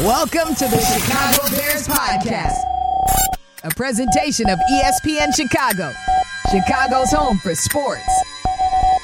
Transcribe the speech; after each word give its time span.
Welcome 0.00 0.54
to 0.56 0.64
the 0.66 0.78
Chicago 0.78 1.56
Bears 1.56 1.88
Podcast, 1.88 2.58
a 3.64 3.70
presentation 3.70 4.46
of 4.50 4.58
ESPN 4.70 5.34
Chicago, 5.34 5.90
Chicago's 6.50 7.10
home 7.10 7.38
for 7.38 7.54
sports. 7.54 8.02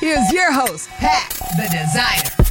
Here's 0.00 0.30
your 0.32 0.52
host, 0.52 0.90
Pat 0.90 1.30
the 1.56 1.68
Designer. 1.72 2.41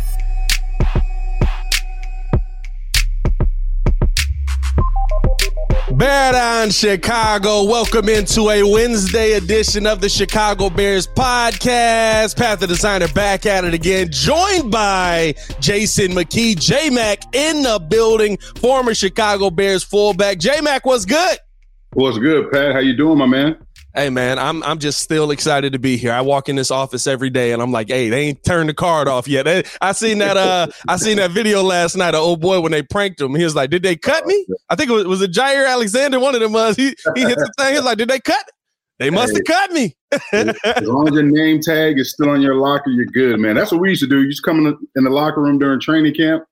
Bear 6.01 6.31
down, 6.31 6.71
Chicago. 6.71 7.63
Welcome 7.63 8.09
into 8.09 8.49
a 8.49 8.63
Wednesday 8.63 9.33
edition 9.33 9.85
of 9.85 10.01
the 10.01 10.09
Chicago 10.09 10.67
Bears 10.67 11.05
podcast. 11.05 12.35
Pat 12.35 12.59
the 12.59 12.65
Designer 12.65 13.07
back 13.09 13.45
at 13.45 13.65
it 13.65 13.75
again, 13.75 14.07
joined 14.11 14.71
by 14.71 15.35
Jason 15.59 16.13
McKie, 16.13 16.59
J 16.59 16.89
Mac 16.89 17.19
in 17.35 17.61
the 17.61 17.77
building, 17.77 18.39
former 18.59 18.95
Chicago 18.95 19.51
Bears 19.51 19.83
fullback. 19.83 20.39
J 20.39 20.59
Mac, 20.59 20.87
what's 20.87 21.05
good? 21.05 21.37
What's 21.93 22.17
good, 22.17 22.51
Pat? 22.51 22.73
How 22.73 22.79
you 22.79 22.97
doing, 22.97 23.19
my 23.19 23.27
man? 23.27 23.57
Hey 23.93 24.09
man, 24.09 24.39
I'm 24.39 24.63
I'm 24.63 24.79
just 24.79 25.01
still 25.01 25.31
excited 25.31 25.73
to 25.73 25.79
be 25.79 25.97
here. 25.97 26.13
I 26.13 26.21
walk 26.21 26.47
in 26.47 26.55
this 26.55 26.71
office 26.71 27.07
every 27.07 27.29
day 27.29 27.51
and 27.51 27.61
I'm 27.61 27.71
like, 27.71 27.89
hey, 27.89 28.09
they 28.09 28.21
ain't 28.27 28.43
turned 28.43 28.69
the 28.69 28.73
card 28.73 29.09
off 29.09 29.27
yet. 29.27 29.43
They, 29.43 29.63
I 29.81 29.91
seen 29.91 30.19
that 30.19 30.37
uh 30.37 30.67
I 30.87 30.95
seen 30.95 31.17
that 31.17 31.31
video 31.31 31.61
last 31.61 31.97
night, 31.97 32.15
of 32.15 32.21
old 32.21 32.39
boy 32.39 32.61
when 32.61 32.71
they 32.71 32.83
pranked 32.83 33.19
him. 33.19 33.35
He 33.35 33.43
was 33.43 33.55
like, 33.55 33.69
Did 33.69 33.83
they 33.83 33.97
cut 33.97 34.25
me? 34.25 34.45
I 34.69 34.75
think 34.75 34.89
it 34.89 34.93
was 34.93 35.05
was 35.05 35.21
it 35.21 35.31
Jaire 35.31 35.67
Alexander, 35.67 36.19
one 36.19 36.35
of 36.35 36.41
them 36.41 36.53
was 36.53 36.77
he 36.77 36.95
he 37.15 37.21
hit 37.21 37.37
the 37.37 37.51
thing. 37.57 37.73
He 37.73 37.75
was 37.75 37.85
like, 37.85 37.97
Did 37.97 38.09
they 38.09 38.19
cut? 38.19 38.45
They 38.99 39.09
must 39.09 39.35
have 39.35 39.43
cut 39.45 39.71
me. 39.71 39.97
as 40.31 40.83
long 40.83 41.07
as 41.07 41.15
your 41.15 41.23
name 41.23 41.59
tag 41.59 41.97
is 41.97 42.11
still 42.13 42.29
on 42.29 42.39
your 42.39 42.55
locker, 42.55 42.91
you're 42.91 43.05
good, 43.05 43.39
man. 43.39 43.55
That's 43.55 43.71
what 43.71 43.81
we 43.81 43.89
used 43.89 44.03
to 44.03 44.07
do. 44.07 44.21
You 44.21 44.29
just 44.29 44.43
come 44.43 44.59
in 44.59 44.63
the, 44.65 44.77
in 44.95 45.03
the 45.03 45.09
locker 45.09 45.41
room 45.41 45.57
during 45.57 45.79
training 45.79 46.13
camp 46.13 46.43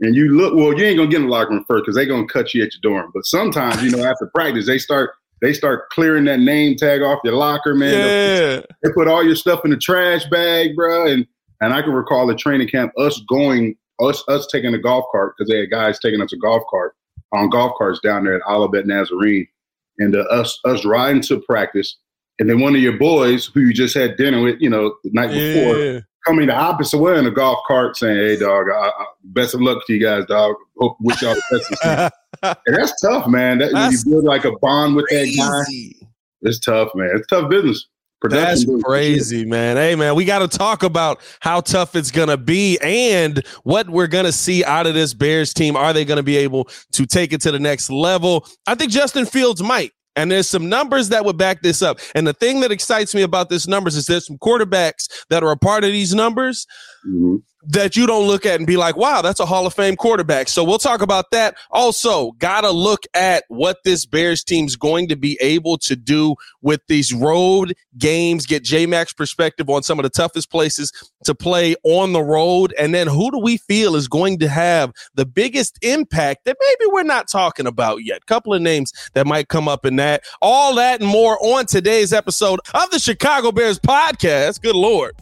and 0.00 0.14
you 0.14 0.36
look 0.36 0.54
well, 0.54 0.76
you 0.78 0.84
ain't 0.84 0.98
gonna 0.98 1.10
get 1.10 1.20
in 1.20 1.26
the 1.26 1.32
locker 1.32 1.50
room 1.50 1.64
first 1.66 1.84
because 1.84 1.96
they're 1.96 2.06
gonna 2.06 2.26
cut 2.26 2.52
you 2.52 2.62
at 2.62 2.72
your 2.74 2.80
dorm. 2.82 3.10
But 3.14 3.26
sometimes, 3.26 3.82
you 3.82 3.90
know, 3.90 4.04
after 4.04 4.30
practice, 4.34 4.66
they 4.66 4.78
start 4.78 5.10
they 5.40 5.52
start 5.52 5.88
clearing 5.90 6.24
that 6.24 6.40
name 6.40 6.76
tag 6.76 7.02
off 7.02 7.20
your 7.24 7.34
locker, 7.34 7.74
man. 7.74 7.92
Yeah. 7.92 8.60
They 8.82 8.92
put 8.92 9.08
all 9.08 9.24
your 9.24 9.36
stuff 9.36 9.64
in 9.64 9.70
the 9.70 9.76
trash 9.76 10.24
bag, 10.26 10.74
bro. 10.76 11.06
And 11.06 11.26
and 11.60 11.72
I 11.72 11.82
can 11.82 11.92
recall 11.92 12.30
at 12.30 12.38
training 12.38 12.68
camp 12.68 12.92
us 12.98 13.20
going, 13.28 13.76
us 14.00 14.22
us 14.28 14.46
taking 14.46 14.74
a 14.74 14.78
golf 14.78 15.04
cart 15.10 15.34
because 15.36 15.50
they 15.50 15.60
had 15.60 15.70
guys 15.70 15.98
taking 15.98 16.20
us 16.20 16.32
a 16.32 16.36
golf 16.36 16.62
cart 16.70 16.94
on 17.32 17.50
golf 17.50 17.72
carts 17.76 18.00
down 18.00 18.24
there 18.24 18.36
at 18.36 18.42
Olivet 18.48 18.86
Nazarene, 18.86 19.46
and 19.98 20.14
uh, 20.16 20.20
us 20.30 20.58
us 20.64 20.84
riding 20.84 21.22
to 21.22 21.40
practice, 21.40 21.96
and 22.38 22.48
then 22.48 22.60
one 22.60 22.74
of 22.74 22.80
your 22.80 22.96
boys 22.96 23.46
who 23.46 23.60
you 23.60 23.74
just 23.74 23.96
had 23.96 24.16
dinner 24.16 24.40
with, 24.42 24.56
you 24.60 24.70
know, 24.70 24.94
the 25.02 25.10
night 25.12 25.30
before, 25.30 25.76
Yeah. 25.78 26.00
Coming 26.28 26.46
the 26.46 26.54
opposite 26.54 26.98
way 26.98 27.18
in 27.18 27.26
a 27.26 27.30
golf 27.30 27.58
cart, 27.66 27.96
saying, 27.96 28.16
"Hey, 28.16 28.36
dog, 28.36 28.66
I, 28.70 28.88
I, 28.88 29.06
best 29.24 29.54
of 29.54 29.60
luck 29.60 29.86
to 29.86 29.92
you 29.94 30.00
guys, 30.04 30.26
dog. 30.26 30.56
Hope 30.78 30.96
wish 31.00 31.22
y'all 31.22 31.34
the 31.34 31.64
best." 31.90 32.12
And 32.42 32.76
that's 32.76 33.00
tough, 33.00 33.26
man. 33.26 33.58
That 33.58 33.72
when 33.72 33.90
you 33.90 33.90
That's 33.90 34.04
build 34.04 34.22
like 34.22 34.44
a 34.44 34.52
bond 34.58 34.94
with 34.94 35.06
that 35.08 35.34
guy, 35.36 36.06
it's 36.42 36.60
tough, 36.60 36.90
man. 36.94 37.10
It's 37.14 37.26
tough 37.26 37.50
business. 37.50 37.88
That's 38.22 38.64
crazy, 38.84 39.44
man. 39.44 39.76
Hey, 39.76 39.94
man, 39.94 40.14
we 40.14 40.24
got 40.24 40.40
to 40.40 40.48
talk 40.48 40.82
about 40.82 41.20
how 41.40 41.60
tough 41.60 41.96
it's 41.96 42.10
going 42.10 42.28
to 42.28 42.36
be 42.36 42.78
and 42.80 43.44
what 43.62 43.88
we're 43.88 44.08
going 44.08 44.24
to 44.24 44.32
see 44.32 44.64
out 44.64 44.86
of 44.86 44.94
this 44.94 45.14
Bears 45.14 45.54
team. 45.54 45.76
Are 45.76 45.92
they 45.92 46.04
going 46.04 46.16
to 46.18 46.22
be 46.22 46.36
able 46.36 46.68
to 46.92 47.06
take 47.06 47.32
it 47.32 47.40
to 47.42 47.50
the 47.50 47.60
next 47.60 47.90
level? 47.90 48.46
I 48.66 48.74
think 48.74 48.90
Justin 48.92 49.24
Fields 49.24 49.62
might. 49.62 49.92
And 50.18 50.32
there's 50.32 50.48
some 50.48 50.68
numbers 50.68 51.10
that 51.10 51.24
would 51.24 51.36
back 51.38 51.62
this 51.62 51.80
up. 51.80 52.00
And 52.14 52.26
the 52.26 52.32
thing 52.32 52.60
that 52.60 52.72
excites 52.72 53.14
me 53.14 53.22
about 53.22 53.50
this 53.50 53.68
numbers 53.68 53.94
is 53.94 54.06
there's 54.06 54.26
some 54.26 54.38
quarterbacks 54.38 55.06
that 55.30 55.44
are 55.44 55.52
a 55.52 55.56
part 55.56 55.84
of 55.84 55.92
these 55.92 56.12
numbers 56.14 56.66
Mhm. 57.08 57.42
That 57.64 57.96
you 57.96 58.06
don't 58.06 58.26
look 58.26 58.46
at 58.46 58.56
and 58.56 58.66
be 58.66 58.76
like, 58.76 58.96
wow, 58.96 59.20
that's 59.20 59.40
a 59.40 59.46
Hall 59.46 59.66
of 59.66 59.74
Fame 59.74 59.96
quarterback. 59.96 60.48
So 60.48 60.62
we'll 60.62 60.78
talk 60.78 61.02
about 61.02 61.30
that. 61.32 61.56
Also, 61.70 62.32
got 62.32 62.60
to 62.62 62.70
look 62.70 63.02
at 63.14 63.44
what 63.48 63.78
this 63.84 64.06
Bears 64.06 64.44
team's 64.44 64.76
going 64.76 65.08
to 65.08 65.16
be 65.16 65.36
able 65.40 65.76
to 65.78 65.96
do 65.96 66.36
with 66.62 66.80
these 66.86 67.12
road 67.12 67.74
games, 67.98 68.46
get 68.46 68.62
J 68.62 68.86
Max 68.86 69.12
perspective 69.12 69.68
on 69.68 69.82
some 69.82 69.98
of 69.98 70.04
the 70.04 70.10
toughest 70.10 70.50
places 70.50 70.92
to 71.24 71.34
play 71.34 71.74
on 71.82 72.12
the 72.12 72.22
road. 72.22 72.74
And 72.78 72.94
then 72.94 73.08
who 73.08 73.30
do 73.30 73.38
we 73.38 73.56
feel 73.56 73.96
is 73.96 74.08
going 74.08 74.38
to 74.38 74.48
have 74.48 74.92
the 75.14 75.26
biggest 75.26 75.78
impact 75.82 76.44
that 76.44 76.56
maybe 76.60 76.90
we're 76.92 77.02
not 77.02 77.28
talking 77.28 77.66
about 77.66 78.04
yet? 78.04 78.24
Couple 78.26 78.54
of 78.54 78.62
names 78.62 78.92
that 79.14 79.26
might 79.26 79.48
come 79.48 79.68
up 79.68 79.84
in 79.84 79.96
that. 79.96 80.22
All 80.40 80.74
that 80.76 81.00
and 81.00 81.08
more 81.08 81.38
on 81.42 81.66
today's 81.66 82.12
episode 82.12 82.60
of 82.72 82.90
the 82.90 82.98
Chicago 82.98 83.50
Bears 83.50 83.78
podcast. 83.78 84.62
Good 84.62 84.76
Lord. 84.76 85.16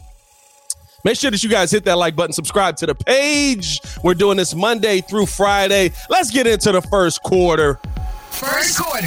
Make 1.06 1.16
sure 1.16 1.30
that 1.30 1.40
you 1.40 1.48
guys 1.48 1.70
hit 1.70 1.84
that 1.84 1.98
like 1.98 2.16
button, 2.16 2.32
subscribe 2.32 2.76
to 2.78 2.86
the 2.86 2.94
page. 2.96 3.78
We're 4.02 4.14
doing 4.14 4.36
this 4.36 4.56
Monday 4.56 5.02
through 5.02 5.26
Friday. 5.26 5.92
Let's 6.10 6.32
get 6.32 6.48
into 6.48 6.72
the 6.72 6.82
first 6.82 7.22
quarter. 7.22 7.78
First 8.32 8.76
quarter. 8.76 9.06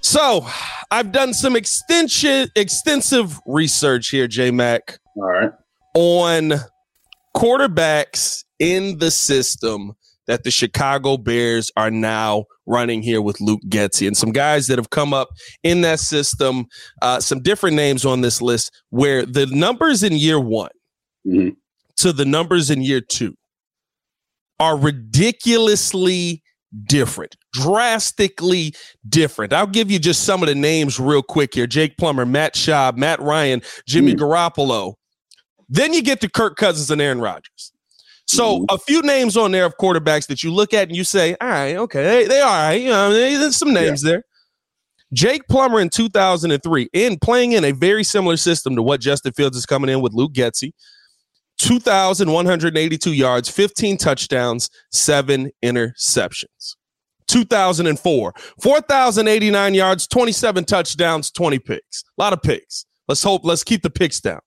So, 0.00 0.44
I've 0.90 1.12
done 1.12 1.32
some 1.32 1.54
extension, 1.54 2.48
extensive 2.56 3.38
research 3.46 4.08
here, 4.08 4.26
J 4.26 4.50
Mac, 4.50 4.98
All 5.14 5.22
right. 5.22 5.52
on 5.94 6.54
quarterbacks 7.36 8.42
in 8.58 8.98
the 8.98 9.12
system 9.12 9.92
that 10.26 10.42
the 10.42 10.50
Chicago 10.50 11.16
Bears 11.16 11.70
are 11.76 11.92
now 11.92 12.46
running 12.68 13.02
here 13.02 13.20
with 13.22 13.40
Luke 13.40 13.60
Getsy 13.68 14.06
and 14.06 14.16
some 14.16 14.30
guys 14.32 14.66
that 14.68 14.78
have 14.78 14.90
come 14.90 15.12
up 15.14 15.28
in 15.62 15.80
that 15.80 15.98
system. 16.00 16.66
Uh, 17.02 17.18
some 17.20 17.40
different 17.42 17.74
names 17.76 18.04
on 18.04 18.20
this 18.20 18.40
list 18.42 18.70
where 18.90 19.24
the 19.26 19.46
numbers 19.46 20.02
in 20.02 20.12
year 20.12 20.38
one 20.38 20.70
Mhm. 21.26 21.56
to 21.96 22.12
the 22.12 22.24
numbers 22.24 22.70
in 22.70 22.82
year 22.82 23.00
two 23.00 23.34
are 24.60 24.76
ridiculously 24.76 26.42
different, 26.84 27.36
drastically 27.52 28.74
different. 29.08 29.52
I'll 29.52 29.66
give 29.66 29.90
you 29.90 29.98
just 29.98 30.24
some 30.24 30.42
of 30.42 30.48
the 30.48 30.54
names 30.54 31.00
real 31.00 31.22
quick 31.22 31.54
here 31.54 31.66
Jake 31.66 31.96
Plummer, 31.96 32.26
Matt 32.26 32.54
Schaub, 32.54 32.96
Matt 32.96 33.20
Ryan, 33.20 33.62
Jimmy 33.86 34.14
Mm. 34.14 34.18
Garoppolo. 34.18 34.94
Then 35.68 35.92
you 35.92 36.02
get 36.02 36.20
to 36.22 36.28
Kirk 36.28 36.56
Cousins 36.56 36.90
and 36.90 37.00
Aaron 37.00 37.20
Rodgers. 37.20 37.72
So 38.28 38.60
Mhm. 38.60 38.66
a 38.70 38.78
few 38.78 39.00
names 39.02 39.36
on 39.38 39.52
there 39.52 39.64
of 39.64 39.76
quarterbacks 39.78 40.26
that 40.26 40.42
you 40.42 40.52
look 40.52 40.74
at 40.74 40.88
and 40.88 40.96
you 40.96 41.02
say, 41.02 41.34
all 41.40 41.48
right, 41.48 41.76
okay, 41.76 42.02
they, 42.04 42.24
they 42.26 42.40
all 42.40 42.48
right. 42.52 42.74
You 42.74 42.90
know, 42.90 43.10
there's 43.12 43.56
some 43.56 43.72
names 43.72 44.02
there. 44.02 44.22
Jake 45.14 45.48
Plummer 45.48 45.80
in 45.80 45.88
2003, 45.88 46.90
in 46.92 47.18
playing 47.18 47.52
in 47.52 47.64
a 47.64 47.72
very 47.72 48.04
similar 48.04 48.36
system 48.36 48.76
to 48.76 48.82
what 48.82 49.00
Justin 49.00 49.32
Fields 49.32 49.56
is 49.56 49.64
coming 49.64 49.88
in 49.88 50.02
with 50.02 50.12
Luke 50.12 50.34
Getsy. 50.34 50.72
2,182 51.56 53.12
yards, 53.12 53.48
15 53.48 53.96
touchdowns, 53.96 54.68
seven 54.92 55.50
interceptions. 55.64 56.76
2004, 57.28 58.32
4,089 58.62 59.74
yards, 59.74 60.06
27 60.06 60.64
touchdowns, 60.64 61.30
20 61.30 61.58
picks. 61.58 62.04
A 62.18 62.22
lot 62.22 62.32
of 62.32 62.42
picks. 62.42 62.84
Let's 63.08 63.22
hope, 63.22 63.42
let's 63.44 63.64
keep 63.64 63.82
the 63.82 63.90
picks 63.90 64.20
down. 64.20 64.40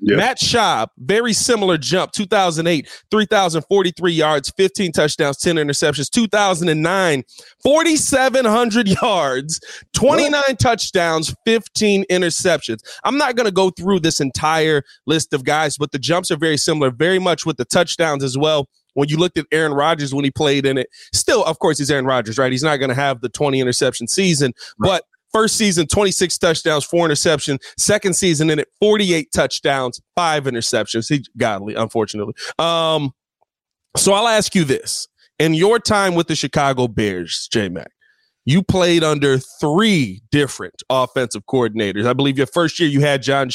Yeah. 0.00 0.16
Matt 0.16 0.38
Schaub, 0.38 0.88
very 0.98 1.32
similar 1.32 1.78
jump. 1.78 2.12
2008, 2.12 2.88
3,043 3.10 4.12
yards, 4.12 4.52
15 4.56 4.92
touchdowns, 4.92 5.38
10 5.38 5.56
interceptions. 5.56 6.10
2009, 6.10 7.24
4,700 7.62 8.88
yards, 9.02 9.60
29 9.94 10.56
touchdowns, 10.56 11.34
15 11.46 12.04
interceptions. 12.10 12.80
I'm 13.04 13.16
not 13.16 13.36
going 13.36 13.46
to 13.46 13.52
go 13.52 13.70
through 13.70 14.00
this 14.00 14.20
entire 14.20 14.82
list 15.06 15.32
of 15.32 15.44
guys, 15.44 15.78
but 15.78 15.92
the 15.92 15.98
jumps 15.98 16.30
are 16.30 16.36
very 16.36 16.58
similar, 16.58 16.90
very 16.90 17.18
much 17.18 17.46
with 17.46 17.56
the 17.56 17.64
touchdowns 17.64 18.22
as 18.22 18.36
well. 18.36 18.68
When 18.94 19.08
you 19.10 19.18
looked 19.18 19.36
at 19.36 19.44
Aaron 19.52 19.74
Rodgers 19.74 20.14
when 20.14 20.24
he 20.24 20.30
played 20.30 20.64
in 20.64 20.78
it, 20.78 20.88
still, 21.12 21.44
of 21.44 21.58
course, 21.58 21.76
he's 21.78 21.90
Aaron 21.90 22.06
Rodgers, 22.06 22.38
right? 22.38 22.50
He's 22.50 22.62
not 22.62 22.78
going 22.78 22.88
to 22.88 22.94
have 22.94 23.20
the 23.20 23.28
20 23.28 23.60
interception 23.60 24.08
season, 24.08 24.54
but 24.78 25.04
First 25.32 25.56
season, 25.56 25.86
26 25.86 26.38
touchdowns, 26.38 26.84
four 26.84 27.06
interceptions. 27.08 27.58
Second 27.78 28.14
season 28.14 28.50
in 28.50 28.58
it, 28.58 28.68
48 28.80 29.28
touchdowns, 29.34 30.00
five 30.14 30.44
interceptions. 30.44 31.08
He 31.08 31.24
godly, 31.36 31.74
unfortunately. 31.74 32.34
Um, 32.58 33.12
so 33.96 34.12
I'll 34.12 34.28
ask 34.28 34.54
you 34.54 34.64
this. 34.64 35.08
In 35.38 35.52
your 35.52 35.78
time 35.78 36.14
with 36.14 36.28
the 36.28 36.34
Chicago 36.34 36.88
Bears, 36.88 37.48
J 37.52 37.68
Mac, 37.68 37.90
you 38.46 38.62
played 38.62 39.04
under 39.04 39.38
three 39.38 40.22
different 40.30 40.82
offensive 40.88 41.44
coordinators. 41.46 42.06
I 42.06 42.12
believe 42.12 42.38
your 42.38 42.46
first 42.46 42.78
year 42.78 42.88
you 42.88 43.00
had 43.00 43.20
John 43.22 43.50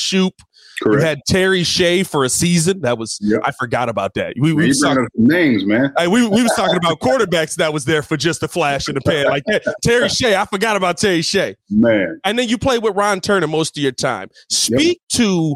Shoop. 0.84 0.94
You 0.94 1.00
had 1.00 1.20
Terry 1.28 1.64
Shea 1.64 2.04
for 2.04 2.24
a 2.24 2.30
season. 2.30 2.82
That 2.82 2.98
was 2.98 3.20
Yep. 3.22 3.42
I 3.44 3.52
forgot 3.52 3.90
about 3.90 4.14
that. 4.16 4.34
We, 4.40 4.54
we 4.54 4.68
was 4.68 4.80
talking 4.80 5.08
names, 5.16 5.66
man. 5.66 5.94
Hey, 5.98 6.08
we, 6.08 6.28
we 6.28 6.44
was 6.44 6.54
talking 6.56 6.78
about 6.78 7.00
quarterbacks 7.00 7.56
that 7.56 7.72
was 7.72 7.86
there 7.86 8.02
for 8.02 8.18
just 8.18 8.42
a 8.44 8.48
flash 8.48 8.88
in 8.88 8.96
the 8.96 9.02
pan. 9.02 9.28
Like 9.28 9.44
that. 9.46 9.64
Terry 9.84 10.10
Shea, 10.10 10.36
I 10.36 10.46
forgot 10.46 10.76
about 10.76 10.98
Terry 10.98 11.22
Shea. 11.22 11.56
Man. 11.70 12.20
And 12.24 12.38
then 12.38 12.50
you 12.50 12.58
played 12.58 12.84
with 12.84 12.96
Ron 12.96 13.22
Turner 13.22 13.48
most 13.48 13.78
of 13.78 13.84
your 13.84 13.92
time. 13.92 14.30
Speak 14.50 15.02
to 15.14 15.56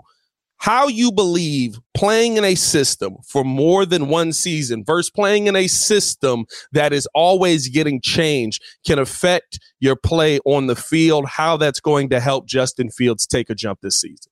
how 0.58 0.88
you 0.88 1.12
believe 1.12 1.80
playing 1.94 2.38
in 2.38 2.44
a 2.44 2.56
system 2.56 3.18
for 3.28 3.44
more 3.44 3.86
than 3.86 4.08
one 4.08 4.34
season 4.34 4.84
versus 4.84 5.10
playing 5.10 5.48
in 5.48 5.56
a 5.56 5.68
system 5.68 6.46
that 6.72 6.94
is 6.94 7.08
always 7.14 7.68
getting 7.68 8.02
changed 8.02 8.64
can 8.86 8.98
affect 8.98 9.60
your 9.80 9.96
play 9.96 10.40
on 10.46 10.68
the 10.68 10.76
field, 10.76 11.26
how 11.28 11.58
that's 11.58 11.80
going 11.80 12.10
to 12.10 12.20
help 12.20 12.48
Justin 12.48 12.90
Fields 12.90 13.28
take 13.28 13.50
a 13.50 13.56
jump 13.56 13.80
this 13.82 14.00
season. 14.00 14.32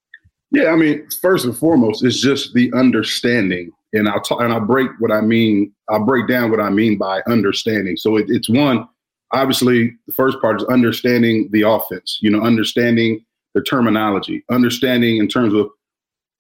Yeah, 0.54 0.70
I 0.70 0.76
mean, 0.76 1.08
first 1.22 1.46
and 1.46 1.58
foremost, 1.58 2.04
it's 2.04 2.22
just 2.22 2.54
the 2.54 2.72
understanding 2.74 3.72
and 3.94 4.10
I'll 4.10 4.22
talk 4.22 4.42
and 4.42 4.52
I'll 4.52 4.60
break 4.60 4.90
what 5.00 5.12
I 5.12 5.22
mean. 5.22 5.72
I'll 5.90 6.06
break 6.06 6.28
down 6.28 6.52
what 6.52 6.60
I 6.60 6.70
mean 6.70 6.98
by 6.98 7.22
understanding. 7.28 7.96
So 7.96 8.18
it, 8.18 8.26
it's 8.28 8.50
one, 8.50 8.88
obviously, 9.32 9.96
the 10.08 10.14
first 10.14 10.40
part 10.42 10.62
is 10.62 10.68
understanding 10.68 11.50
the 11.52 11.62
offense. 11.62 12.18
You 12.22 12.32
know, 12.32 12.42
understanding 12.42 13.24
the 13.54 13.62
terminology, 13.62 14.44
understanding 14.50 15.18
in 15.18 15.28
terms 15.28 15.54
of 15.54 15.70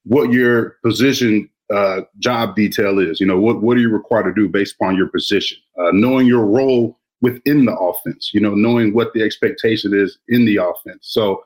what 0.06 0.31
your 0.31 0.77
position 0.83 1.50
uh, 1.74 2.01
job 2.19 2.56
detail 2.56 3.00
is. 3.00 3.19
You 3.19 3.27
know, 3.27 3.39
what 3.39 3.62
what 3.62 3.77
are 3.77 3.81
you 3.81 3.89
required 3.89 4.24
to 4.24 4.33
do 4.33 4.50
based 4.50 4.75
upon 4.75 4.98
your 4.98 5.07
position? 5.10 5.57
Uh, 5.80 5.92
knowing 5.92 6.25
your 6.25 6.45
role 6.45 7.00
within 7.21 7.65
the 7.65 7.75
offense. 7.77 8.31
You 8.33 8.42
know, 8.42 8.56
knowing 8.56 8.94
what 8.94 9.13
the 9.13 9.21
expectation 9.21 9.94
is 9.94 10.18
in 10.27 10.45
the 10.45 10.57
offense. 10.57 11.01
So 11.01 11.44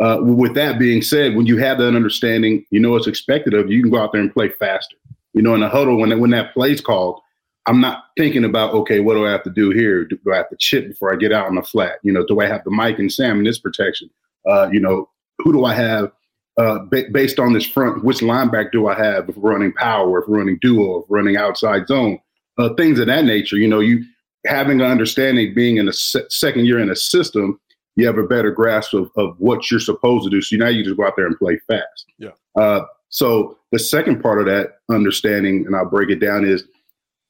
uh, 0.00 0.18
with 0.20 0.54
that 0.54 0.78
being 0.78 1.02
said, 1.02 1.34
when 1.34 1.46
you 1.46 1.58
have 1.58 1.78
that 1.78 1.94
understanding, 1.94 2.64
you 2.70 2.78
know 2.80 2.92
what's 2.92 3.06
expected 3.06 3.54
of 3.54 3.68
you. 3.68 3.76
You 3.76 3.82
can 3.82 3.90
go 3.90 4.00
out 4.00 4.12
there 4.12 4.20
and 4.20 4.32
play 4.32 4.48
faster. 4.48 4.96
You 5.34 5.42
know, 5.42 5.54
in 5.54 5.60
the 5.60 5.68
huddle 5.68 5.98
when 5.98 6.10
that, 6.10 6.18
when 6.18 6.30
that 6.30 6.54
play's 6.54 6.80
called, 6.80 7.20
I'm 7.66 7.80
not 7.80 8.04
thinking 8.16 8.44
about 8.44 8.72
okay, 8.74 9.00
what 9.00 9.14
do 9.14 9.26
I 9.26 9.30
have 9.30 9.42
to 9.42 9.50
do 9.50 9.70
here? 9.70 10.04
Do, 10.04 10.16
do 10.24 10.32
I 10.32 10.36
have 10.36 10.48
to 10.50 10.56
chip 10.58 10.88
before 10.88 11.12
I 11.12 11.16
get 11.16 11.32
out 11.32 11.46
on 11.46 11.56
the 11.56 11.62
flat? 11.62 11.98
You 12.02 12.12
know, 12.12 12.24
do 12.26 12.40
I 12.40 12.46
have 12.46 12.64
the 12.64 12.70
Mike 12.70 12.98
and 12.98 13.12
Sam 13.12 13.38
in 13.38 13.44
this 13.44 13.58
protection? 13.58 14.08
Uh, 14.48 14.68
you 14.72 14.80
know, 14.80 15.08
who 15.38 15.52
do 15.52 15.64
I 15.64 15.74
have 15.74 16.10
uh, 16.56 16.78
ba- 16.90 17.10
based 17.12 17.38
on 17.38 17.52
this 17.52 17.66
front? 17.66 18.04
Which 18.04 18.18
linebacker 18.18 18.72
do 18.72 18.88
I 18.88 18.94
have 18.94 19.28
if 19.28 19.34
running 19.36 19.72
power, 19.72 20.20
if 20.20 20.24
running 20.28 20.58
duo, 20.62 21.00
if 21.00 21.06
running 21.08 21.36
outside 21.36 21.88
zone? 21.88 22.18
Uh, 22.56 22.70
things 22.74 22.98
of 22.98 23.06
that 23.06 23.24
nature. 23.24 23.56
You 23.56 23.68
know, 23.68 23.80
you 23.80 24.04
having 24.46 24.80
an 24.80 24.90
understanding, 24.90 25.54
being 25.54 25.76
in 25.76 25.88
a 25.88 25.92
se- 25.92 26.26
second 26.30 26.66
year 26.66 26.78
in 26.78 26.90
a 26.90 26.96
system, 26.96 27.60
you 27.98 28.06
have 28.06 28.16
a 28.16 28.22
better 28.22 28.52
grasp 28.52 28.94
of, 28.94 29.10
of 29.16 29.34
what 29.38 29.68
you're 29.72 29.80
supposed 29.80 30.22
to 30.22 30.30
do. 30.30 30.40
So 30.40 30.54
now 30.54 30.68
you 30.68 30.84
just 30.84 30.96
go 30.96 31.04
out 31.04 31.14
there 31.16 31.26
and 31.26 31.36
play 31.36 31.58
fast. 31.66 32.06
Yeah. 32.16 32.30
Uh, 32.56 32.82
so 33.08 33.58
the 33.72 33.78
second 33.80 34.22
part 34.22 34.38
of 34.38 34.46
that 34.46 34.78
understanding, 34.88 35.66
and 35.66 35.74
I'll 35.74 35.84
break 35.84 36.08
it 36.08 36.20
down, 36.20 36.44
is 36.44 36.62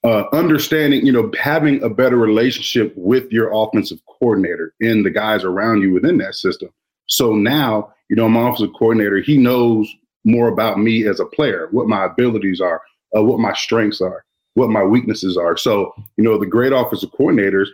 uh, 0.05 0.25
understanding, 0.35 1.07
you 1.07 1.11
know, 1.11 1.33
having 1.41 1.83
a 1.83 1.89
better 1.89 2.19
relationship 2.19 2.93
with 2.97 3.33
your 3.33 3.51
offensive 3.51 3.99
coordinator 4.19 4.75
and 4.83 5.07
the 5.07 5.11
guys 5.11 5.43
around 5.43 5.81
you 5.81 5.95
within 5.95 6.19
that 6.19 6.35
system. 6.35 6.69
So 7.07 7.35
now, 7.35 7.95
you 8.11 8.17
know, 8.17 8.29
my 8.29 8.51
offensive 8.51 8.75
coordinator, 8.79 9.21
he 9.21 9.39
knows 9.39 9.91
more 10.25 10.49
about 10.49 10.79
me 10.79 11.09
as 11.09 11.19
a 11.19 11.25
player, 11.25 11.69
what 11.71 11.89
my 11.89 12.05
abilities 12.05 12.61
are, 12.61 12.83
uh, 13.17 13.23
what 13.23 13.41
my 13.41 13.55
strengths 13.55 14.03
are, 14.03 14.23
what 14.53 14.69
my 14.69 14.83
weaknesses 14.83 15.39
are. 15.39 15.57
So, 15.57 15.95
you 16.19 16.25
know, 16.25 16.37
the 16.37 16.45
great 16.45 16.75
offensive 16.75 17.11
coordinators, 17.19 17.69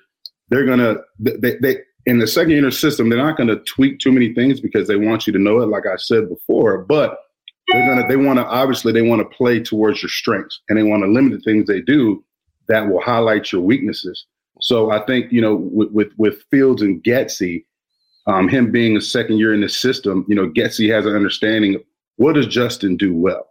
they're 0.49 0.67
gonna 0.67 0.99
they 1.19 1.57
they 1.61 1.79
in 2.07 2.19
the 2.19 2.27
second 2.27 2.51
year 2.51 2.71
system, 2.71 3.09
they're 3.09 3.19
not 3.19 3.37
going 3.37 3.49
to 3.49 3.57
tweak 3.61 3.99
too 3.99 4.13
many 4.13 4.35
things 4.35 4.61
because 4.61 4.89
they 4.89 4.97
want 4.97 5.27
you 5.27 5.33
to 5.33 5.39
know 5.39 5.61
it, 5.61 5.67
like 5.67 5.87
I 5.87 5.97
said 5.97 6.29
before. 6.29 6.79
But 6.79 7.19
they're 7.69 7.87
gonna 7.87 8.07
they 8.07 8.17
want 8.17 8.39
to 8.39 8.45
obviously 8.45 8.93
they 8.93 9.03
want 9.03 9.23
to 9.23 9.37
play 9.37 9.59
towards 9.61 10.03
your 10.03 10.11
strengths 10.11 10.61
and 10.69 10.79
they 10.79 10.83
want 10.83 11.03
to 11.03 11.09
limit 11.09 11.33
the 11.33 11.41
things 11.41 11.67
they 11.67 11.81
do 11.81 12.23
that 12.69 12.89
will 12.89 13.01
highlight 13.01 13.53
your 13.53 13.63
weaknesses. 13.63 14.27
So 14.61 14.91
I 14.91 15.05
think 15.07 15.33
you 15.33 15.41
know 15.41 15.55
with 15.55 15.91
with, 15.91 16.13
with 16.19 16.45
Fields 16.51 16.83
and 16.83 17.03
Getsy, 17.03 17.65
um, 18.27 18.49
him 18.49 18.71
being 18.71 18.97
a 18.97 19.01
second 19.01 19.39
year 19.39 19.55
in 19.55 19.63
the 19.63 19.69
system, 19.69 20.25
you 20.29 20.35
know 20.35 20.49
Getsy 20.49 20.93
has 20.95 21.07
an 21.07 21.17
understanding 21.17 21.77
of 21.77 21.83
what 22.17 22.35
does 22.35 22.47
Justin 22.47 22.97
do 22.97 23.15
well, 23.15 23.49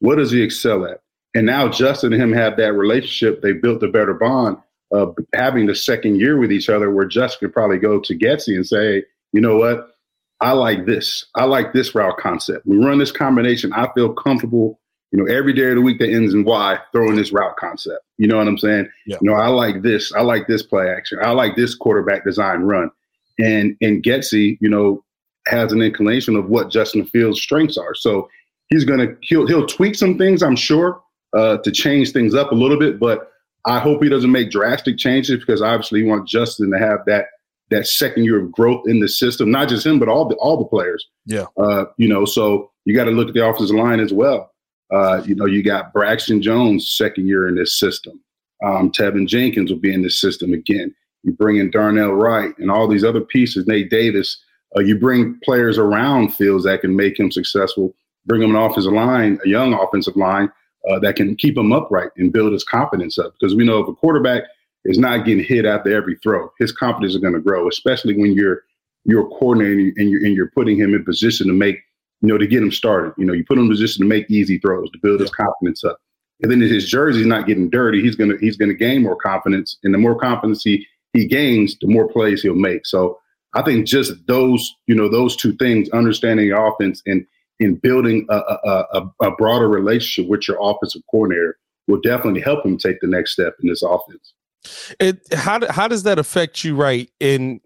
what 0.00 0.16
does 0.16 0.32
he 0.32 0.42
excel 0.42 0.84
at, 0.84 1.00
and 1.34 1.46
now 1.46 1.68
Justin 1.68 2.12
and 2.12 2.20
him 2.20 2.32
have 2.32 2.56
that 2.56 2.72
relationship. 2.72 3.42
They 3.42 3.52
built 3.52 3.82
a 3.84 3.88
better 3.88 4.14
bond 4.14 4.58
of 4.92 5.16
having 5.34 5.66
the 5.66 5.74
second 5.74 6.20
year 6.20 6.38
with 6.38 6.52
each 6.52 6.68
other 6.68 6.90
where 6.90 7.06
Justin 7.06 7.48
could 7.48 7.54
probably 7.54 7.78
go 7.78 8.00
to 8.00 8.18
Getsy 8.18 8.54
and 8.54 8.66
say, 8.66 9.04
you 9.32 9.40
know 9.40 9.56
what, 9.56 9.88
I 10.40 10.52
like 10.52 10.86
this. 10.86 11.24
I 11.36 11.44
like 11.44 11.72
this 11.72 11.94
route 11.94 12.18
concept. 12.18 12.66
We 12.66 12.76
run 12.76 12.98
this 12.98 13.12
combination. 13.12 13.72
I 13.72 13.88
feel 13.94 14.12
comfortable, 14.12 14.80
you 15.10 15.18
know, 15.18 15.32
every 15.32 15.52
day 15.52 15.70
of 15.70 15.76
the 15.76 15.80
week 15.80 15.98
that 16.00 16.10
ends 16.10 16.34
in 16.34 16.44
Y 16.44 16.78
throwing 16.92 17.16
this 17.16 17.32
route 17.32 17.56
concept. 17.56 18.00
You 18.18 18.26
know 18.26 18.36
what 18.36 18.48
I'm 18.48 18.58
saying? 18.58 18.88
Yeah. 19.06 19.18
You 19.20 19.30
know, 19.30 19.36
I 19.36 19.48
like 19.48 19.82
this. 19.82 20.12
I 20.12 20.22
like 20.22 20.48
this 20.48 20.62
play 20.62 20.90
action. 20.90 21.18
I 21.22 21.30
like 21.30 21.56
this 21.56 21.74
quarterback 21.74 22.24
design 22.24 22.62
run. 22.62 22.90
And 23.38 23.76
and 23.80 24.02
Getsy, 24.02 24.58
you 24.60 24.68
know, 24.68 25.04
has 25.46 25.72
an 25.72 25.80
inclination 25.80 26.36
of 26.36 26.48
what 26.48 26.70
Justin 26.70 27.06
Fields' 27.06 27.40
strengths 27.40 27.78
are. 27.78 27.94
So 27.94 28.28
he's 28.68 28.84
gonna 28.84 29.14
he'll 29.22 29.46
he'll 29.46 29.66
tweak 29.66 29.94
some 29.94 30.18
things, 30.18 30.42
I'm 30.42 30.56
sure, 30.56 31.00
uh, 31.36 31.58
to 31.58 31.70
change 31.70 32.12
things 32.12 32.34
up 32.34 32.52
a 32.52 32.54
little 32.54 32.78
bit, 32.78 32.98
but 32.98 33.31
I 33.66 33.78
hope 33.78 34.02
he 34.02 34.08
doesn't 34.08 34.32
make 34.32 34.50
drastic 34.50 34.98
changes 34.98 35.38
because 35.38 35.62
obviously 35.62 36.00
you 36.00 36.06
want 36.06 36.28
Justin 36.28 36.70
to 36.72 36.78
have 36.78 37.00
that 37.06 37.26
that 37.70 37.86
second 37.86 38.24
year 38.24 38.38
of 38.38 38.52
growth 38.52 38.84
in 38.86 39.00
the 39.00 39.08
system, 39.08 39.50
not 39.50 39.68
just 39.68 39.86
him, 39.86 39.98
but 39.98 40.08
all 40.08 40.26
the 40.26 40.36
all 40.36 40.56
the 40.56 40.64
players. 40.64 41.06
Yeah. 41.26 41.46
Uh, 41.56 41.86
you 41.96 42.08
know, 42.08 42.24
so 42.24 42.70
you 42.84 42.94
got 42.94 43.04
to 43.04 43.10
look 43.10 43.28
at 43.28 43.34
the 43.34 43.46
offensive 43.46 43.76
line 43.76 44.00
as 44.00 44.12
well. 44.12 44.52
Uh, 44.92 45.22
you 45.24 45.34
know, 45.34 45.46
you 45.46 45.62
got 45.62 45.92
Braxton 45.92 46.42
Jones 46.42 46.92
second 46.92 47.26
year 47.26 47.48
in 47.48 47.54
this 47.54 47.78
system. 47.78 48.20
Um, 48.64 48.92
Teven 48.92 49.26
Jenkins 49.26 49.70
will 49.70 49.78
be 49.78 49.92
in 49.92 50.02
this 50.02 50.20
system 50.20 50.52
again. 50.52 50.94
You 51.22 51.32
bring 51.32 51.56
in 51.56 51.70
Darnell 51.70 52.12
Wright 52.12 52.56
and 52.58 52.70
all 52.70 52.86
these 52.86 53.04
other 53.04 53.20
pieces, 53.20 53.66
Nate 53.66 53.90
Davis. 53.90 54.38
Uh, 54.76 54.80
you 54.80 54.98
bring 54.98 55.38
players 55.44 55.78
around 55.78 56.34
Fields 56.34 56.64
that 56.64 56.80
can 56.80 56.94
make 56.94 57.18
him 57.18 57.30
successful. 57.30 57.94
Bring 58.26 58.42
him 58.42 58.54
an 58.54 58.62
offensive 58.62 58.92
line, 58.92 59.38
a 59.44 59.48
young 59.48 59.72
offensive 59.72 60.16
line 60.16 60.50
uh, 60.90 60.98
that 61.00 61.16
can 61.16 61.36
keep 61.36 61.56
him 61.56 61.72
upright 61.72 62.10
and 62.16 62.32
build 62.32 62.52
his 62.52 62.64
confidence 62.64 63.18
up. 63.18 63.34
Because 63.38 63.54
we 63.54 63.64
know 63.64 63.78
if 63.78 63.88
a 63.88 63.94
quarterback 63.94 64.44
is 64.84 64.98
not 64.98 65.24
getting 65.24 65.44
hit 65.44 65.64
after 65.64 65.94
every 65.94 66.16
throw, 66.22 66.50
his 66.58 66.72
confidence 66.72 67.14
is 67.14 67.20
going 67.20 67.34
to 67.34 67.40
grow, 67.40 67.68
especially 67.68 68.16
when 68.16 68.32
you're 68.32 68.62
you're 69.04 69.28
coordinating 69.30 69.92
and 69.96 70.10
you're 70.10 70.24
and 70.24 70.34
you're 70.34 70.50
putting 70.54 70.76
him 70.76 70.94
in 70.94 71.04
position 71.04 71.46
to 71.48 71.52
make, 71.52 71.76
you 72.20 72.28
know, 72.28 72.38
to 72.38 72.46
get 72.46 72.62
him 72.62 72.72
started. 72.72 73.12
You 73.18 73.24
know, 73.24 73.32
you 73.32 73.44
put 73.44 73.58
him 73.58 73.64
in 73.64 73.70
position 73.70 74.02
to 74.02 74.08
make 74.08 74.30
easy 74.30 74.58
throws, 74.58 74.90
to 74.90 74.98
build 75.02 75.20
his 75.20 75.30
confidence 75.30 75.84
up. 75.84 75.98
And 76.42 76.50
then 76.50 76.62
if 76.62 76.70
his 76.70 76.88
jersey's 76.88 77.26
not 77.26 77.46
getting 77.46 77.70
dirty, 77.70 78.02
he's 78.02 78.16
gonna 78.16 78.34
he's 78.40 78.56
gonna 78.56 78.74
gain 78.74 79.02
more 79.02 79.16
confidence. 79.16 79.76
And 79.84 79.94
the 79.94 79.98
more 79.98 80.18
confidence 80.18 80.62
he 80.62 80.86
he 81.12 81.26
gains, 81.26 81.76
the 81.80 81.88
more 81.88 82.08
plays 82.08 82.42
he'll 82.42 82.54
make. 82.54 82.86
So 82.86 83.18
I 83.54 83.62
think 83.62 83.86
just 83.86 84.12
those, 84.26 84.74
you 84.86 84.94
know, 84.94 85.08
those 85.08 85.36
two 85.36 85.54
things, 85.56 85.90
understanding 85.90 86.48
the 86.48 86.58
offense 86.58 87.02
and 87.06 87.26
in 87.62 87.76
building 87.76 88.26
a, 88.28 88.36
a, 88.36 88.86
a, 88.92 89.26
a 89.28 89.30
broader 89.36 89.68
relationship 89.68 90.30
with 90.30 90.46
your 90.48 90.58
offensive 90.60 91.02
coordinator 91.10 91.58
will 91.88 92.00
definitely 92.00 92.40
help 92.40 92.64
him 92.64 92.78
take 92.78 93.00
the 93.00 93.06
next 93.06 93.32
step 93.32 93.54
in 93.62 93.68
this 93.68 93.82
offense. 93.82 94.34
It 95.00 95.20
how 95.34 95.60
how 95.70 95.88
does 95.88 96.04
that 96.04 96.18
affect 96.18 96.62
you, 96.62 96.76
right? 96.76 97.10
In 97.18 97.60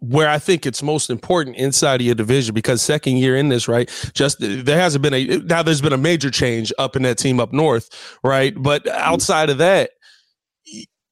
where 0.00 0.28
I 0.28 0.38
think 0.38 0.66
it's 0.66 0.82
most 0.82 1.08
important 1.08 1.56
inside 1.56 2.00
of 2.00 2.06
your 2.06 2.14
division 2.14 2.54
because 2.54 2.82
second 2.82 3.16
year 3.16 3.36
in 3.36 3.48
this, 3.48 3.66
right? 3.66 3.90
Just 4.12 4.36
there 4.40 4.78
hasn't 4.78 5.02
been 5.02 5.14
a 5.14 5.38
now 5.38 5.62
there's 5.62 5.80
been 5.80 5.94
a 5.94 5.98
major 5.98 6.30
change 6.30 6.72
up 6.78 6.96
in 6.96 7.02
that 7.02 7.16
team 7.16 7.40
up 7.40 7.52
north, 7.52 8.18
right? 8.22 8.52
But 8.54 8.84
mm-hmm. 8.84 8.98
outside 8.98 9.48
of 9.48 9.58
that, 9.58 9.92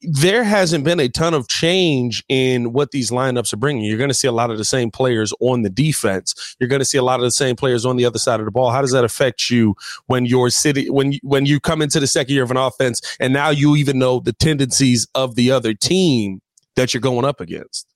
there 0.08 0.44
hasn't 0.44 0.84
been 0.84 1.00
a 1.00 1.08
ton 1.08 1.34
of 1.34 1.48
change 1.48 2.24
in 2.28 2.72
what 2.72 2.90
these 2.90 3.10
lineups 3.10 3.52
are 3.52 3.56
bringing. 3.56 3.84
You're 3.84 3.98
going 3.98 4.10
to 4.10 4.14
see 4.14 4.28
a 4.28 4.32
lot 4.32 4.50
of 4.50 4.58
the 4.58 4.64
same 4.64 4.90
players 4.90 5.32
on 5.40 5.62
the 5.62 5.70
defense. 5.70 6.56
You're 6.58 6.68
going 6.68 6.80
to 6.80 6.84
see 6.84 6.98
a 6.98 7.02
lot 7.02 7.20
of 7.20 7.24
the 7.24 7.30
same 7.30 7.56
players 7.56 7.84
on 7.84 7.96
the 7.96 8.04
other 8.04 8.18
side 8.18 8.40
of 8.40 8.46
the 8.46 8.52
ball. 8.52 8.70
How 8.70 8.80
does 8.80 8.92
that 8.92 9.04
affect 9.04 9.50
you 9.50 9.74
when 10.06 10.26
you're 10.26 10.50
sitting 10.50 10.92
when 10.92 11.14
when 11.22 11.46
you 11.46 11.60
come 11.60 11.82
into 11.82 12.00
the 12.00 12.06
second 12.06 12.34
year 12.34 12.44
of 12.44 12.50
an 12.50 12.56
offense 12.56 13.00
and 13.20 13.32
now 13.32 13.50
you 13.50 13.76
even 13.76 13.98
know 13.98 14.20
the 14.20 14.32
tendencies 14.32 15.06
of 15.14 15.34
the 15.34 15.50
other 15.50 15.74
team 15.74 16.40
that 16.76 16.94
you're 16.94 17.00
going 17.00 17.24
up 17.24 17.40
against? 17.40 17.86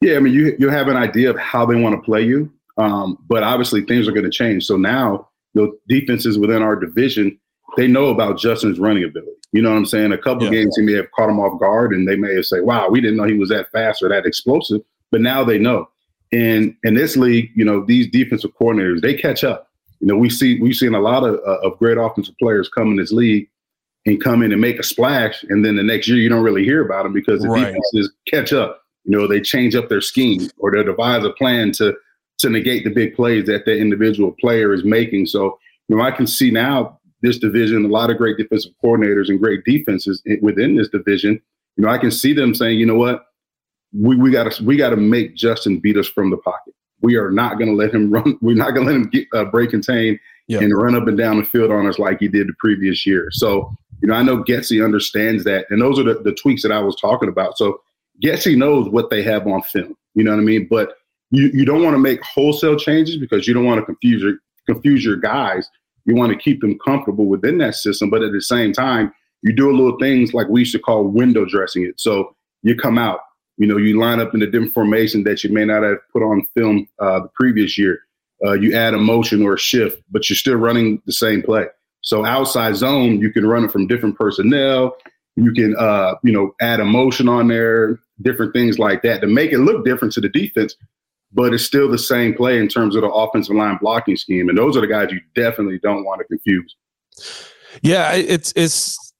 Yeah, 0.00 0.16
I 0.16 0.20
mean 0.20 0.34
you 0.34 0.56
you 0.58 0.68
have 0.68 0.88
an 0.88 0.96
idea 0.96 1.30
of 1.30 1.38
how 1.38 1.66
they 1.66 1.76
want 1.76 1.94
to 1.96 2.02
play 2.02 2.22
you, 2.22 2.52
um, 2.76 3.18
but 3.28 3.42
obviously 3.42 3.82
things 3.82 4.06
are 4.06 4.12
going 4.12 4.24
to 4.24 4.30
change. 4.30 4.66
So 4.66 4.76
now 4.76 5.28
the 5.54 5.76
defenses 5.88 6.38
within 6.38 6.62
our 6.62 6.76
division 6.76 7.38
they 7.76 7.86
know 7.86 8.06
about 8.06 8.38
Justin's 8.38 8.78
running 8.78 9.04
ability. 9.04 9.35
You 9.52 9.62
know 9.62 9.70
what 9.70 9.76
I'm 9.76 9.86
saying? 9.86 10.12
A 10.12 10.18
couple 10.18 10.44
yeah. 10.44 10.50
games 10.50 10.76
he 10.76 10.82
may 10.82 10.92
have 10.94 11.10
caught 11.12 11.30
him 11.30 11.40
off 11.40 11.58
guard, 11.60 11.92
and 11.92 12.06
they 12.06 12.16
may 12.16 12.34
have 12.34 12.46
said, 12.46 12.62
"Wow, 12.62 12.88
we 12.88 13.00
didn't 13.00 13.16
know 13.16 13.24
he 13.24 13.38
was 13.38 13.48
that 13.50 13.70
fast 13.72 14.02
or 14.02 14.08
that 14.08 14.26
explosive." 14.26 14.82
But 15.10 15.20
now 15.20 15.44
they 15.44 15.58
know. 15.58 15.88
And 16.32 16.74
in 16.82 16.94
this 16.94 17.16
league, 17.16 17.50
you 17.54 17.64
know, 17.64 17.84
these 17.84 18.10
defensive 18.10 18.50
coordinators 18.60 19.00
they 19.00 19.14
catch 19.14 19.44
up. 19.44 19.68
You 20.00 20.08
know, 20.08 20.16
we 20.16 20.28
see 20.28 20.60
we've 20.60 20.74
seen 20.74 20.94
a 20.94 21.00
lot 21.00 21.24
of 21.24 21.36
uh, 21.46 21.60
of 21.60 21.78
great 21.78 21.96
offensive 21.98 22.36
players 22.38 22.68
come 22.68 22.88
in 22.88 22.96
this 22.96 23.12
league 23.12 23.48
and 24.04 24.22
come 24.22 24.42
in 24.42 24.52
and 24.52 24.60
make 24.60 24.78
a 24.78 24.82
splash, 24.82 25.44
and 25.48 25.64
then 25.64 25.76
the 25.76 25.82
next 25.82 26.08
year 26.08 26.18
you 26.18 26.28
don't 26.28 26.44
really 26.44 26.64
hear 26.64 26.84
about 26.84 27.04
them 27.04 27.12
because 27.12 27.42
the 27.42 27.48
right. 27.48 27.66
defenses 27.66 28.12
catch 28.28 28.52
up. 28.52 28.82
You 29.04 29.16
know, 29.16 29.28
they 29.28 29.40
change 29.40 29.74
up 29.74 29.88
their 29.88 30.00
scheme 30.00 30.48
or 30.58 30.72
they 30.72 30.82
devise 30.82 31.24
a 31.24 31.30
plan 31.30 31.72
to 31.72 31.96
to 32.38 32.50
negate 32.50 32.84
the 32.84 32.90
big 32.90 33.14
plays 33.14 33.46
that 33.46 33.64
the 33.64 33.76
individual 33.78 34.32
player 34.32 34.74
is 34.74 34.84
making. 34.84 35.26
So, 35.26 35.58
you 35.88 35.96
know, 35.96 36.02
I 36.02 36.10
can 36.10 36.26
see 36.26 36.50
now 36.50 37.00
this 37.26 37.38
division, 37.38 37.84
a 37.84 37.88
lot 37.88 38.10
of 38.10 38.18
great 38.18 38.36
defensive 38.36 38.72
coordinators 38.82 39.28
and 39.28 39.40
great 39.40 39.64
defenses 39.64 40.22
within 40.40 40.76
this 40.76 40.88
division. 40.88 41.40
You 41.76 41.84
know, 41.84 41.90
I 41.90 41.98
can 41.98 42.10
see 42.10 42.32
them 42.32 42.54
saying, 42.54 42.78
you 42.78 42.86
know 42.86 42.94
what, 42.94 43.26
we 43.92 44.16
we 44.16 44.30
got 44.30 44.50
to 44.50 44.64
we 44.64 44.76
got 44.76 44.90
to 44.90 44.96
make 44.96 45.34
Justin 45.34 45.78
beat 45.78 45.96
us 45.96 46.08
from 46.08 46.30
the 46.30 46.36
pocket. 46.38 46.74
We 47.02 47.16
are 47.16 47.30
not 47.30 47.58
going 47.58 47.68
to 47.68 47.76
let 47.76 47.92
him 47.92 48.10
run. 48.12 48.38
We're 48.40 48.56
not 48.56 48.70
going 48.74 48.86
to 48.86 48.92
let 48.92 49.00
him 49.00 49.08
get 49.10 49.26
uh, 49.34 49.44
break 49.44 49.70
contain 49.70 50.18
yep. 50.48 50.62
and 50.62 50.76
run 50.76 50.94
up 50.94 51.08
and 51.08 51.18
down 51.18 51.38
the 51.38 51.44
field 51.44 51.70
on 51.70 51.86
us 51.86 51.98
like 51.98 52.20
he 52.20 52.28
did 52.28 52.48
the 52.48 52.54
previous 52.58 53.04
year. 53.04 53.28
So, 53.32 53.70
you 54.00 54.08
know, 54.08 54.14
I 54.14 54.22
know 54.22 54.42
Getsy 54.42 54.84
understands 54.84 55.44
that, 55.44 55.66
and 55.70 55.80
those 55.80 55.98
are 55.98 56.04
the, 56.04 56.20
the 56.22 56.32
tweaks 56.34 56.62
that 56.62 56.72
I 56.72 56.80
was 56.80 56.96
talking 56.96 57.28
about. 57.28 57.58
So, 57.58 57.80
Getsy 58.22 58.56
knows 58.56 58.88
what 58.88 59.10
they 59.10 59.22
have 59.22 59.46
on 59.46 59.60
film. 59.62 59.94
You 60.14 60.24
know 60.24 60.30
what 60.30 60.40
I 60.40 60.44
mean? 60.44 60.66
But 60.70 60.94
you, 61.30 61.50
you 61.52 61.66
don't 61.66 61.82
want 61.82 61.94
to 61.94 61.98
make 61.98 62.22
wholesale 62.22 62.76
changes 62.76 63.18
because 63.18 63.46
you 63.46 63.52
don't 63.52 63.66
want 63.66 63.78
to 63.80 63.84
confuse 63.84 64.22
your 64.22 64.34
confuse 64.66 65.04
your 65.04 65.16
guys 65.16 65.68
You 66.06 66.14
want 66.14 66.32
to 66.32 66.38
keep 66.38 66.60
them 66.60 66.78
comfortable 66.78 67.26
within 67.26 67.58
that 67.58 67.74
system, 67.74 68.10
but 68.10 68.22
at 68.22 68.32
the 68.32 68.40
same 68.40 68.72
time, 68.72 69.12
you 69.42 69.52
do 69.52 69.70
a 69.70 69.76
little 69.76 69.98
things 69.98 70.32
like 70.32 70.48
we 70.48 70.60
used 70.60 70.72
to 70.72 70.78
call 70.78 71.04
window 71.04 71.44
dressing 71.44 71.84
it. 71.84 72.00
So 72.00 72.34
you 72.62 72.74
come 72.74 72.98
out, 72.98 73.20
you 73.58 73.66
know, 73.66 73.76
you 73.76 73.98
line 73.98 74.20
up 74.20 74.34
in 74.34 74.42
a 74.42 74.46
different 74.46 74.74
formation 74.74 75.24
that 75.24 75.44
you 75.44 75.52
may 75.52 75.64
not 75.64 75.82
have 75.82 75.98
put 76.12 76.22
on 76.22 76.46
film 76.54 76.88
uh, 76.98 77.20
the 77.20 77.30
previous 77.34 77.76
year. 77.76 78.00
Uh, 78.44 78.52
you 78.52 78.74
add 78.74 78.94
a 78.94 78.98
motion 78.98 79.42
or 79.42 79.54
a 79.54 79.58
shift, 79.58 80.02
but 80.10 80.28
you're 80.28 80.36
still 80.36 80.56
running 80.56 81.00
the 81.06 81.12
same 81.12 81.42
play. 81.42 81.66
So 82.02 82.24
outside 82.24 82.76
zone, 82.76 83.20
you 83.20 83.32
can 83.32 83.46
run 83.46 83.64
it 83.64 83.72
from 83.72 83.86
different 83.86 84.16
personnel. 84.16 84.96
You 85.36 85.52
can, 85.52 85.74
uh, 85.76 86.14
you 86.22 86.32
know, 86.32 86.54
add 86.60 86.80
a 86.80 86.84
motion 86.84 87.28
on 87.28 87.48
there, 87.48 87.98
different 88.22 88.52
things 88.52 88.78
like 88.78 89.02
that 89.02 89.20
to 89.20 89.26
make 89.26 89.52
it 89.52 89.58
look 89.58 89.84
different 89.84 90.14
to 90.14 90.20
the 90.20 90.28
defense, 90.28 90.76
but 91.32 91.52
it's 91.52 91.64
still 91.64 91.90
the 91.90 91.98
same 91.98 92.34
play 92.34 92.58
in 92.58 92.68
terms 92.68 92.96
of 92.96 93.02
the 93.02 93.08
offensive 93.08 93.54
line 93.54 93.78
blocking 93.80 94.16
scheme. 94.16 94.48
And 94.48 94.56
those 94.56 94.76
are 94.76 94.80
the 94.80 94.86
guys 94.86 95.10
you 95.10 95.20
definitely 95.34 95.78
don't 95.82 96.04
want 96.04 96.20
to 96.20 96.24
confuse. 96.24 96.76
Yeah, 97.82 98.14
it's 98.14 98.52
it's 98.56 99.12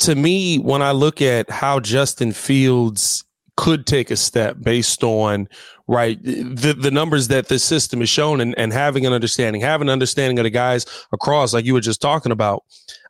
to 0.00 0.14
me 0.14 0.58
when 0.58 0.82
I 0.82 0.92
look 0.92 1.22
at 1.22 1.50
how 1.50 1.80
Justin 1.80 2.32
Fields 2.32 3.23
could 3.56 3.86
take 3.86 4.10
a 4.10 4.16
step 4.16 4.56
based 4.60 5.04
on 5.04 5.48
right 5.86 6.22
the 6.22 6.74
the 6.76 6.90
numbers 6.90 7.28
that 7.28 7.48
the 7.48 7.58
system 7.58 8.02
is 8.02 8.08
shown 8.08 8.40
and, 8.40 8.54
and 8.58 8.72
having 8.72 9.06
an 9.06 9.12
understanding 9.12 9.60
having 9.60 9.88
an 9.88 9.92
understanding 9.92 10.38
of 10.38 10.44
the 10.44 10.50
guys 10.50 10.86
across 11.12 11.52
like 11.52 11.64
you 11.64 11.74
were 11.74 11.80
just 11.80 12.00
talking 12.00 12.32
about. 12.32 12.64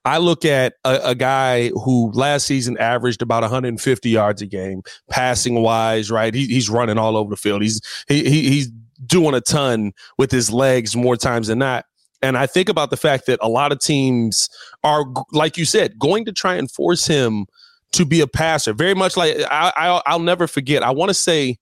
I 0.07 0.19
look 0.19 0.45
at 0.45 0.75
a, 0.85 1.01
a 1.03 1.15
guy 1.15 1.69
who 1.69 2.11
last 2.13 2.47
season 2.47 2.77
averaged 2.77 3.23
about 3.23 3.43
150 3.43 4.11
yards 4.11 4.43
a 4.43 4.47
game 4.47 4.83
passing 5.09 5.63
wise 5.63 6.11
right? 6.11 6.35
He, 6.35 6.47
he's 6.47 6.69
running 6.69 6.99
all 6.99 7.17
over 7.17 7.31
the 7.31 7.37
field. 7.37 7.63
He's 7.63 7.81
he, 8.09 8.29
he 8.29 8.49
he's 8.51 8.71
doing 9.07 9.35
a 9.35 9.41
ton 9.41 9.93
with 10.19 10.31
his 10.31 10.51
legs 10.51 10.95
more 10.95 11.17
times 11.17 11.49
than 11.49 11.59
not. 11.59 11.87
And 12.23 12.39
I 12.39 12.47
think 12.47 12.71
about 12.71 12.89
the 12.89 12.97
fact 12.97 13.27
that 13.27 13.39
a 13.43 13.49
lot 13.49 13.71
of 13.71 13.81
teams 13.81 14.49
are, 14.83 15.05
like 15.33 15.59
you 15.59 15.67
said, 15.67 15.99
going 15.99 16.25
to 16.25 16.33
try 16.33 16.55
and 16.55 16.71
force 16.71 17.07
him 17.07 17.47
to 17.95 18.05
be 18.05 18.21
a 18.21 18.27
passer. 18.27 18.73
Very 18.73 18.95
much 18.95 19.17
like 19.17 19.37
I, 19.51 20.01
I 20.07 20.15
will 20.15 20.25
never 20.25 20.47
forget. 20.47 20.83
I 20.83 20.91
want 20.91 21.11
to 21.11 21.15
say, 21.15 21.57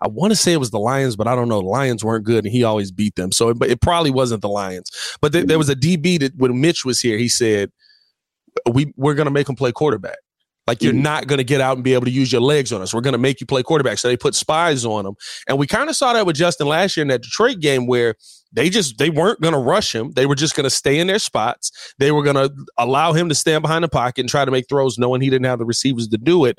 I 0.00 0.08
want 0.08 0.32
to 0.32 0.36
say 0.36 0.52
it 0.52 0.58
was 0.58 0.70
the 0.70 0.78
Lions, 0.78 1.16
but 1.16 1.26
I 1.26 1.34
don't 1.34 1.48
know. 1.48 1.60
The 1.60 1.66
Lions 1.66 2.04
weren't 2.04 2.24
good, 2.24 2.44
and 2.44 2.52
he 2.52 2.64
always 2.64 2.90
beat 2.90 3.16
them. 3.16 3.32
So, 3.32 3.52
but 3.54 3.70
it 3.70 3.80
probably 3.80 4.10
wasn't 4.10 4.42
the 4.42 4.48
Lions. 4.48 4.90
But 5.20 5.32
th- 5.32 5.46
there 5.46 5.58
was 5.58 5.68
a 5.68 5.76
DB 5.76 6.20
that 6.20 6.36
when 6.36 6.60
Mitch 6.60 6.84
was 6.84 7.00
here, 7.00 7.16
he 7.16 7.28
said, 7.28 7.70
"We 8.70 8.92
we're 8.96 9.14
gonna 9.14 9.30
make 9.30 9.48
him 9.48 9.56
play 9.56 9.72
quarterback." 9.72 10.18
Like 10.66 10.82
you're 10.82 10.92
mm-hmm. 10.92 11.02
not 11.02 11.26
going 11.26 11.38
to 11.38 11.44
get 11.44 11.60
out 11.60 11.76
and 11.76 11.84
be 11.84 11.94
able 11.94 12.06
to 12.06 12.10
use 12.10 12.32
your 12.32 12.40
legs 12.40 12.72
on 12.72 12.82
us. 12.82 12.92
We're 12.92 13.00
going 13.00 13.12
to 13.12 13.18
make 13.18 13.40
you 13.40 13.46
play 13.46 13.62
quarterback. 13.62 13.98
So 13.98 14.08
they 14.08 14.16
put 14.16 14.34
spies 14.34 14.84
on 14.84 15.06
him, 15.06 15.14
and 15.48 15.58
we 15.58 15.66
kind 15.66 15.88
of 15.88 15.96
saw 15.96 16.12
that 16.12 16.26
with 16.26 16.36
Justin 16.36 16.66
last 16.66 16.96
year 16.96 17.02
in 17.02 17.08
that 17.08 17.22
Detroit 17.22 17.60
game 17.60 17.86
where 17.86 18.14
they 18.52 18.70
just 18.70 18.98
they 18.98 19.10
weren't 19.10 19.40
going 19.40 19.54
to 19.54 19.60
rush 19.60 19.94
him. 19.94 20.12
They 20.12 20.26
were 20.26 20.34
just 20.34 20.56
going 20.56 20.64
to 20.64 20.70
stay 20.70 20.98
in 20.98 21.06
their 21.06 21.18
spots. 21.18 21.70
They 21.98 22.10
were 22.10 22.22
going 22.22 22.36
to 22.36 22.52
allow 22.78 23.12
him 23.12 23.28
to 23.28 23.34
stand 23.34 23.62
behind 23.62 23.84
the 23.84 23.88
pocket 23.88 24.20
and 24.20 24.28
try 24.28 24.44
to 24.44 24.50
make 24.50 24.68
throws, 24.68 24.98
knowing 24.98 25.20
he 25.20 25.30
didn't 25.30 25.46
have 25.46 25.58
the 25.58 25.66
receivers 25.66 26.08
to 26.08 26.18
do 26.18 26.44
it. 26.44 26.58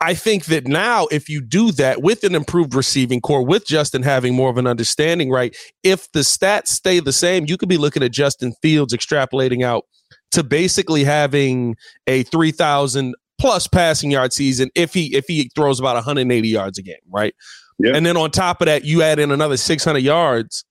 I 0.00 0.14
think 0.14 0.44
that 0.44 0.66
now, 0.68 1.08
if 1.10 1.28
you 1.28 1.40
do 1.40 1.72
that 1.72 2.02
with 2.02 2.22
an 2.22 2.36
improved 2.36 2.74
receiving 2.74 3.20
corps, 3.20 3.44
with 3.44 3.66
Justin 3.66 4.04
having 4.04 4.32
more 4.32 4.48
of 4.48 4.56
an 4.56 4.66
understanding, 4.66 5.28
right? 5.28 5.56
If 5.82 6.10
the 6.12 6.20
stats 6.20 6.68
stay 6.68 7.00
the 7.00 7.12
same, 7.12 7.46
you 7.48 7.56
could 7.56 7.68
be 7.68 7.78
looking 7.78 8.04
at 8.04 8.12
Justin 8.12 8.54
Fields 8.62 8.94
extrapolating 8.94 9.64
out 9.64 9.86
to 10.32 10.42
basically 10.42 11.04
having 11.04 11.76
a 12.06 12.22
3,000 12.24 13.14
plus 13.38 13.66
passing 13.66 14.10
yard 14.10 14.32
season 14.32 14.68
if 14.74 14.92
he 14.92 15.14
if 15.16 15.26
he 15.26 15.50
throws 15.54 15.78
about 15.78 15.94
180 15.94 16.48
yards 16.48 16.78
a 16.78 16.82
game, 16.82 16.96
right? 17.10 17.34
Yeah. 17.78 17.94
And 17.94 18.04
then 18.04 18.16
on 18.16 18.30
top 18.30 18.60
of 18.60 18.66
that, 18.66 18.84
you 18.84 19.02
add 19.02 19.18
in 19.18 19.30
another 19.30 19.56
600 19.56 19.98
yards. 20.00 20.64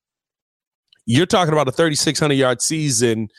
You're 1.06 1.26
talking 1.26 1.54
about 1.54 1.70
a 1.70 1.72
3,600 1.72 2.34
yard 2.34 2.62
season 2.62 3.30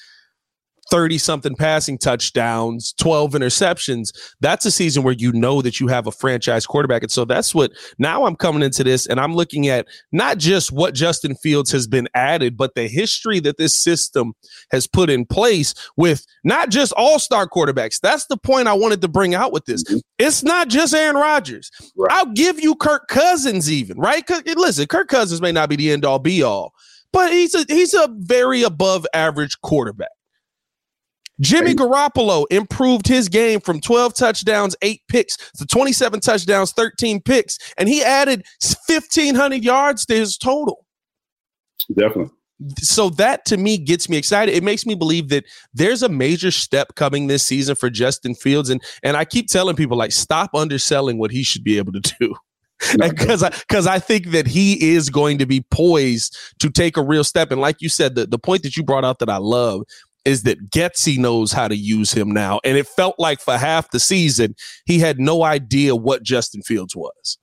30 0.91 1.19
something 1.19 1.55
passing 1.55 1.99
touchdowns, 1.99 2.95
12 2.99 3.33
interceptions. 3.33 4.11
That's 4.41 4.65
a 4.67 4.71
season 4.71 5.03
where 5.03 5.15
you 5.15 5.33
know 5.33 5.63
that 5.63 5.81
you 5.81 5.89
have 5.89 6.07
a 6.07 6.13
franchise 6.13 6.67
quarterback. 6.67 7.03
And 7.03 7.11
so 7.11 7.25
that's 7.25 7.55
what 7.55 7.73
now 7.99 8.25
I'm 8.25 8.37
coming 8.37 8.63
into 8.63 8.85
this 8.85 9.07
and 9.07 9.21
I'm 9.21 9.35
looking 9.35 9.69
at 9.69 9.87
not 10.13 10.39
just 10.39 10.73
what 10.73 10.95
Justin 10.95 11.35
Fields 11.37 11.71
has 11.73 11.87
been 11.87 12.09
added, 12.15 12.57
but 12.57 12.75
the 12.75 12.89
history 12.89 13.41
that 13.41 13.59
this 13.59 13.77
system 13.77 14.33
has 14.71 14.87
put 14.87 15.11
in 15.11 15.27
place 15.27 15.75
with 15.97 16.25
not 16.45 16.71
just 16.71 16.93
all 16.97 17.19
star 17.19 17.49
quarterbacks. 17.49 18.01
That's 18.01 18.27
the 18.27 18.37
point 18.37 18.69
I 18.69 18.75
wanted 18.75 19.01
to 19.03 19.09
bring 19.09 19.35
out 19.35 19.53
with 19.53 19.65
this. 19.67 19.85
Mm-hmm. 19.85 19.99
It's 20.19 20.43
not 20.43 20.69
just 20.69 20.95
Aaron 20.95 21.17
Rodgers. 21.17 21.71
Right. 21.97 22.13
I'll 22.13 22.33
give 22.33 22.61
you 22.61 22.75
Kirk 22.75 23.09
Cousins, 23.09 23.71
even, 23.71 23.99
right? 23.99 24.25
Listen, 24.57 24.87
Kirk 24.87 25.09
Cousins 25.09 25.41
may 25.41 25.53
not 25.53 25.69
be 25.69 25.77
the 25.77 25.91
end 25.91 26.05
all 26.05 26.19
be 26.19 26.43
all, 26.43 26.73
but 27.13 27.33
he's 27.33 27.55
a 27.55 27.65
he's 27.69 27.95
a 27.95 28.09
very 28.19 28.63
above 28.63 29.07
average 29.15 29.61
quarterback. 29.63 30.09
Jimmy 31.41 31.75
Garoppolo 31.75 32.47
improved 32.51 33.07
his 33.07 33.29
game 33.29 33.61
from 33.61 33.81
12 33.81 34.15
touchdowns, 34.15 34.77
eight 34.83 35.03
picks 35.09 35.37
to 35.53 35.67
27 35.67 36.21
touchdowns, 36.21 36.73
13 36.73 37.21
picks, 37.21 37.59
and 37.77 37.89
he 37.89 38.03
added 38.03 38.45
1,500 38.89 39.63
yards 39.63 40.05
to 40.07 40.15
his 40.15 40.37
total. 40.37 40.87
Definitely. 41.97 42.33
So 42.81 43.11
that 43.11 43.45
to 43.47 43.57
me 43.57 43.79
gets 43.79 44.09
me 44.09 44.17
excited. 44.17 44.53
It 44.53 44.65
makes 44.65 44.85
me 44.85 44.97
believe 44.97 45.29
that 45.29 45.45
there's 45.73 46.03
a 46.03 46.09
major 46.09 46.51
step 46.51 46.97
coming 46.97 47.29
this 47.29 47.45
season 47.45 47.77
for 47.77 47.89
Justin 47.89 48.35
Fields, 48.35 48.69
and 48.69 48.83
and 49.05 49.17
I 49.17 49.25
keep 49.25 49.47
telling 49.47 49.77
people 49.77 49.97
like 49.97 50.11
stop 50.11 50.51
underselling 50.55 51.19
what 51.19 51.31
he 51.31 51.45
should 51.45 51.63
be 51.63 51.79
able 51.79 51.93
to 51.93 52.01
do 52.01 52.35
because 52.99 53.43
I 53.43 53.51
because 53.51 53.87
I 53.87 54.01
think 54.01 54.31
that 54.31 54.47
he 54.47 54.93
is 54.93 55.09
going 55.09 55.39
to 55.39 55.47
be 55.47 55.65
poised 55.71 56.37
to 56.59 56.69
take 56.69 56.97
a 56.97 57.03
real 57.03 57.25
step. 57.25 57.53
And 57.53 57.61
like 57.61 57.77
you 57.81 57.89
said, 57.89 58.17
the, 58.17 58.27
the 58.27 58.39
point 58.39 58.65
that 58.65 58.77
you 58.77 58.83
brought 58.83 59.05
out 59.05 59.19
that 59.21 59.31
I 59.31 59.39
love 59.39 59.83
is 60.29 60.43
that 60.43 60.71
Getsy 60.71 61.19
knows 61.19 61.53
how 61.53 61.69
to 61.69 61.77
use 61.77 62.13
him 62.13 62.31
now. 62.31 62.61
And 62.63 62.77
it 62.77 62.87
felt 62.87 63.19
like 63.19 63.41
for 63.41 63.57
half 63.57 63.91
the 63.91 63.99
season, 63.99 64.55
he 64.85 64.99
had 64.99 65.19
no 65.19 65.43
idea 65.43 65.97
what 65.97 66.23
Justin 66.23 66.63
Fields 66.63 66.95
was. 66.95 67.39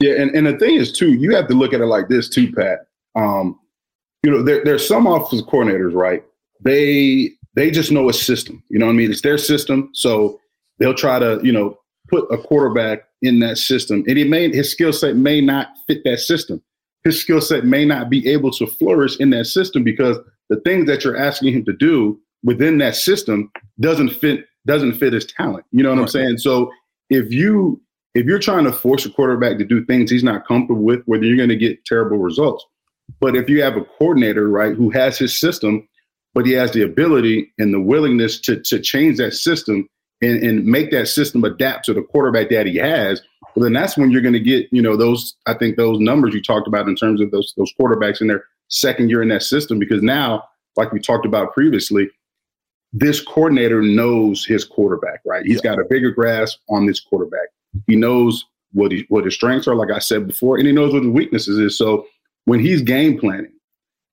Yeah, 0.00 0.20
and, 0.20 0.30
and 0.34 0.46
the 0.46 0.58
thing 0.58 0.76
is 0.76 0.92
too, 0.92 1.14
you 1.14 1.34
have 1.34 1.48
to 1.48 1.54
look 1.54 1.72
at 1.72 1.80
it 1.80 1.86
like 1.86 2.08
this 2.08 2.28
too, 2.28 2.52
Pat. 2.52 2.80
Um, 3.16 3.58
you 4.22 4.30
know, 4.30 4.42
there, 4.42 4.62
there's 4.64 4.86
some 4.86 5.06
offensive 5.06 5.48
coordinators, 5.48 5.94
right? 5.94 6.22
They 6.62 7.32
they 7.56 7.70
just 7.70 7.90
know 7.90 8.08
a 8.08 8.12
system. 8.12 8.62
You 8.68 8.78
know 8.78 8.86
what 8.86 8.92
I 8.92 8.96
mean? 8.96 9.10
It's 9.10 9.22
their 9.22 9.38
system. 9.38 9.90
So 9.94 10.38
they'll 10.78 10.94
try 10.94 11.18
to, 11.18 11.40
you 11.42 11.52
know, 11.52 11.78
put 12.08 12.30
a 12.30 12.38
quarterback 12.38 13.04
in 13.22 13.40
that 13.40 13.58
system. 13.58 14.04
And 14.06 14.18
he 14.18 14.24
may 14.24 14.50
his 14.50 14.70
skill 14.70 14.92
set 14.92 15.16
may 15.16 15.40
not 15.40 15.68
fit 15.86 16.02
that 16.04 16.18
system. 16.18 16.62
His 17.02 17.20
skill 17.20 17.40
set 17.40 17.64
may 17.64 17.86
not 17.86 18.10
be 18.10 18.28
able 18.28 18.50
to 18.52 18.66
flourish 18.66 19.18
in 19.20 19.30
that 19.30 19.46
system 19.46 19.82
because 19.82 20.18
the 20.50 20.60
things 20.60 20.86
that 20.86 21.04
you're 21.04 21.16
asking 21.16 21.54
him 21.54 21.64
to 21.64 21.72
do 21.72 22.20
within 22.44 22.78
that 22.78 22.96
system 22.96 23.50
doesn't 23.80 24.10
fit 24.10 24.44
doesn't 24.66 24.92
fit 24.94 25.14
his 25.14 25.24
talent. 25.24 25.64
You 25.72 25.82
know 25.82 25.90
what 25.90 25.96
right. 25.96 26.02
I'm 26.02 26.08
saying? 26.08 26.38
So 26.38 26.70
if 27.08 27.32
you 27.32 27.80
if 28.14 28.26
you're 28.26 28.38
trying 28.38 28.64
to 28.64 28.72
force 28.72 29.06
a 29.06 29.10
quarterback 29.10 29.56
to 29.58 29.64
do 29.64 29.84
things 29.84 30.10
he's 30.10 30.24
not 30.24 30.46
comfortable 30.46 30.82
with, 30.82 31.02
whether 31.06 31.24
you're 31.24 31.36
going 31.36 31.48
to 31.48 31.56
get 31.56 31.84
terrible 31.84 32.18
results. 32.18 32.64
But 33.20 33.36
if 33.36 33.48
you 33.48 33.62
have 33.62 33.76
a 33.76 33.84
coordinator, 33.84 34.48
right, 34.48 34.74
who 34.74 34.90
has 34.90 35.16
his 35.16 35.38
system, 35.38 35.88
but 36.34 36.46
he 36.46 36.52
has 36.52 36.72
the 36.72 36.82
ability 36.82 37.52
and 37.58 37.72
the 37.72 37.80
willingness 37.80 38.40
to 38.40 38.60
to 38.60 38.80
change 38.80 39.18
that 39.18 39.34
system 39.34 39.88
and, 40.22 40.42
and 40.42 40.64
make 40.64 40.90
that 40.90 41.08
system 41.08 41.44
adapt 41.44 41.86
to 41.86 41.94
the 41.94 42.02
quarterback 42.02 42.50
that 42.50 42.66
he 42.66 42.76
has, 42.76 43.22
well, 43.54 43.64
then 43.64 43.72
that's 43.72 43.96
when 43.96 44.10
you're 44.10 44.20
going 44.20 44.34
to 44.34 44.40
get, 44.40 44.68
you 44.70 44.82
know, 44.82 44.96
those 44.96 45.36
I 45.46 45.54
think 45.54 45.76
those 45.76 45.98
numbers 45.98 46.34
you 46.34 46.42
talked 46.42 46.68
about 46.68 46.88
in 46.88 46.96
terms 46.96 47.20
of 47.20 47.30
those 47.30 47.54
those 47.56 47.72
quarterbacks 47.80 48.20
in 48.20 48.28
their 48.28 48.44
second 48.70 49.10
year 49.10 49.22
in 49.22 49.28
that 49.28 49.42
system 49.42 49.78
because 49.78 50.02
now, 50.02 50.44
like 50.76 50.92
we 50.92 51.00
talked 51.00 51.26
about 51.26 51.52
previously, 51.52 52.08
this 52.92 53.20
coordinator 53.20 53.82
knows 53.82 54.44
his 54.44 54.64
quarterback, 54.64 55.20
right? 55.24 55.44
He's 55.44 55.60
got 55.60 55.78
a 55.78 55.84
bigger 55.88 56.10
grasp 56.10 56.58
on 56.70 56.86
this 56.86 56.98
quarterback. 56.98 57.48
He 57.86 57.94
knows 57.94 58.44
what 58.72 58.90
he, 58.90 59.04
what 59.08 59.24
his 59.24 59.34
strengths 59.34 59.68
are, 59.68 59.74
like 59.74 59.90
I 59.90 59.98
said 59.98 60.26
before, 60.26 60.56
and 60.56 60.66
he 60.66 60.72
knows 60.72 60.92
what 60.92 61.02
his 61.02 61.12
weaknesses 61.12 61.58
is. 61.58 61.78
So 61.78 62.06
when 62.46 62.58
he's 62.58 62.82
game 62.82 63.18
planning, 63.18 63.52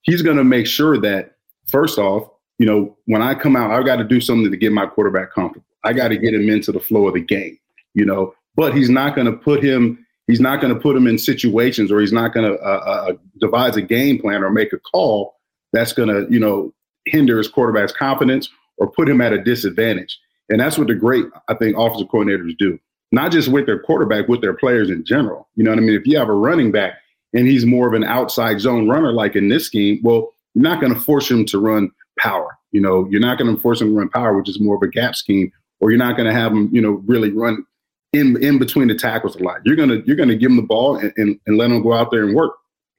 he's 0.03 0.21
going 0.21 0.37
to 0.37 0.43
make 0.43 0.67
sure 0.67 0.99
that 0.99 1.35
first 1.67 1.97
off, 1.97 2.29
you 2.59 2.65
know, 2.65 2.95
when 3.05 3.21
I 3.21 3.35
come 3.35 3.55
out, 3.55 3.71
I've 3.71 3.85
got 3.85 3.97
to 3.97 4.03
do 4.03 4.19
something 4.19 4.49
to 4.49 4.57
get 4.57 4.71
my 4.71 4.85
quarterback 4.85 5.31
comfortable. 5.33 5.65
I 5.83 5.93
got 5.93 6.09
to 6.09 6.17
get 6.17 6.33
him 6.33 6.49
into 6.49 6.71
the 6.71 6.79
flow 6.79 7.07
of 7.07 7.13
the 7.13 7.21
game, 7.21 7.57
you 7.93 8.05
know. 8.05 8.33
But 8.55 8.75
he's 8.75 8.89
not 8.89 9.15
going 9.15 9.27
to 9.27 9.37
put 9.37 9.63
him 9.63 10.05
he's 10.27 10.39
not 10.39 10.61
going 10.61 10.73
to 10.73 10.79
put 10.79 10.95
him 10.95 11.07
in 11.07 11.17
situations 11.17 11.91
or 11.91 11.99
he's 11.99 12.13
not 12.13 12.33
going 12.33 12.51
to 12.51 12.59
uh, 12.59 12.83
uh, 12.85 13.09
uh, 13.09 13.13
devise 13.39 13.75
a 13.75 13.81
game 13.81 14.19
plan 14.19 14.43
or 14.43 14.49
make 14.49 14.73
a 14.73 14.77
call 14.77 15.35
that's 15.73 15.93
going 15.93 16.09
to, 16.09 16.31
you 16.31 16.39
know, 16.39 16.73
hinder 17.05 17.37
his 17.37 17.47
quarterback's 17.47 17.93
confidence 17.93 18.49
or 18.77 18.91
put 18.91 19.09
him 19.09 19.21
at 19.21 19.33
a 19.33 19.41
disadvantage. 19.41 20.19
And 20.49 20.59
that's 20.59 20.77
what 20.77 20.87
the 20.87 20.95
great, 20.95 21.25
I 21.47 21.55
think, 21.55 21.77
offensive 21.77 22.07
coordinators 22.07 22.57
do, 22.57 22.79
not 23.11 23.31
just 23.31 23.47
with 23.47 23.65
their 23.65 23.79
quarterback, 23.79 24.27
with 24.27 24.41
their 24.41 24.53
players 24.53 24.89
in 24.89 25.03
general. 25.03 25.47
You 25.55 25.63
know 25.63 25.71
what 25.71 25.79
I 25.79 25.81
mean? 25.81 25.95
If 25.95 26.05
you 26.05 26.17
have 26.17 26.29
a 26.29 26.33
running 26.33 26.71
back 26.71 26.93
and 27.33 27.47
he's 27.47 27.65
more 27.65 27.87
of 27.87 27.93
an 27.93 28.03
outside 28.03 28.59
zone 28.61 28.87
runner, 28.87 29.11
like 29.11 29.35
in 29.35 29.49
this 29.49 29.65
scheme, 29.65 29.99
well, 30.03 30.33
you're 30.53 30.63
not 30.63 30.79
going 30.79 30.93
to 30.93 30.99
force 30.99 31.29
him 31.29 31.45
to 31.45 31.59
run 31.59 31.91
power. 32.19 32.57
You 32.71 32.81
know, 32.81 33.07
you're 33.09 33.21
not 33.21 33.37
going 33.37 33.53
to 33.53 33.61
force 33.61 33.81
him 33.81 33.89
to 33.89 33.93
run 33.93 34.09
power, 34.09 34.37
which 34.37 34.49
is 34.49 34.59
more 34.59 34.75
of 34.75 34.81
a 34.81 34.87
gap 34.87 35.15
scheme, 35.15 35.51
or 35.79 35.91
you're 35.91 35.99
not 35.99 36.17
going 36.17 36.27
to 36.27 36.33
have 36.33 36.51
him, 36.51 36.69
you 36.73 36.81
know, 36.81 37.01
really 37.05 37.31
run 37.31 37.65
in 38.13 38.41
in 38.41 38.57
between 38.57 38.87
the 38.87 38.95
tackles 38.95 39.35
a 39.35 39.43
lot. 39.43 39.61
You're 39.65 39.75
gonna 39.75 40.01
you're 40.05 40.15
gonna 40.15 40.35
give 40.35 40.51
him 40.51 40.57
the 40.57 40.63
ball 40.63 40.95
and, 40.97 41.13
and, 41.17 41.39
and 41.45 41.57
let 41.57 41.71
him 41.71 41.81
go 41.81 41.93
out 41.93 42.11
there 42.11 42.23
and 42.23 42.35
work, 42.35 42.53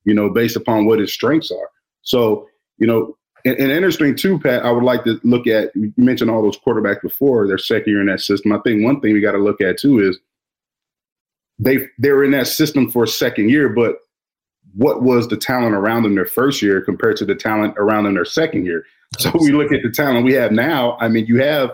you 0.05 0.15
know, 0.15 0.29
based 0.29 0.57
upon 0.57 0.87
what 0.87 0.99
his 0.99 1.13
strengths 1.13 1.51
are. 1.51 1.71
So 2.03 2.47
you 2.79 2.87
know, 2.87 3.17
and, 3.45 3.57
and, 3.59 3.73
interesting 3.73 4.15
too, 4.15 4.39
Pat. 4.39 4.65
I 4.65 4.71
would 4.71 4.85
like 4.85 5.05
to 5.05 5.21
look 5.25 5.47
at. 5.47 5.75
You 5.75 5.93
mentioned 5.97 6.31
all 6.31 6.43
those 6.43 6.59
quarterbacks 6.59 7.03
before 7.03 7.47
their 7.47 7.59
second 7.59 7.91
year 7.91 8.01
in 8.01 8.07
that 8.07 8.21
system. 8.21 8.53
I 8.53 8.59
think 8.65 8.85
one 8.85 9.01
thing 9.01 9.13
we 9.13 9.21
got 9.21 9.33
to 9.33 9.39
look 9.39 9.61
at 9.61 9.79
too 9.79 10.01
is 10.01 10.19
they 11.59 11.89
they're 11.99 12.25
in 12.25 12.33
that 12.33 12.47
system 12.47 12.91
for 12.91 13.05
a 13.05 13.09
second 13.09 13.51
year, 13.51 13.69
but 13.69 13.97
what 14.75 15.03
was 15.03 15.29
the 15.29 15.37
talent 15.37 15.75
around 15.75 16.03
them 16.03 16.15
their 16.15 16.27
first 16.27 16.63
year 16.63 16.81
compared 16.81 17.17
to 17.17 17.25
the 17.25 17.35
talent 17.35 17.75
around 17.79 18.05
them 18.05 18.15
their 18.15 18.25
second 18.25 18.67
year? 18.67 18.85
So 19.19 19.33
we 19.41 19.53
look 19.53 19.73
at 19.73 19.83
the 19.83 19.91
talent 19.91 20.27
we 20.27 20.35
have 20.35 20.53
now. 20.53 20.99
I 21.01 21.09
mean, 21.09 21.27
you 21.27 21.41
have 21.41 21.71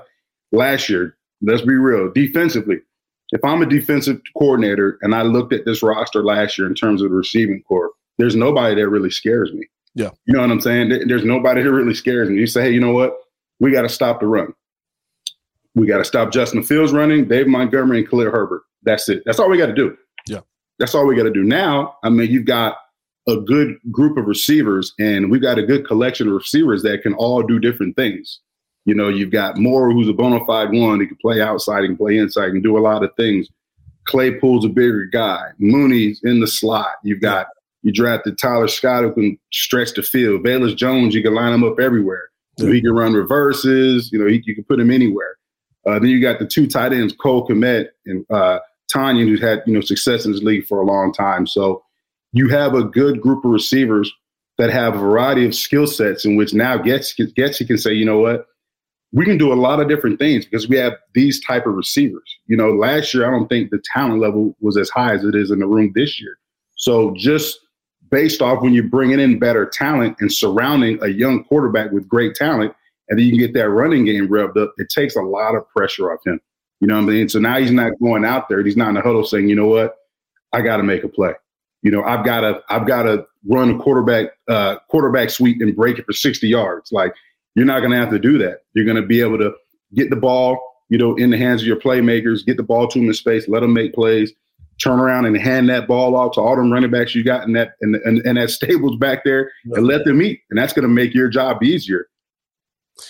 last 0.52 0.88
year. 0.88 1.16
Let's 1.42 1.62
be 1.62 1.74
real. 1.74 2.10
Defensively, 2.12 2.76
if 3.34 3.44
I'm 3.44 3.60
a 3.60 3.66
defensive 3.66 4.20
coordinator 4.38 4.96
and 5.02 5.12
I 5.12 5.22
looked 5.22 5.52
at 5.52 5.64
this 5.64 5.82
roster 5.82 6.22
last 6.22 6.56
year 6.56 6.68
in 6.68 6.74
terms 6.74 7.02
of 7.02 7.10
the 7.10 7.16
receiving 7.16 7.62
corps, 7.64 7.90
there's 8.16 8.36
nobody 8.36 8.76
that 8.76 8.88
really 8.88 9.10
scares 9.10 9.52
me. 9.52 9.66
Yeah. 9.96 10.10
You 10.26 10.34
know 10.34 10.40
what 10.40 10.52
I'm 10.52 10.60
saying? 10.60 11.08
There's 11.08 11.24
nobody 11.24 11.62
that 11.64 11.72
really 11.72 11.94
scares 11.94 12.30
me. 12.30 12.38
You 12.38 12.46
say, 12.46 12.62
hey, 12.62 12.70
you 12.70 12.80
know 12.80 12.92
what? 12.92 13.12
We 13.58 13.72
got 13.72 13.82
to 13.82 13.88
stop 13.88 14.20
the 14.20 14.28
run. 14.28 14.54
We 15.74 15.88
got 15.88 15.98
to 15.98 16.04
stop 16.04 16.32
Justin 16.32 16.62
Fields 16.62 16.92
running, 16.92 17.26
Dave 17.26 17.48
Montgomery, 17.48 17.98
and 17.98 18.08
Khalil 18.08 18.30
Herbert. 18.30 18.62
That's 18.84 19.08
it. 19.08 19.24
That's 19.26 19.40
all 19.40 19.50
we 19.50 19.58
got 19.58 19.66
to 19.66 19.74
do. 19.74 19.96
Yeah. 20.28 20.40
That's 20.78 20.94
all 20.94 21.04
we 21.04 21.16
got 21.16 21.24
to 21.24 21.32
do. 21.32 21.42
Now, 21.42 21.96
I 22.04 22.10
mean, 22.10 22.30
you've 22.30 22.46
got 22.46 22.76
a 23.26 23.36
good 23.36 23.76
group 23.90 24.16
of 24.16 24.26
receivers, 24.26 24.92
and 25.00 25.28
we've 25.28 25.42
got 25.42 25.58
a 25.58 25.66
good 25.66 25.86
collection 25.88 26.28
of 26.28 26.34
receivers 26.34 26.84
that 26.84 27.02
can 27.02 27.14
all 27.14 27.42
do 27.42 27.58
different 27.58 27.96
things. 27.96 28.40
You 28.84 28.94
know, 28.94 29.08
you've 29.08 29.30
got 29.30 29.56
Moore, 29.56 29.90
who's 29.90 30.08
a 30.08 30.12
bona 30.12 30.44
fide 30.46 30.70
one. 30.72 31.00
He 31.00 31.06
can 31.06 31.16
play 31.16 31.40
outside, 31.40 31.82
he 31.82 31.88
can 31.88 31.96
play 31.96 32.18
inside, 32.18 32.46
he 32.46 32.52
can 32.52 32.62
do 32.62 32.76
a 32.76 32.80
lot 32.80 33.02
of 33.02 33.10
things. 33.16 33.48
Claypool's 34.06 34.64
a 34.64 34.68
bigger 34.68 35.06
guy. 35.06 35.48
Mooney's 35.58 36.20
in 36.22 36.40
the 36.40 36.46
slot. 36.46 36.92
You've 37.02 37.22
got 37.22 37.46
you 37.82 37.92
drafted 37.92 38.38
Tyler 38.38 38.68
Scott, 38.68 39.04
who 39.04 39.12
can 39.12 39.38
stretch 39.52 39.94
the 39.94 40.02
field. 40.02 40.42
Velus 40.42 40.76
Jones, 40.76 41.14
you 41.14 41.22
can 41.22 41.34
line 41.34 41.52
him 41.52 41.64
up 41.64 41.78
everywhere. 41.78 42.28
So 42.58 42.70
he 42.70 42.80
can 42.80 42.92
run 42.92 43.14
reverses. 43.14 44.10
You 44.12 44.18
know, 44.18 44.26
he, 44.26 44.42
you 44.44 44.54
can 44.54 44.64
put 44.64 44.78
him 44.78 44.90
anywhere. 44.90 45.36
Uh, 45.86 45.98
then 45.98 46.08
you 46.08 46.20
got 46.20 46.38
the 46.38 46.46
two 46.46 46.66
tight 46.66 46.92
ends, 46.92 47.14
Cole 47.14 47.46
Kmet 47.46 47.88
and 48.06 48.24
uh, 48.30 48.60
Tonyan, 48.94 49.26
who's 49.26 49.40
had 49.40 49.62
you 49.66 49.74
know 49.74 49.80
success 49.80 50.24
in 50.24 50.32
this 50.32 50.42
league 50.42 50.66
for 50.66 50.80
a 50.80 50.86
long 50.86 51.12
time. 51.12 51.46
So 51.46 51.82
you 52.32 52.48
have 52.48 52.74
a 52.74 52.84
good 52.84 53.20
group 53.20 53.44
of 53.44 53.50
receivers 53.50 54.12
that 54.56 54.70
have 54.70 54.94
a 54.94 54.98
variety 54.98 55.44
of 55.44 55.54
skill 55.54 55.86
sets 55.86 56.24
in 56.24 56.36
which 56.36 56.54
now 56.54 56.78
Getsy, 56.78 57.32
Getsy 57.36 57.66
can 57.66 57.76
say, 57.76 57.92
you 57.92 58.04
know 58.04 58.18
what, 58.18 58.46
we 59.14 59.24
can 59.24 59.38
do 59.38 59.52
a 59.52 59.54
lot 59.54 59.80
of 59.80 59.88
different 59.88 60.18
things 60.18 60.44
because 60.44 60.68
we 60.68 60.76
have 60.76 60.94
these 61.14 61.42
type 61.44 61.66
of 61.66 61.74
receivers. 61.74 62.36
You 62.46 62.56
know, 62.56 62.70
last 62.70 63.14
year 63.14 63.24
I 63.26 63.30
don't 63.30 63.48
think 63.48 63.70
the 63.70 63.80
talent 63.94 64.20
level 64.20 64.56
was 64.60 64.76
as 64.76 64.90
high 64.90 65.14
as 65.14 65.24
it 65.24 65.36
is 65.36 65.52
in 65.52 65.60
the 65.60 65.66
room 65.68 65.92
this 65.94 66.20
year. 66.20 66.36
So 66.74 67.14
just 67.16 67.60
based 68.10 68.42
off 68.42 68.60
when 68.60 68.74
you're 68.74 68.82
bringing 68.82 69.20
in 69.20 69.38
better 69.38 69.66
talent 69.66 70.16
and 70.18 70.32
surrounding 70.32 70.98
a 71.00 71.08
young 71.08 71.44
quarterback 71.44 71.92
with 71.92 72.08
great 72.08 72.34
talent, 72.34 72.74
and 73.08 73.16
then 73.16 73.24
you 73.24 73.30
can 73.30 73.38
get 73.38 73.54
that 73.54 73.68
running 73.68 74.04
game 74.04 74.26
revved 74.26 74.60
up, 74.60 74.74
it 74.78 74.88
takes 74.88 75.14
a 75.14 75.22
lot 75.22 75.54
of 75.54 75.68
pressure 75.68 76.12
off 76.12 76.20
him. 76.26 76.40
You 76.80 76.88
know 76.88 76.96
what 76.96 77.04
I 77.04 77.12
mean? 77.12 77.28
So 77.28 77.38
now 77.38 77.60
he's 77.60 77.70
not 77.70 77.92
going 78.02 78.24
out 78.24 78.48
there. 78.48 78.64
He's 78.64 78.76
not 78.76 78.88
in 78.88 78.94
the 78.96 79.00
huddle 79.00 79.24
saying, 79.24 79.48
you 79.48 79.54
know 79.54 79.68
what, 79.68 79.94
I 80.52 80.60
got 80.60 80.78
to 80.78 80.82
make 80.82 81.04
a 81.04 81.08
play. 81.08 81.34
You 81.82 81.92
know, 81.92 82.02
I've 82.02 82.24
got 82.24 82.40
to, 82.40 82.62
I've 82.68 82.86
got 82.86 83.04
to 83.04 83.24
run 83.46 83.70
a 83.70 83.78
quarterback, 83.78 84.30
uh, 84.48 84.76
quarterback 84.90 85.30
sweep 85.30 85.60
and 85.60 85.76
break 85.76 86.00
it 86.00 86.06
for 86.06 86.12
60 86.12 86.48
yards. 86.48 86.90
Like 86.90 87.14
you're 87.54 87.66
not 87.66 87.80
going 87.80 87.92
to 87.92 87.96
have 87.96 88.10
to 88.10 88.18
do 88.18 88.38
that. 88.38 88.62
You're 88.74 88.84
going 88.84 89.00
to 89.00 89.06
be 89.06 89.20
able 89.20 89.38
to 89.38 89.52
get 89.94 90.10
the 90.10 90.16
ball, 90.16 90.60
you 90.88 90.98
know, 90.98 91.14
in 91.16 91.30
the 91.30 91.38
hands 91.38 91.62
of 91.62 91.66
your 91.66 91.78
playmakers, 91.78 92.44
get 92.44 92.56
the 92.56 92.62
ball 92.62 92.88
to 92.88 92.98
them 92.98 93.08
in 93.08 93.14
space, 93.14 93.48
let 93.48 93.60
them 93.60 93.72
make 93.72 93.94
plays, 93.94 94.32
turn 94.82 94.98
around 94.98 95.26
and 95.26 95.36
hand 95.36 95.68
that 95.68 95.86
ball 95.86 96.16
off 96.16 96.32
to 96.34 96.40
all 96.40 96.56
them 96.56 96.72
running 96.72 96.90
backs 96.90 97.14
you 97.14 97.22
got 97.22 97.46
in 97.46 97.52
that 97.52 97.72
and 97.80 97.96
and, 97.96 98.18
and 98.26 98.36
that 98.36 98.50
stables 98.50 98.96
back 98.96 99.24
there 99.24 99.50
and 99.72 99.86
let 99.86 100.04
them 100.04 100.20
eat. 100.22 100.40
And 100.50 100.58
that's 100.58 100.72
going 100.72 100.82
to 100.82 100.88
make 100.88 101.14
your 101.14 101.28
job 101.28 101.62
easier. 101.62 102.08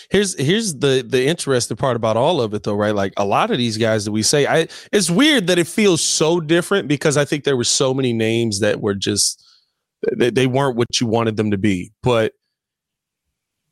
Here's 0.09 0.39
here's 0.39 0.75
the 0.75 1.05
the 1.07 1.25
interesting 1.27 1.77
part 1.77 1.95
about 1.95 2.17
all 2.17 2.41
of 2.41 2.53
it 2.53 2.63
though, 2.63 2.73
right? 2.73 2.95
Like 2.95 3.13
a 3.17 3.25
lot 3.25 3.51
of 3.51 3.57
these 3.57 3.77
guys 3.77 4.05
that 4.05 4.11
we 4.11 4.23
say, 4.23 4.47
I 4.47 4.67
it's 4.91 5.09
weird 5.09 5.47
that 5.47 5.59
it 5.59 5.67
feels 5.67 6.01
so 6.01 6.39
different 6.39 6.87
because 6.87 7.17
I 7.17 7.25
think 7.25 7.43
there 7.43 7.57
were 7.57 7.63
so 7.63 7.93
many 7.93 8.11
names 8.11 8.61
that 8.61 8.81
were 8.81 8.95
just 8.95 9.43
they, 10.17 10.31
they 10.31 10.47
weren't 10.47 10.75
what 10.75 10.99
you 10.99 11.07
wanted 11.07 11.37
them 11.37 11.51
to 11.51 11.57
be. 11.57 11.91
But 12.01 12.33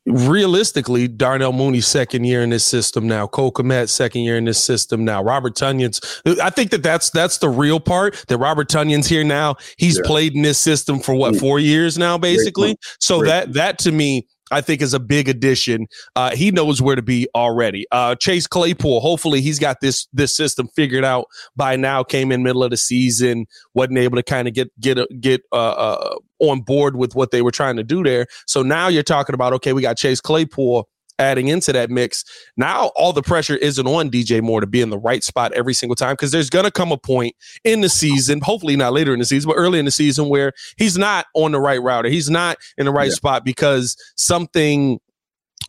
realistically, 0.06 1.08
Darnell 1.08 1.52
Mooney's 1.52 1.86
second 1.86 2.24
year 2.24 2.42
in 2.42 2.50
this 2.50 2.64
system 2.64 3.06
now. 3.06 3.26
Cole 3.26 3.52
Kmet 3.52 3.88
second 3.88 4.22
year 4.22 4.36
in 4.36 4.44
this 4.44 4.62
system 4.62 5.04
now. 5.04 5.22
Robert 5.22 5.56
Tonyan's. 5.56 6.00
I 6.42 6.50
think 6.50 6.70
that 6.70 6.82
that's 6.82 7.10
that's 7.10 7.38
the 7.38 7.48
real 7.48 7.80
part. 7.80 8.24
That 8.28 8.38
Robert 8.38 8.68
Tonyan's 8.68 9.06
here 9.06 9.24
now. 9.24 9.56
He's 9.76 9.96
yeah. 9.96 10.06
played 10.06 10.34
in 10.34 10.42
this 10.42 10.58
system 10.58 11.00
for 11.00 11.14
what 11.14 11.36
four 11.36 11.58
years 11.58 11.96
now, 11.98 12.18
basically. 12.18 12.76
So 13.00 13.20
Great. 13.20 13.28
that 13.28 13.52
that 13.54 13.78
to 13.80 13.92
me 13.92 14.26
I 14.54 14.60
think 14.60 14.80
is 14.80 14.94
a 14.94 15.00
big 15.00 15.28
addition. 15.28 15.88
Uh, 16.14 16.34
he 16.34 16.52
knows 16.52 16.80
where 16.80 16.94
to 16.94 17.02
be 17.02 17.26
already. 17.34 17.86
Uh, 17.90 18.14
Chase 18.14 18.46
Claypool, 18.46 19.00
hopefully 19.00 19.40
he's 19.40 19.58
got 19.58 19.80
this 19.80 20.06
this 20.12 20.36
system 20.36 20.68
figured 20.68 21.04
out 21.04 21.26
by 21.56 21.74
now. 21.74 22.04
Came 22.04 22.30
in 22.30 22.44
middle 22.44 22.62
of 22.62 22.70
the 22.70 22.76
season, 22.76 23.46
wasn't 23.74 23.98
able 23.98 24.16
to 24.16 24.22
kind 24.22 24.46
of 24.46 24.54
get 24.54 24.70
get 24.80 24.98
get 25.20 25.42
uh, 25.52 25.56
uh, 25.56 26.16
on 26.38 26.60
board 26.60 26.94
with 26.94 27.16
what 27.16 27.32
they 27.32 27.42
were 27.42 27.50
trying 27.50 27.76
to 27.76 27.82
do 27.82 28.04
there. 28.04 28.26
So 28.46 28.62
now 28.62 28.86
you're 28.86 29.02
talking 29.02 29.34
about 29.34 29.52
okay, 29.54 29.72
we 29.72 29.82
got 29.82 29.96
Chase 29.96 30.20
Claypool 30.20 30.88
adding 31.18 31.48
into 31.48 31.72
that 31.72 31.90
mix. 31.90 32.24
Now 32.56 32.90
all 32.96 33.12
the 33.12 33.22
pressure 33.22 33.56
isn't 33.56 33.86
on 33.86 34.10
DJ 34.10 34.42
Moore 34.42 34.60
to 34.60 34.66
be 34.66 34.80
in 34.80 34.90
the 34.90 34.98
right 34.98 35.22
spot 35.22 35.52
every 35.52 35.74
single 35.74 35.96
time 35.96 36.14
because 36.14 36.30
there's 36.30 36.50
going 36.50 36.64
to 36.64 36.70
come 36.70 36.92
a 36.92 36.98
point 36.98 37.34
in 37.64 37.80
the 37.80 37.88
season, 37.88 38.40
hopefully 38.40 38.76
not 38.76 38.92
later 38.92 39.12
in 39.12 39.18
the 39.18 39.24
season, 39.24 39.48
but 39.48 39.56
early 39.56 39.78
in 39.78 39.84
the 39.84 39.90
season 39.90 40.28
where 40.28 40.52
he's 40.76 40.98
not 40.98 41.26
on 41.34 41.52
the 41.52 41.60
right 41.60 41.82
route 41.82 42.06
or 42.06 42.08
he's 42.08 42.30
not 42.30 42.56
in 42.78 42.86
the 42.86 42.92
right 42.92 43.08
yeah. 43.08 43.14
spot 43.14 43.44
because 43.44 43.96
something 44.16 45.00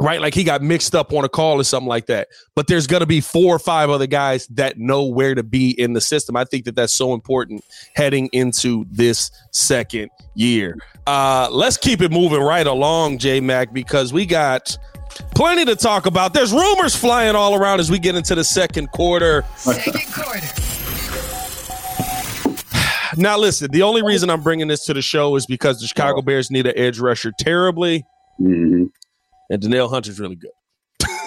right? 0.01 0.21
Like 0.21 0.33
he 0.33 0.43
got 0.43 0.61
mixed 0.61 0.95
up 0.95 1.13
on 1.13 1.23
a 1.23 1.29
call 1.29 1.59
or 1.59 1.63
something 1.63 1.87
like 1.87 2.07
that. 2.07 2.27
But 2.55 2.67
there's 2.67 2.87
going 2.87 3.01
to 3.01 3.05
be 3.05 3.21
four 3.21 3.55
or 3.55 3.59
five 3.59 3.89
other 3.89 4.07
guys 4.07 4.47
that 4.47 4.77
know 4.77 5.05
where 5.05 5.35
to 5.35 5.43
be 5.43 5.71
in 5.79 5.93
the 5.93 6.01
system. 6.01 6.35
I 6.35 6.43
think 6.43 6.65
that 6.65 6.75
that's 6.75 6.93
so 6.93 7.13
important 7.13 7.63
heading 7.95 8.29
into 8.33 8.85
this 8.89 9.31
second 9.51 10.09
year. 10.33 10.77
Uh, 11.07 11.47
let's 11.51 11.77
keep 11.77 12.01
it 12.01 12.11
moving 12.11 12.41
right 12.41 12.67
along, 12.67 13.19
J 13.19 13.39
Mac, 13.39 13.73
because 13.73 14.11
we 14.11 14.25
got 14.25 14.77
Plenty 15.35 15.65
to 15.65 15.75
talk 15.75 16.05
about. 16.05 16.33
There's 16.33 16.51
rumors 16.51 16.95
flying 16.95 17.35
all 17.35 17.55
around 17.55 17.79
as 17.79 17.89
we 17.89 17.99
get 17.99 18.15
into 18.15 18.35
the 18.35 18.43
second 18.43 18.91
quarter. 18.91 19.43
Second 19.57 20.13
quarter. 20.13 20.39
Now, 23.17 23.37
listen, 23.37 23.71
the 23.71 23.81
only 23.81 24.03
reason 24.03 24.29
I'm 24.29 24.41
bringing 24.41 24.67
this 24.67 24.83
to 24.85 24.93
the 24.93 25.01
show 25.01 25.37
is 25.37 25.45
because 25.45 25.79
the 25.79 25.87
Chicago 25.87 26.21
Bears 26.21 26.51
need 26.51 26.67
an 26.67 26.73
edge 26.75 26.99
rusher 26.99 27.31
terribly, 27.39 28.03
mm-hmm. 28.41 28.85
and 29.49 29.61
Danielle 29.61 29.87
Hunter's 29.87 30.19
really 30.19 30.35
good. 30.35 30.51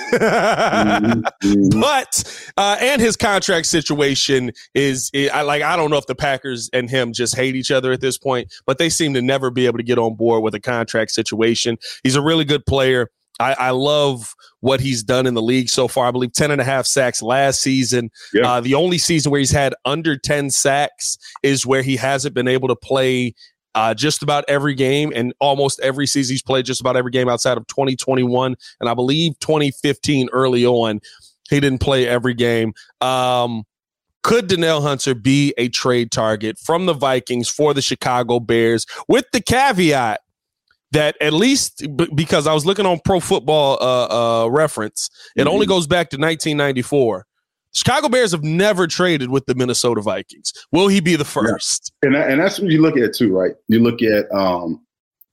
mm-hmm. 0.13 1.81
But 1.81 2.51
uh, 2.57 2.77
and 2.81 3.01
his 3.01 3.17
contract 3.17 3.67
situation 3.67 4.53
is, 4.75 5.11
I 5.15 5.43
like 5.43 5.63
I 5.63 5.77
don't 5.77 5.91
know 5.91 5.99
if 5.99 6.07
the 6.07 6.15
Packers 6.15 6.71
and 6.73 6.91
him 6.91 7.13
just 7.13 7.37
hate 7.37 7.55
each 7.55 7.71
other 7.71 7.93
at 7.93 8.01
this 8.01 8.19
point, 8.19 8.53
but 8.67 8.79
they 8.79 8.89
seem 8.89 9.15
to 9.15 9.23
never 9.23 9.51
be 9.51 9.67
able 9.67 9.79
to 9.79 9.85
get 9.85 9.99
on 9.99 10.15
board 10.15 10.43
with 10.43 10.55
a 10.55 10.61
contract 10.61 11.11
situation. 11.11 11.79
He's 12.03 12.17
a 12.17 12.23
really 12.23 12.45
good 12.45 12.67
player. 12.67 13.11
I, 13.41 13.55
I, 13.55 13.71
love 13.71 14.35
what 14.61 14.81
he's 14.81 15.03
done 15.03 15.27
in 15.27 15.35
the 15.35 15.43
league 15.43 15.69
so 15.69 15.89
far. 15.89 16.09
I 16.09 16.11
believe 16.11 16.33
10 16.33 16.51
and 16.51 16.61
a 16.61 16.65
half 16.65 16.87
sacks 16.87 17.23
last 17.23 17.61
season. 17.61 18.11
Yeah. 18.33 18.51
Uh, 18.51 18.61
the 18.61 18.75
only 18.75 18.99
season 18.99 19.31
where 19.31 19.39
he's 19.39 19.51
had 19.51 19.75
under 19.85 20.17
10 20.17 20.51
sacks 20.51 21.19
is 21.43 21.65
where 21.65 21.83
he 21.83 21.97
hasn't 21.97 22.35
been 22.35 22.49
able 22.49 22.69
to 22.69 22.77
play 22.77 23.35
uh, 23.75 23.95
just 23.95 24.23
about 24.23 24.45
every 24.49 24.75
game 24.75 25.13
and 25.15 25.33
almost 25.41 25.79
every 25.81 26.07
season 26.07 26.35
he's 26.35 26.43
played 26.43 26.65
just 26.65 26.81
about 26.81 26.97
every 26.97 27.13
game 27.13 27.29
outside 27.29 27.57
of 27.57 27.67
2021 27.69 28.57
and 28.81 28.89
I 28.89 28.95
believe 28.95 29.39
2015 29.39 30.29
early 30.33 30.67
on. 30.67 31.01
He 31.49 31.61
didn't 31.61 31.81
play 31.81 32.07
every 32.07 32.35
game. 32.35 32.75
Um, 33.01 33.65
could 34.23 34.49
Danielle 34.49 34.83
Hunter 34.83 35.15
be 35.15 35.55
a 35.57 35.69
trade 35.69 36.11
target 36.11 36.59
from 36.59 36.87
the 36.87 36.93
Vikings 36.93 37.49
for 37.49 37.73
the 37.73 37.81
Chicago 37.81 38.41
Bears 38.41 38.85
with 39.07 39.27
the 39.33 39.41
caveat 39.41 40.21
that 40.93 41.17
at 41.21 41.33
least 41.33 41.87
b- 41.97 42.09
because 42.15 42.47
I 42.47 42.55
was 42.55 42.65
looking 42.65 42.87
on 42.87 43.01
Pro 43.05 43.21
Football 43.21 43.79
uh, 43.81 44.45
uh, 44.45 44.49
Reference, 44.49 45.11
it 45.37 45.41
mm-hmm. 45.41 45.51
only 45.51 45.67
goes 45.67 45.87
back 45.87 46.11
to 46.11 46.17
1994. 46.17 47.27
Chicago 47.75 48.09
Bears 48.09 48.33
have 48.33 48.43
never 48.43 48.87
traded 48.87 49.31
with 49.31 49.47
the 49.47 49.55
Minnesota 49.55 50.01
Vikings. 50.01 50.53
Will 50.73 50.89
he 50.89 51.01
be 51.01 51.17
the 51.17 51.25
first? 51.25 51.93
Yeah. 52.03 52.07
And 52.07 52.17
that, 52.17 52.31
and 52.31 52.41
that's 52.41 52.59
what 52.59 52.71
you 52.71 52.81
look 52.81 52.97
at 52.97 53.15
too, 53.15 53.37
right? 53.37 53.53
You 53.69 53.81
look 53.81 54.03
at 54.03 54.31
um, 54.35 54.85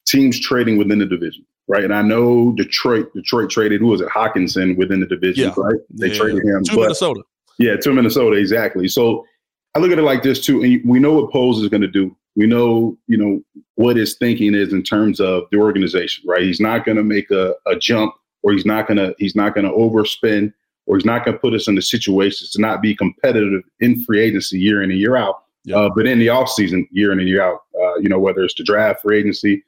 teams 0.06 0.40
trading 0.40 0.78
within 0.78 1.00
the 1.00 1.06
division, 1.06 1.46
right? 1.68 1.84
And 1.84 1.94
I 1.94 2.02
know 2.02 2.52
Detroit, 2.52 3.12
Detroit 3.14 3.50
traded 3.50 3.82
who 3.82 3.88
was 3.88 4.02
it, 4.02 4.10
Hockenson 4.10 4.78
within 4.78 5.00
the 5.00 5.08
division, 5.08 5.46
yeah. 5.46 5.64
right? 5.64 5.80
They 5.90 6.08
yeah. 6.08 6.18
traded 6.18 6.44
him 6.44 6.64
to 6.66 6.76
Minnesota. 6.76 7.22
Yeah, 7.58 7.78
to 7.78 7.94
Minnesota, 7.94 8.36
exactly. 8.36 8.90
So 8.90 9.26
I 9.74 9.80
look 9.80 9.92
at 9.92 10.00
it 10.00 10.04
like 10.04 10.22
this 10.22 10.46
too, 10.46 10.62
and 10.62 10.82
we 10.86 11.00
know 11.00 11.14
what 11.14 11.32
Poles 11.32 11.62
is 11.62 11.70
going 11.70 11.82
to 11.82 11.88
do. 11.88 12.16
We 12.36 12.48
know, 12.48 12.98
you 13.08 13.18
know, 13.18 13.42
what 13.76 13.96
his 13.96 14.16
thinking 14.16 14.54
is 14.54 14.74
in 14.74 14.84
terms 14.84 15.20
of 15.20 15.44
the 15.52 15.58
organization, 15.58 16.24
right? 16.28 16.42
He's 16.42 16.60
not 16.60 16.86
going 16.86 16.98
to 16.98 17.04
make 17.04 17.32
a, 17.32 17.54
a 17.66 17.76
jump, 17.78 18.14
or 18.44 18.52
he's 18.52 18.66
not 18.66 18.88
going 18.88 18.98
to 18.98 19.16
he's 19.18 19.36
not 19.36 19.56
going 19.56 19.66
to 19.66 19.72
overspend, 19.72 20.54
or 20.86 20.98
he's 20.98 21.06
not 21.06 21.24
going 21.24 21.36
to 21.36 21.40
put 21.40 21.54
us 21.54 21.68
in 21.68 21.76
the 21.76 21.82
situations 21.82 22.52
to 22.52 22.62
not 22.62 22.82
be 22.82 22.96
competitive 22.96 23.62
in 23.80 24.04
free 24.04 24.22
agency 24.22 24.60
year 24.60 24.82
in 24.82 24.92
and 24.92 25.00
year 25.00 25.16
out. 25.16 25.44
Yep. 25.66 25.78
Uh, 25.78 25.90
but 25.96 26.06
in 26.06 26.20
the 26.20 26.28
offseason, 26.28 26.88
year 26.92 27.12
in 27.12 27.20
and 27.20 27.28
year 27.28 27.42
out, 27.42 27.62
uh, 27.82 27.96
you 27.96 28.10
know, 28.10 28.20
whether 28.20 28.44
it's 28.44 28.54
the 28.54 28.64
draft, 28.64 29.02
free 29.02 29.20
agency, 29.20 29.64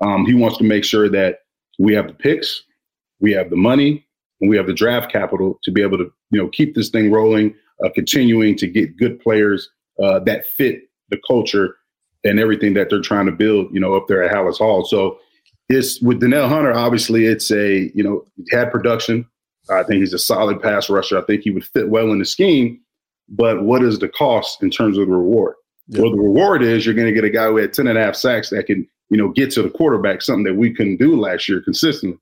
um, 0.00 0.26
he 0.26 0.34
wants 0.34 0.58
to 0.58 0.64
make 0.64 0.84
sure 0.84 1.08
that 1.08 1.40
we 1.78 1.94
have 1.94 2.08
the 2.08 2.14
picks, 2.14 2.64
we 3.20 3.32
have 3.32 3.50
the 3.50 3.56
money, 3.56 4.06
and 4.40 4.50
we 4.50 4.56
have 4.56 4.66
the 4.66 4.74
draft 4.74 5.10
capital 5.10 5.58
to 5.62 5.70
be 5.70 5.82
able 5.82 5.98
to 5.98 6.10
you 6.30 6.42
know 6.42 6.48
keep 6.48 6.74
this 6.74 6.88
thing 6.88 7.10
rolling, 7.10 7.54
uh, 7.84 7.90
continuing 7.94 8.56
to 8.56 8.66
get 8.66 8.96
good 8.96 9.20
players 9.20 9.70
uh, 10.02 10.18
that 10.20 10.46
fit 10.56 10.82
the 11.10 11.20
culture 11.26 11.76
and 12.26 12.40
everything 12.40 12.74
that 12.74 12.90
they're 12.90 13.00
trying 13.00 13.26
to 13.26 13.32
build. 13.32 13.72
You 13.72 13.80
know, 13.80 13.94
up 13.94 14.08
there 14.08 14.22
at 14.22 14.34
Halas 14.34 14.58
Hall. 14.58 14.84
So 14.84 15.18
it's 15.68 16.00
with 16.00 16.20
Danielle 16.20 16.48
Hunter. 16.48 16.72
Obviously, 16.72 17.26
it's 17.26 17.50
a 17.50 17.90
you 17.94 18.02
know 18.02 18.24
had 18.50 18.70
production. 18.70 19.26
I 19.70 19.82
think 19.82 20.00
he's 20.00 20.12
a 20.12 20.18
solid 20.18 20.62
pass 20.62 20.88
rusher. 20.88 21.18
I 21.18 21.22
think 21.22 21.42
he 21.42 21.50
would 21.50 21.64
fit 21.64 21.88
well 21.88 22.12
in 22.12 22.18
the 22.18 22.24
scheme. 22.24 22.80
But 23.28 23.64
what 23.64 23.82
is 23.82 23.98
the 23.98 24.08
cost 24.08 24.62
in 24.62 24.70
terms 24.70 24.98
of 24.98 25.06
the 25.06 25.12
reward? 25.12 25.54
Yeah. 25.88 26.02
Well, 26.02 26.10
the 26.12 26.18
reward 26.18 26.62
is 26.62 26.84
you're 26.84 26.94
going 26.94 27.08
to 27.08 27.12
get 27.12 27.24
a 27.24 27.30
guy 27.30 27.46
who 27.46 27.56
had 27.56 27.72
10 27.72 27.86
and 27.86 27.98
a 27.98 28.02
half 28.02 28.16
sacks 28.16 28.50
that 28.50 28.66
can, 28.66 28.86
you 29.10 29.16
know, 29.16 29.30
get 29.30 29.50
to 29.52 29.62
the 29.62 29.70
quarterback, 29.70 30.22
something 30.22 30.44
that 30.44 30.54
we 30.54 30.72
couldn't 30.72 30.98
do 30.98 31.16
last 31.16 31.48
year 31.48 31.60
consistently. 31.60 32.18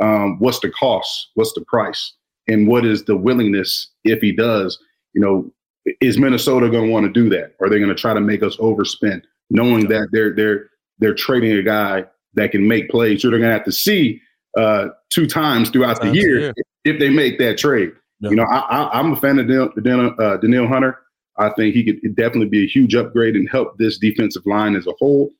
Um, 0.00 0.38
what's 0.38 0.60
the 0.60 0.70
cost? 0.70 1.30
What's 1.34 1.52
the 1.52 1.64
price? 1.66 2.12
And 2.48 2.68
what 2.68 2.84
is 2.84 3.04
the 3.04 3.16
willingness 3.16 3.90
if 4.04 4.20
he 4.20 4.32
does? 4.32 4.78
You 5.14 5.20
know, 5.20 5.52
is 6.00 6.18
Minnesota 6.18 6.68
going 6.68 6.86
to 6.86 6.92
want 6.92 7.06
to 7.06 7.12
do 7.12 7.28
that? 7.30 7.54
Are 7.60 7.68
they 7.68 7.78
going 7.78 7.88
to 7.88 7.94
try 7.94 8.14
to 8.14 8.20
make 8.20 8.42
us 8.42 8.56
overspend, 8.56 9.22
knowing 9.50 9.88
that 9.88 10.08
they're 10.12 10.34
they're 10.34 10.70
they're 10.98 11.14
trading 11.14 11.52
a 11.52 11.62
guy 11.62 12.04
that 12.34 12.52
can 12.52 12.66
make 12.66 12.90
plays? 12.90 13.22
So 13.22 13.30
they're 13.30 13.38
going 13.38 13.50
to 13.50 13.56
have 13.56 13.64
to 13.64 13.72
see 13.72 14.20
uh, 14.56 14.88
two 15.10 15.26
times 15.26 15.70
throughout 15.70 16.00
the 16.00 16.10
year 16.10 16.52
if 16.84 16.98
they 16.98 17.10
make 17.10 17.38
that 17.38 17.58
trade. 17.58 17.92
Yeah. 18.20 18.30
You 18.30 18.36
know, 18.36 18.44
I, 18.44 18.98
am 18.98 19.12
a 19.12 19.16
fan 19.16 19.38
of 19.38 19.48
Daniel 19.48 20.14
uh, 20.18 20.36
Danielle 20.38 20.68
Hunter. 20.68 20.98
I 21.36 21.50
think 21.50 21.74
he 21.74 21.84
could 21.84 22.14
definitely 22.14 22.48
be 22.48 22.64
a 22.64 22.68
huge 22.68 22.94
upgrade 22.94 23.34
and 23.34 23.48
help 23.50 23.76
this 23.78 23.98
defensive 23.98 24.46
line 24.46 24.76
as 24.76 24.86
a 24.86 24.92
whole. 24.98 25.30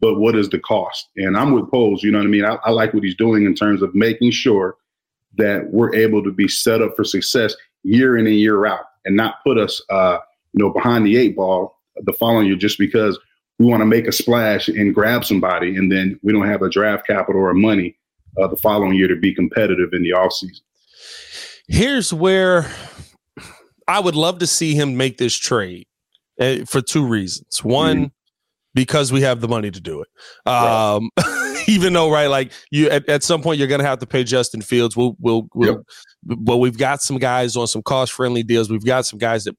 But 0.00 0.18
what 0.18 0.34
is 0.34 0.48
the 0.48 0.58
cost? 0.58 1.08
And 1.16 1.36
I'm 1.36 1.52
with 1.52 1.70
Poles. 1.70 2.02
You 2.02 2.10
know 2.10 2.18
what 2.18 2.26
I 2.26 2.30
mean? 2.30 2.44
I, 2.44 2.56
I 2.64 2.70
like 2.70 2.94
what 2.94 3.04
he's 3.04 3.14
doing 3.14 3.44
in 3.44 3.54
terms 3.54 3.82
of 3.82 3.94
making 3.94 4.30
sure 4.32 4.76
that 5.36 5.70
we're 5.70 5.94
able 5.94 6.22
to 6.24 6.32
be 6.32 6.48
set 6.48 6.82
up 6.82 6.96
for 6.96 7.04
success 7.04 7.54
year 7.84 8.16
in 8.16 8.26
and 8.26 8.36
year 8.36 8.66
out, 8.66 8.84
and 9.04 9.16
not 9.16 9.36
put 9.44 9.58
us, 9.58 9.80
uh, 9.90 10.18
you 10.52 10.64
know, 10.64 10.70
behind 10.70 11.06
the 11.06 11.16
eight 11.16 11.36
ball 11.36 11.78
the 11.96 12.12
following 12.14 12.46
year 12.46 12.56
just 12.56 12.78
because 12.78 13.18
we 13.58 13.66
want 13.66 13.80
to 13.80 13.86
make 13.86 14.06
a 14.06 14.12
splash 14.12 14.68
and 14.68 14.94
grab 14.94 15.24
somebody, 15.24 15.76
and 15.76 15.90
then 15.90 16.18
we 16.22 16.32
don't 16.32 16.48
have 16.48 16.62
a 16.62 16.70
draft 16.70 17.06
capital 17.06 17.40
or 17.40 17.54
money 17.54 17.96
uh, 18.40 18.48
the 18.48 18.56
following 18.56 18.94
year 18.94 19.08
to 19.08 19.16
be 19.16 19.34
competitive 19.34 19.90
in 19.92 20.02
the 20.02 20.10
offseason. 20.10 20.60
Here's 21.68 22.12
where 22.12 22.70
I 23.88 24.00
would 24.00 24.16
love 24.16 24.38
to 24.40 24.46
see 24.46 24.74
him 24.74 24.96
make 24.96 25.18
this 25.18 25.36
trade 25.36 25.86
uh, 26.40 26.64
for 26.66 26.80
two 26.80 27.06
reasons. 27.06 27.62
One, 27.62 27.96
mm-hmm. 27.96 28.06
because 28.74 29.12
we 29.12 29.22
have 29.22 29.40
the 29.40 29.48
money 29.48 29.70
to 29.70 29.80
do 29.80 30.02
it. 30.02 30.08
Um, 30.48 31.10
right. 31.18 31.64
even 31.68 31.92
though, 31.92 32.10
right, 32.10 32.26
like 32.26 32.52
you 32.70 32.88
at, 32.90 33.08
at 33.08 33.22
some 33.22 33.42
point 33.42 33.58
you're 33.58 33.68
going 33.68 33.80
to 33.80 33.86
have 33.86 34.00
to 34.00 34.06
pay 34.06 34.24
Justin 34.24 34.62
Fields. 34.62 34.96
We'll, 34.96 35.16
we'll, 35.18 35.48
we'll 35.54 35.84
yep. 36.24 36.38
but 36.38 36.56
we've 36.58 36.78
got 36.78 37.02
some 37.02 37.18
guys 37.18 37.56
on 37.56 37.66
some 37.66 37.82
cost 37.82 38.12
friendly 38.12 38.42
deals. 38.42 38.70
We've 38.70 38.84
got 38.84 39.06
some 39.06 39.18
guys 39.18 39.44
that 39.44 39.56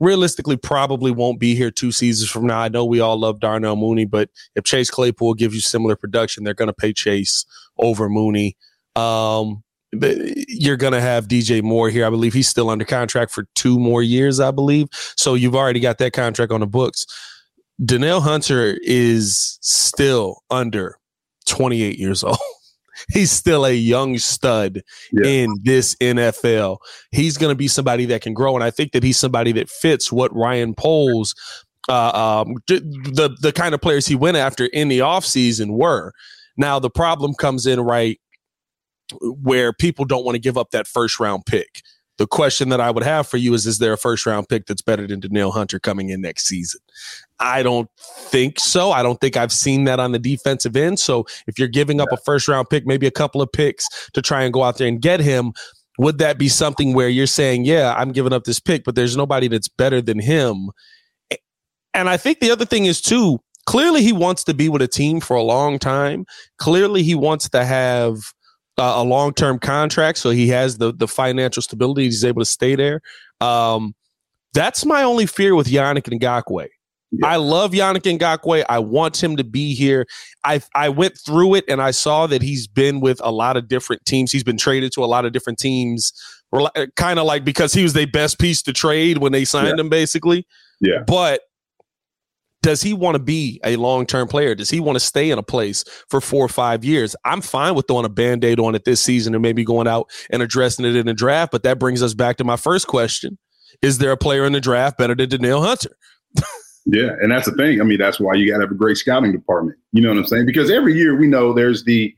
realistically 0.00 0.56
probably 0.56 1.10
won't 1.10 1.40
be 1.40 1.54
here 1.54 1.70
two 1.70 1.92
seasons 1.92 2.30
from 2.30 2.46
now. 2.46 2.60
I 2.60 2.68
know 2.68 2.84
we 2.84 3.00
all 3.00 3.18
love 3.18 3.40
Darnell 3.40 3.76
Mooney, 3.76 4.04
but 4.04 4.30
if 4.54 4.64
Chase 4.64 4.90
Claypool 4.90 5.34
gives 5.34 5.54
you 5.54 5.60
similar 5.60 5.96
production, 5.96 6.44
they're 6.44 6.54
going 6.54 6.68
to 6.68 6.74
pay 6.74 6.92
Chase 6.92 7.44
over 7.78 8.08
Mooney. 8.08 8.56
Um, 8.96 9.62
you're 9.92 10.76
going 10.76 10.92
to 10.92 11.00
have 11.00 11.28
DJ 11.28 11.62
Moore 11.62 11.88
here. 11.88 12.06
I 12.06 12.10
believe 12.10 12.34
he's 12.34 12.48
still 12.48 12.70
under 12.70 12.84
contract 12.84 13.32
for 13.32 13.46
two 13.54 13.78
more 13.78 14.02
years, 14.02 14.38
I 14.40 14.50
believe. 14.50 14.88
So 15.16 15.34
you've 15.34 15.56
already 15.56 15.80
got 15.80 15.98
that 15.98 16.12
contract 16.12 16.52
on 16.52 16.60
the 16.60 16.66
books. 16.66 17.06
Danielle 17.84 18.20
Hunter 18.20 18.78
is 18.82 19.58
still 19.62 20.42
under 20.50 20.98
28 21.46 21.98
years 21.98 22.22
old. 22.24 22.38
He's 23.12 23.30
still 23.30 23.64
a 23.64 23.72
young 23.72 24.18
stud 24.18 24.82
yeah. 25.12 25.28
in 25.28 25.54
this 25.62 25.94
NFL. 25.96 26.78
He's 27.10 27.36
going 27.36 27.52
to 27.52 27.56
be 27.56 27.68
somebody 27.68 28.04
that 28.06 28.22
can 28.22 28.34
grow. 28.34 28.54
And 28.54 28.64
I 28.64 28.70
think 28.70 28.92
that 28.92 29.02
he's 29.02 29.18
somebody 29.18 29.52
that 29.52 29.68
fits 29.68 30.12
what 30.12 30.34
Ryan 30.34 30.74
Poles, 30.74 31.34
uh, 31.88 32.42
um, 32.46 32.56
the, 32.66 33.36
the 33.40 33.52
kind 33.52 33.74
of 33.74 33.80
players 33.80 34.06
he 34.06 34.14
went 34.14 34.36
after 34.36 34.66
in 34.66 34.88
the 34.88 35.00
offseason 35.00 35.70
were. 35.70 36.12
Now, 36.56 36.78
the 36.78 36.90
problem 36.90 37.34
comes 37.34 37.66
in 37.66 37.80
right 37.80 38.20
where 39.20 39.72
people 39.72 40.04
don't 40.04 40.24
want 40.24 40.34
to 40.34 40.40
give 40.40 40.58
up 40.58 40.70
that 40.70 40.86
first 40.86 41.18
round 41.18 41.46
pick. 41.46 41.82
The 42.18 42.26
question 42.26 42.68
that 42.68 42.80
I 42.80 42.90
would 42.90 43.04
have 43.04 43.26
for 43.26 43.36
you 43.36 43.54
is 43.54 43.66
Is 43.66 43.78
there 43.78 43.92
a 43.92 43.98
first 43.98 44.26
round 44.26 44.48
pick 44.48 44.66
that's 44.66 44.82
better 44.82 45.06
than 45.06 45.20
Danielle 45.20 45.52
Hunter 45.52 45.78
coming 45.78 46.10
in 46.10 46.20
next 46.20 46.46
season? 46.46 46.80
I 47.40 47.62
don't 47.62 47.88
think 47.98 48.58
so. 48.60 48.90
I 48.90 49.02
don't 49.02 49.20
think 49.20 49.36
I've 49.36 49.52
seen 49.52 49.84
that 49.84 50.00
on 50.00 50.12
the 50.12 50.18
defensive 50.18 50.76
end. 50.76 50.98
So 50.98 51.26
if 51.46 51.58
you're 51.58 51.68
giving 51.68 52.00
up 52.00 52.08
a 52.12 52.16
first 52.16 52.48
round 52.48 52.68
pick, 52.68 52.86
maybe 52.86 53.06
a 53.06 53.12
couple 53.12 53.40
of 53.40 53.50
picks 53.52 53.86
to 54.12 54.20
try 54.20 54.42
and 54.42 54.52
go 54.52 54.64
out 54.64 54.78
there 54.78 54.88
and 54.88 55.00
get 55.00 55.20
him, 55.20 55.52
would 55.98 56.18
that 56.18 56.38
be 56.38 56.48
something 56.48 56.92
where 56.92 57.08
you're 57.08 57.26
saying, 57.26 57.64
Yeah, 57.64 57.94
I'm 57.96 58.12
giving 58.12 58.32
up 58.32 58.44
this 58.44 58.60
pick, 58.60 58.84
but 58.84 58.94
there's 58.94 59.16
nobody 59.16 59.48
that's 59.48 59.68
better 59.68 60.02
than 60.02 60.18
him? 60.18 60.70
And 61.94 62.08
I 62.08 62.16
think 62.16 62.40
the 62.40 62.50
other 62.50 62.64
thing 62.64 62.84
is, 62.84 63.00
too, 63.00 63.40
clearly 63.66 64.02
he 64.02 64.12
wants 64.12 64.44
to 64.44 64.54
be 64.54 64.68
with 64.68 64.82
a 64.82 64.88
team 64.88 65.20
for 65.20 65.36
a 65.36 65.42
long 65.42 65.78
time. 65.78 66.26
Clearly 66.58 67.02
he 67.02 67.14
wants 67.14 67.48
to 67.50 67.64
have 67.64 68.18
uh, 68.78 68.94
a 68.96 69.04
long 69.04 69.34
term 69.34 69.58
contract, 69.58 70.18
so 70.18 70.30
he 70.30 70.48
has 70.48 70.78
the 70.78 70.92
the 70.92 71.08
financial 71.08 71.62
stability. 71.62 72.04
He's 72.04 72.24
able 72.24 72.40
to 72.40 72.46
stay 72.46 72.76
there. 72.76 73.00
Um, 73.40 73.94
that's 74.54 74.84
my 74.84 75.02
only 75.02 75.26
fear 75.26 75.54
with 75.54 75.66
Yannick 75.68 76.04
Ngakoue. 76.04 76.68
Yeah. 77.10 77.26
I 77.26 77.36
love 77.36 77.72
Yannick 77.72 78.18
Ngakoue. 78.18 78.64
I 78.68 78.78
want 78.78 79.22
him 79.22 79.36
to 79.36 79.44
be 79.44 79.74
here. 79.74 80.06
I 80.44 80.60
I 80.74 80.88
went 80.88 81.18
through 81.18 81.54
it 81.54 81.64
and 81.68 81.80
I 81.80 81.90
saw 81.90 82.26
that 82.26 82.42
he's 82.42 82.66
been 82.66 83.00
with 83.00 83.20
a 83.22 83.32
lot 83.32 83.56
of 83.56 83.68
different 83.68 84.04
teams. 84.04 84.30
He's 84.30 84.44
been 84.44 84.58
traded 84.58 84.92
to 84.92 85.04
a 85.04 85.06
lot 85.06 85.24
of 85.24 85.32
different 85.32 85.58
teams, 85.58 86.12
kind 86.96 87.18
of 87.18 87.24
like 87.24 87.44
because 87.44 87.72
he 87.72 87.82
was 87.82 87.94
the 87.94 88.06
best 88.06 88.38
piece 88.38 88.62
to 88.62 88.72
trade 88.72 89.18
when 89.18 89.32
they 89.32 89.44
signed 89.44 89.78
yeah. 89.78 89.82
him, 89.82 89.88
basically. 89.88 90.46
Yeah. 90.80 91.02
But 91.06 91.40
does 92.62 92.82
he 92.82 92.92
want 92.92 93.14
to 93.14 93.18
be 93.18 93.60
a 93.64 93.76
long 93.76 94.06
term 94.06 94.28
player? 94.28 94.54
Does 94.54 94.70
he 94.70 94.80
want 94.80 94.96
to 94.96 95.00
stay 95.00 95.30
in 95.30 95.38
a 95.38 95.42
place 95.42 95.84
for 96.08 96.20
four 96.20 96.44
or 96.44 96.48
five 96.48 96.84
years? 96.84 97.14
I'm 97.24 97.40
fine 97.40 97.74
with 97.74 97.86
throwing 97.86 98.04
a 98.04 98.10
band 98.10 98.44
aid 98.44 98.58
on 98.58 98.74
it 98.74 98.84
this 98.84 99.00
season 99.00 99.34
and 99.34 99.42
maybe 99.42 99.64
going 99.64 99.86
out 99.86 100.10
and 100.30 100.42
addressing 100.42 100.84
it 100.84 100.96
in 100.96 101.06
the 101.06 101.14
draft. 101.14 101.52
But 101.52 101.62
that 101.62 101.78
brings 101.78 102.02
us 102.02 102.14
back 102.14 102.36
to 102.38 102.44
my 102.44 102.56
first 102.56 102.86
question 102.86 103.38
Is 103.82 103.98
there 103.98 104.12
a 104.12 104.16
player 104.16 104.44
in 104.44 104.52
the 104.52 104.60
draft 104.60 104.98
better 104.98 105.14
than 105.14 105.28
Danielle 105.28 105.62
Hunter? 105.62 105.96
yeah. 106.86 107.10
And 107.20 107.30
that's 107.30 107.46
the 107.46 107.54
thing. 107.54 107.80
I 107.80 107.84
mean, 107.84 107.98
that's 107.98 108.18
why 108.18 108.34
you 108.34 108.50
got 108.50 108.58
to 108.58 108.64
have 108.64 108.72
a 108.72 108.74
great 108.74 108.96
scouting 108.96 109.32
department. 109.32 109.78
You 109.92 110.02
know 110.02 110.08
what 110.08 110.18
I'm 110.18 110.26
saying? 110.26 110.46
Because 110.46 110.70
every 110.70 110.94
year 110.94 111.16
we 111.16 111.28
know 111.28 111.52
there's 111.52 111.84
the 111.84 112.14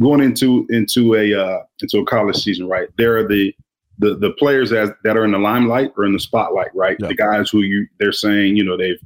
going 0.00 0.20
into 0.20 0.66
into 0.68 1.14
a 1.14 1.32
uh, 1.32 1.62
into 1.80 1.98
a 1.98 2.04
college 2.04 2.36
season, 2.36 2.68
right? 2.68 2.88
There 2.98 3.16
are 3.16 3.26
the 3.26 3.54
the 3.98 4.16
the 4.16 4.32
players 4.32 4.70
that 4.70 4.96
that 5.04 5.16
are 5.16 5.24
in 5.24 5.30
the 5.30 5.38
limelight 5.38 5.92
or 5.96 6.04
in 6.04 6.12
the 6.12 6.20
spotlight, 6.20 6.74
right? 6.74 6.96
Yeah. 7.00 7.08
The 7.08 7.14
guys 7.14 7.50
who 7.50 7.60
you 7.60 7.86
they're 8.00 8.12
saying, 8.12 8.56
you 8.56 8.64
know, 8.64 8.76
they've 8.76 9.00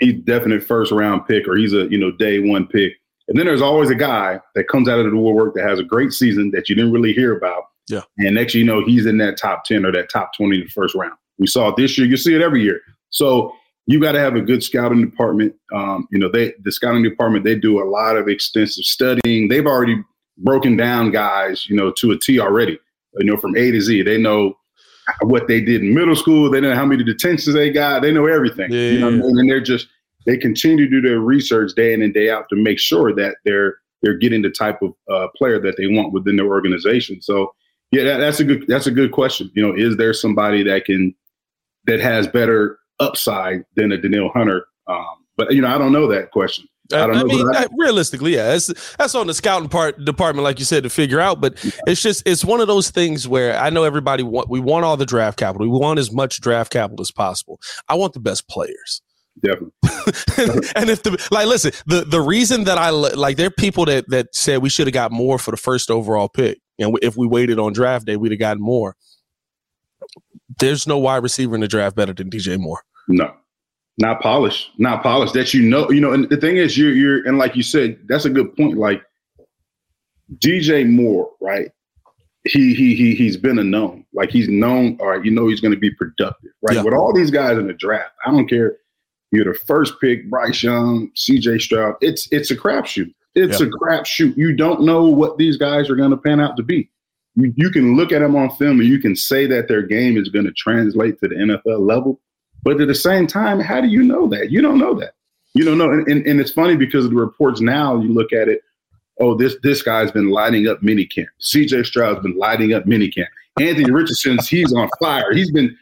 he's 0.00 0.20
definite 0.22 0.62
first 0.62 0.92
round 0.92 1.26
pick 1.26 1.46
or 1.48 1.56
he's 1.56 1.72
a 1.72 1.90
you 1.90 1.98
know 1.98 2.10
day 2.10 2.38
one 2.38 2.66
pick. 2.66 2.94
And 3.28 3.38
then 3.38 3.46
there's 3.46 3.62
always 3.62 3.88
a 3.88 3.94
guy 3.94 4.40
that 4.54 4.68
comes 4.68 4.88
out 4.88 4.98
of 4.98 5.10
the 5.10 5.16
woodwork 5.16 5.54
that 5.54 5.68
has 5.68 5.78
a 5.78 5.84
great 5.84 6.12
season 6.12 6.50
that 6.50 6.68
you 6.68 6.74
didn't 6.74 6.92
really 6.92 7.12
hear 7.12 7.36
about. 7.36 7.64
Yeah. 7.88 8.02
And 8.18 8.34
next 8.34 8.54
you 8.54 8.64
know 8.64 8.84
he's 8.84 9.06
in 9.06 9.18
that 9.18 9.36
top 9.36 9.64
10 9.64 9.84
or 9.86 9.92
that 9.92 10.10
top 10.10 10.32
20 10.36 10.56
in 10.56 10.64
the 10.64 10.70
first 10.70 10.94
round. 10.94 11.14
We 11.38 11.46
saw 11.46 11.68
it 11.68 11.76
this 11.76 11.96
year. 11.96 12.06
You 12.06 12.16
see 12.16 12.34
it 12.34 12.42
every 12.42 12.62
year. 12.62 12.80
So 13.10 13.52
you 13.86 14.00
got 14.00 14.12
to 14.12 14.20
have 14.20 14.36
a 14.36 14.40
good 14.40 14.62
scouting 14.62 15.00
department. 15.00 15.54
Um, 15.74 16.06
you 16.10 16.18
know, 16.18 16.30
they 16.30 16.54
the 16.62 16.72
scouting 16.72 17.02
department 17.02 17.44
they 17.44 17.56
do 17.56 17.82
a 17.82 17.88
lot 17.88 18.16
of 18.16 18.28
extensive 18.28 18.84
studying. 18.84 19.48
They've 19.48 19.66
already 19.66 20.02
broken 20.38 20.76
down 20.76 21.10
guys, 21.10 21.66
you 21.68 21.76
know, 21.76 21.92
to 21.98 22.12
a 22.12 22.18
T 22.18 22.40
already. 22.40 22.78
You 23.18 23.26
know, 23.26 23.36
from 23.36 23.56
A 23.56 23.70
to 23.70 23.80
Z. 23.80 24.02
They 24.02 24.16
know 24.16 24.56
what 25.22 25.48
they 25.48 25.60
did 25.60 25.82
in 25.82 25.94
middle 25.94 26.16
school. 26.16 26.50
They 26.50 26.60
know 26.60 26.74
how 26.74 26.86
many 26.86 27.04
detentions 27.04 27.54
they 27.54 27.70
got. 27.70 28.02
They 28.02 28.12
know 28.12 28.26
everything. 28.26 28.70
Yeah, 28.70 28.90
you 28.90 29.00
know 29.00 29.08
I 29.08 29.10
mean? 29.10 29.38
And 29.38 29.50
they're 29.50 29.60
just 29.60 29.88
they 30.26 30.36
continue 30.36 30.88
to 30.88 30.90
do 30.90 31.00
their 31.00 31.20
research 31.20 31.72
day 31.74 31.92
in 31.92 32.02
and 32.02 32.14
day 32.14 32.30
out 32.30 32.48
to 32.50 32.56
make 32.56 32.78
sure 32.78 33.14
that 33.14 33.36
they're 33.44 33.76
they're 34.02 34.16
getting 34.16 34.42
the 34.42 34.50
type 34.50 34.80
of 34.82 34.94
uh, 35.10 35.28
player 35.36 35.60
that 35.60 35.76
they 35.76 35.86
want 35.86 36.12
within 36.12 36.36
their 36.36 36.46
organization. 36.46 37.22
So 37.22 37.54
yeah, 37.90 38.04
that, 38.04 38.18
that's 38.18 38.40
a 38.40 38.44
good 38.44 38.64
that's 38.68 38.86
a 38.86 38.90
good 38.90 39.12
question. 39.12 39.50
You 39.54 39.66
know, 39.66 39.74
is 39.76 39.96
there 39.96 40.12
somebody 40.12 40.62
that 40.64 40.84
can 40.84 41.14
that 41.86 42.00
has 42.00 42.26
better 42.26 42.78
upside 43.00 43.64
than 43.76 43.92
a 43.92 43.98
Danielle 43.98 44.30
Hunter? 44.30 44.66
Um, 44.86 45.24
but 45.36 45.52
you 45.52 45.60
know, 45.62 45.68
I 45.68 45.78
don't 45.78 45.92
know 45.92 46.06
that 46.08 46.30
question. 46.30 46.66
I, 46.92 47.04
I 47.04 47.24
mean, 47.24 47.46
I, 47.54 47.66
realistically, 47.78 48.34
yeah, 48.34 48.48
that's 48.48 48.96
that's 48.96 49.14
on 49.14 49.26
the 49.26 49.34
scouting 49.34 49.68
part 49.68 50.04
department, 50.04 50.44
like 50.44 50.58
you 50.58 50.64
said, 50.64 50.82
to 50.82 50.90
figure 50.90 51.20
out. 51.20 51.40
But 51.40 51.62
yeah. 51.64 51.72
it's 51.86 52.02
just 52.02 52.22
it's 52.26 52.44
one 52.44 52.60
of 52.60 52.66
those 52.66 52.90
things 52.90 53.26
where 53.26 53.58
I 53.58 53.70
know 53.70 53.84
everybody 53.84 54.22
want 54.22 54.48
we 54.48 54.60
want 54.60 54.84
all 54.84 54.96
the 54.96 55.06
draft 55.06 55.38
capital. 55.38 55.68
We 55.68 55.78
want 55.78 55.98
as 55.98 56.12
much 56.12 56.40
draft 56.40 56.72
capital 56.72 57.00
as 57.02 57.10
possible. 57.10 57.60
I 57.88 57.94
want 57.94 58.12
the 58.12 58.20
best 58.20 58.48
players. 58.48 59.02
Definitely. 59.40 59.72
and 60.76 60.90
if 60.90 61.02
the 61.02 61.28
like, 61.30 61.46
listen, 61.46 61.72
the 61.86 62.04
the 62.04 62.20
reason 62.20 62.64
that 62.64 62.78
I 62.78 62.90
like, 62.90 63.36
there 63.36 63.46
are 63.46 63.50
people 63.50 63.86
that 63.86 64.08
that 64.08 64.34
said 64.34 64.62
we 64.62 64.68
should 64.68 64.86
have 64.86 64.94
got 64.94 65.10
more 65.10 65.38
for 65.38 65.50
the 65.50 65.56
first 65.56 65.90
overall 65.90 66.28
pick, 66.28 66.60
and 66.78 66.98
if 67.02 67.16
we 67.16 67.26
waited 67.26 67.58
on 67.58 67.72
draft 67.72 68.06
day, 68.06 68.16
we'd 68.16 68.32
have 68.32 68.38
gotten 68.38 68.62
more. 68.62 68.94
There's 70.58 70.86
no 70.86 70.98
wide 70.98 71.22
receiver 71.22 71.54
in 71.54 71.62
the 71.62 71.68
draft 71.68 71.96
better 71.96 72.12
than 72.12 72.28
DJ 72.28 72.58
Moore. 72.58 72.82
No, 73.08 73.34
not 73.98 74.20
polished, 74.20 74.70
not 74.78 75.02
polished. 75.02 75.34
That 75.34 75.52
you 75.52 75.62
know, 75.62 75.90
you 75.90 76.00
know. 76.00 76.12
And 76.12 76.28
the 76.28 76.36
thing 76.36 76.56
is, 76.56 76.76
you're 76.78 76.92
you're 76.92 77.26
and 77.26 77.38
like 77.38 77.56
you 77.56 77.62
said, 77.62 77.98
that's 78.06 78.24
a 78.24 78.30
good 78.30 78.56
point. 78.56 78.78
Like 78.78 79.02
DJ 80.38 80.88
Moore, 80.88 81.30
right? 81.40 81.70
He 82.44 82.74
he 82.74 82.94
he 82.94 83.14
he's 83.14 83.36
been 83.36 83.58
a 83.58 83.64
known. 83.64 84.04
Like 84.12 84.30
he's 84.30 84.48
known, 84.48 84.96
all 85.00 85.08
right, 85.08 85.24
you 85.24 85.30
know 85.30 85.46
he's 85.48 85.60
gonna 85.60 85.76
be 85.76 85.90
productive, 85.90 86.50
right? 86.62 86.76
Yeah. 86.76 86.82
With 86.82 86.94
all 86.94 87.12
these 87.12 87.30
guys 87.30 87.58
in 87.58 87.66
the 87.66 87.72
draft, 87.72 88.14
I 88.26 88.30
don't 88.30 88.48
care. 88.48 88.76
You're 89.30 89.52
the 89.52 89.58
first 89.58 89.94
pick, 90.00 90.28
Bryce 90.28 90.62
Young, 90.62 91.10
CJ 91.16 91.60
Stroud. 91.60 91.94
It's 92.00 92.28
it's 92.32 92.50
a 92.50 92.56
crapshoot. 92.56 93.12
It's 93.34 93.60
Yeah. 93.60 93.66
a 93.66 93.70
crapshoot. 93.70 94.36
You 94.36 94.54
don't 94.54 94.82
know 94.82 95.04
what 95.04 95.38
these 95.38 95.56
guys 95.56 95.88
are 95.88 95.96
gonna 95.96 96.16
pan 96.16 96.40
out 96.40 96.56
to 96.56 96.62
be. 96.62 96.90
You, 97.34 97.52
you 97.56 97.70
can 97.70 97.96
look 97.96 98.12
at 98.12 98.18
them 98.18 98.36
on 98.36 98.50
film 98.56 98.80
and 98.80 98.88
you 98.88 98.98
can 98.98 99.16
say 99.16 99.46
that 99.46 99.68
their 99.68 99.82
game 99.82 100.18
is 100.18 100.28
going 100.28 100.44
to 100.44 100.52
translate 100.52 101.18
to 101.20 101.28
the 101.28 101.34
NFL 101.34 101.80
level. 101.80 102.20
But 102.62 102.80
at 102.80 102.88
the 102.88 102.94
same 102.94 103.26
time, 103.26 103.60
how 103.60 103.80
do 103.80 103.88
you 103.88 104.02
know 104.02 104.28
that? 104.28 104.50
You 104.50 104.62
don't 104.62 104.78
know 104.78 104.94
that. 105.00 105.14
You 105.54 105.64
don't 105.64 105.78
know. 105.78 105.90
And, 105.90 106.06
and, 106.08 106.26
and 106.26 106.40
it's 106.40 106.52
funny 106.52 106.76
because 106.76 107.08
the 107.08 107.14
reports 107.16 107.60
now, 107.60 108.00
you 108.00 108.12
look 108.12 108.32
at 108.32 108.48
it, 108.48 108.62
oh, 109.20 109.34
this 109.36 109.56
this 109.62 109.82
guy's 109.82 110.10
been 110.10 110.30
lighting 110.30 110.66
up 110.68 110.80
minicamp. 110.80 111.26
CJ 111.40 111.86
Stroud's 111.86 112.20
been 112.20 112.36
lighting 112.36 112.72
up 112.72 112.84
minicamp. 112.84 113.26
Anthony 113.60 113.90
Richardson's, 113.90 114.48
he's 114.48 114.72
on 114.72 114.88
fire. 115.00 115.32
He's 115.34 115.50
been 115.50 115.76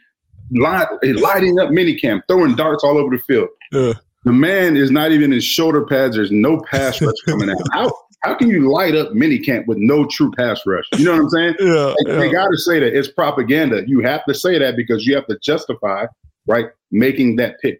light, 0.51 0.87
lighting 1.03 1.59
up 1.59 1.69
minicamp, 1.69 2.23
throwing 2.27 2.55
darts 2.55 2.83
all 2.83 2.97
over 2.97 3.15
the 3.15 3.23
field. 3.23 3.47
Yeah. 3.71 3.93
The 4.25 4.33
man 4.33 4.75
is 4.77 4.91
not 4.91 5.11
even 5.11 5.33
in 5.33 5.39
shoulder 5.39 5.85
pads. 5.85 6.15
There's 6.15 6.31
no 6.31 6.59
pass 6.69 7.01
rush 7.01 7.15
coming 7.25 7.49
out. 7.49 7.57
How, 7.71 7.91
how 8.23 8.35
can 8.35 8.49
you 8.49 8.71
light 8.71 8.93
up 8.95 9.13
minicamp 9.13 9.65
with 9.65 9.77
no 9.79 10.05
true 10.05 10.31
pass 10.31 10.61
rush? 10.65 10.85
You 10.93 11.05
know 11.05 11.13
what 11.13 11.21
I'm 11.21 11.29
saying? 11.29 11.55
Yeah, 11.59 11.95
Like, 12.05 12.19
They 12.19 12.31
got 12.31 12.49
to 12.49 12.57
say 12.57 12.79
that 12.79 12.95
it's 12.95 13.07
propaganda. 13.07 13.83
You 13.87 14.01
have 14.01 14.23
to 14.25 14.35
say 14.35 14.59
that 14.59 14.75
because 14.75 15.05
you 15.07 15.15
have 15.15 15.25
to 15.27 15.39
justify, 15.39 16.05
right, 16.47 16.67
making 16.91 17.35
that 17.37 17.59
pick. 17.61 17.79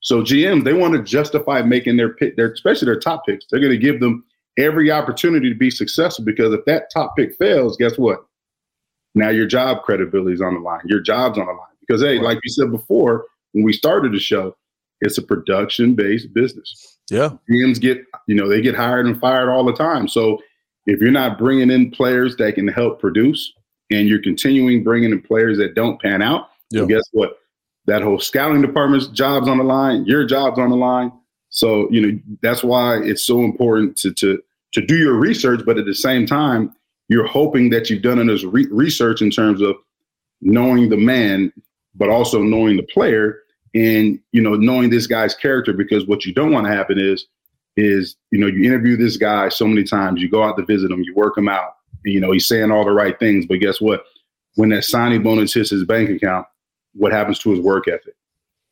So 0.00 0.22
GMs 0.22 0.64
they 0.64 0.72
want 0.72 0.94
to 0.94 1.02
justify 1.02 1.62
making 1.62 1.96
their 1.96 2.14
pick, 2.14 2.36
their 2.36 2.52
especially 2.52 2.86
their 2.86 2.98
top 3.00 3.22
picks. 3.26 3.44
They're 3.50 3.60
going 3.60 3.72
to 3.72 3.78
give 3.78 4.00
them 4.00 4.24
every 4.58 4.90
opportunity 4.90 5.48
to 5.48 5.54
be 5.54 5.70
successful 5.70 6.24
because 6.24 6.52
if 6.54 6.64
that 6.66 6.90
top 6.92 7.16
pick 7.16 7.34
fails, 7.36 7.76
guess 7.76 7.98
what? 7.98 8.24
Now 9.14 9.30
your 9.30 9.46
job 9.46 9.82
credibility 9.82 10.34
is 10.34 10.40
on 10.42 10.54
the 10.54 10.60
line. 10.60 10.82
Your 10.84 11.00
job's 11.00 11.38
on 11.38 11.46
the 11.46 11.52
line 11.52 11.76
because 11.80 12.02
hey, 12.02 12.18
like 12.20 12.38
you 12.44 12.50
said 12.50 12.70
before 12.70 13.24
when 13.52 13.64
we 13.64 13.72
started 13.72 14.12
the 14.12 14.18
show, 14.20 14.54
it's 15.00 15.18
a 15.18 15.22
production 15.22 15.94
based 15.94 16.32
business. 16.32 16.98
yeah, 17.10 17.30
GMs 17.50 17.80
get, 17.80 18.02
you 18.28 18.34
know, 18.34 18.48
they 18.48 18.60
get 18.60 18.74
hired 18.74 19.06
and 19.06 19.18
fired 19.20 19.48
all 19.50 19.64
the 19.64 19.72
time. 19.74 20.08
So 20.08 20.38
if 20.86 21.00
you're 21.00 21.10
not 21.10 21.38
bringing 21.38 21.70
in 21.70 21.90
players 21.90 22.36
that 22.36 22.54
can 22.54 22.68
help 22.68 23.00
produce 23.00 23.52
and 23.90 24.08
you're 24.08 24.22
continuing 24.22 24.84
bringing 24.84 25.10
in 25.12 25.20
players 25.20 25.58
that 25.58 25.74
don't 25.74 26.00
pan 26.00 26.22
out, 26.22 26.48
Yeah. 26.70 26.80
well, 26.82 26.88
guess 26.88 27.02
what? 27.12 27.38
That 27.86 28.02
whole 28.02 28.18
scouting 28.18 28.62
department's 28.62 29.06
job's 29.08 29.48
on 29.48 29.58
the 29.58 29.64
line, 29.64 30.04
your 30.06 30.24
job's 30.24 30.58
on 30.58 30.70
the 30.70 30.76
line. 30.76 31.12
So, 31.50 31.88
you 31.90 32.00
know, 32.00 32.18
that's 32.42 32.64
why 32.64 32.98
it's 32.98 33.22
so 33.22 33.44
important 33.44 33.96
to 33.98 34.12
to 34.14 34.42
to 34.72 34.84
do 34.84 34.96
your 34.96 35.14
research, 35.14 35.62
but 35.64 35.78
at 35.78 35.86
the 35.86 35.94
same 35.94 36.26
time, 36.26 36.74
you're 37.08 37.26
hoping 37.26 37.70
that 37.70 37.88
you've 37.88 38.02
done 38.02 38.18
enough 38.18 38.40
re- 38.44 38.68
research 38.70 39.22
in 39.22 39.30
terms 39.30 39.62
of 39.62 39.76
knowing 40.40 40.90
the 40.90 40.96
man, 40.96 41.52
but 41.94 42.10
also 42.10 42.42
knowing 42.42 42.76
the 42.76 42.82
player 42.82 43.38
and 43.76 44.18
you 44.32 44.40
know 44.40 44.54
knowing 44.54 44.90
this 44.90 45.06
guy's 45.06 45.34
character 45.34 45.72
because 45.72 46.06
what 46.06 46.24
you 46.24 46.32
don't 46.32 46.50
want 46.50 46.66
to 46.66 46.72
happen 46.72 46.98
is 46.98 47.26
is 47.76 48.16
you 48.30 48.38
know 48.38 48.46
you 48.46 48.64
interview 48.64 48.96
this 48.96 49.16
guy 49.16 49.48
so 49.48 49.66
many 49.66 49.84
times 49.84 50.20
you 50.20 50.28
go 50.28 50.42
out 50.42 50.56
to 50.56 50.64
visit 50.64 50.90
him 50.90 51.02
you 51.02 51.14
work 51.14 51.36
him 51.36 51.48
out 51.48 51.76
and, 52.04 52.14
you 52.14 52.20
know 52.20 52.32
he's 52.32 52.48
saying 52.48 52.70
all 52.70 52.84
the 52.84 52.90
right 52.90 53.18
things 53.18 53.44
but 53.44 53.60
guess 53.60 53.80
what 53.80 54.04
when 54.54 54.70
that 54.70 54.82
signing 54.82 55.22
bonus 55.22 55.52
hits 55.52 55.70
his 55.70 55.84
bank 55.84 56.08
account 56.08 56.46
what 56.96 57.12
happens 57.12 57.38
to 57.40 57.50
his 57.50 57.60
work 57.60 57.88
ethic 57.88 58.14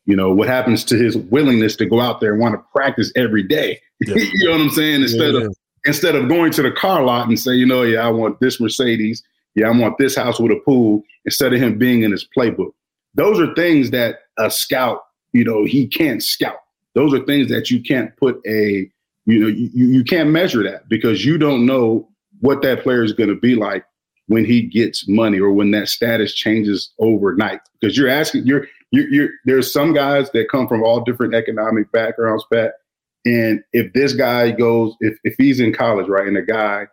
you 0.07 0.17
know 0.17 0.33
what 0.33 0.49
happens 0.49 0.85
to 0.85 0.97
his 0.97 1.17
willingness 1.17 1.77
to 1.77 1.87
go 1.87 2.01
out 2.01 2.21
there 2.21 2.33
and 2.33 2.41
want 2.41 2.55
to 2.55 2.63
practice 2.75 3.13
every 3.17 3.43
day 3.43 3.81
Yeah. 4.07 4.15
you 4.17 4.47
know 4.47 4.53
what 4.53 4.61
i'm 4.61 4.71
saying 4.71 5.03
instead 5.03 5.35
Yeah. 5.35 5.43
of 5.47 5.57
instead 5.87 6.15
of 6.15 6.29
going 6.29 6.51
to 6.53 6.63
the 6.63 6.73
car 6.73 7.05
lot 7.05 7.29
and 7.29 7.39
say 7.39 7.53
you 7.55 7.67
know 7.67 7.83
yeah 7.83 8.07
i 8.07 8.11
want 8.11 8.41
this 8.41 8.61
mercedes 8.61 9.23
yeah 9.55 9.69
i 9.69 9.71
want 9.71 9.99
this 9.99 10.17
house 10.17 10.39
with 10.41 10.53
a 10.53 10.61
pool 10.65 11.03
instead 11.25 11.53
of 11.55 11.61
him 11.61 11.79
being 11.79 12.03
in 12.03 12.11
his 12.11 12.27
playbook 12.37 12.73
those 13.17 13.39
are 13.39 13.55
things 13.55 13.91
that 13.93 14.19
a 14.39 14.51
scout, 14.51 15.03
you 15.33 15.45
know, 15.45 15.65
he 15.65 15.87
can't 15.87 16.21
scout. 16.21 16.57
Those 16.97 17.15
are 17.15 17.25
things 17.25 17.49
that 17.49 17.71
you 17.71 17.81
can't 17.81 18.11
put 18.17 18.41
a, 18.45 18.91
you 19.27 19.39
know, 19.39 19.47
you, 19.47 19.71
you 19.73 20.03
can't 20.03 20.31
measure 20.31 20.65
that 20.65 20.89
because 20.89 21.25
you 21.25 21.39
don't 21.39 21.65
know 21.65 22.09
what 22.41 22.61
that 22.63 22.83
player 22.83 23.05
is 23.05 23.13
going 23.13 23.29
to 23.29 23.37
be 23.37 23.55
like 23.55 23.85
when 24.27 24.45
he 24.45 24.63
gets 24.63 25.07
money 25.09 25.39
or 25.39 25.53
when 25.53 25.71
that 25.73 25.89
status 25.89 26.35
changes 26.35 26.93
overnight. 26.99 27.61
Because 27.81 27.97
you're 27.97 28.09
asking, 28.09 28.47
you're, 28.47 28.67
you're, 28.91 29.09
you're, 29.09 29.29
there's 29.45 29.73
some 29.73 29.93
guys 29.93 30.31
that 30.31 30.49
come 30.51 30.67
from 30.67 30.83
all 30.83 31.01
different 31.01 31.35
economic 31.35 31.91
backgrounds, 31.93 32.45
Pat. 32.53 32.75
And 33.25 33.63
if 33.73 33.93
this 33.93 34.13
guy 34.13 34.51
goes, 34.51 34.95
if, 35.01 35.19
if 35.25 35.35
he's 35.39 35.61
in 35.61 35.73
college, 35.73 36.09
right, 36.09 36.27
and 36.27 36.37
a 36.37 36.43
guy 36.43 36.87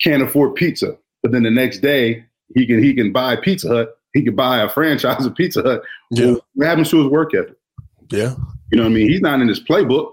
can't 0.00 0.22
afford 0.22 0.54
pizza, 0.56 0.96
but 1.22 1.32
then 1.32 1.42
the 1.42 1.50
next 1.50 1.78
day 1.78 2.24
he 2.54 2.66
can 2.66 2.82
he 2.82 2.94
can 2.94 3.12
buy 3.12 3.36
Pizza 3.36 3.68
Hut, 3.68 3.98
he 4.12 4.22
could 4.22 4.36
buy 4.36 4.60
a 4.60 4.68
franchise 4.72 5.24
of 5.24 5.34
Pizza 5.34 5.62
Hut. 5.62 5.82
Yeah. 6.10 6.26
Well, 6.26 6.46
what 6.54 6.66
happens 6.66 6.90
to 6.90 6.98
his 7.02 7.10
work 7.10 7.34
ethic? 7.34 7.56
yeah, 8.10 8.34
You 8.70 8.78
know 8.78 8.84
what 8.84 8.90
I 8.90 8.94
mean? 8.94 9.08
He's 9.08 9.20
not 9.20 9.40
in 9.40 9.48
his 9.48 9.60
playbook. 9.60 10.12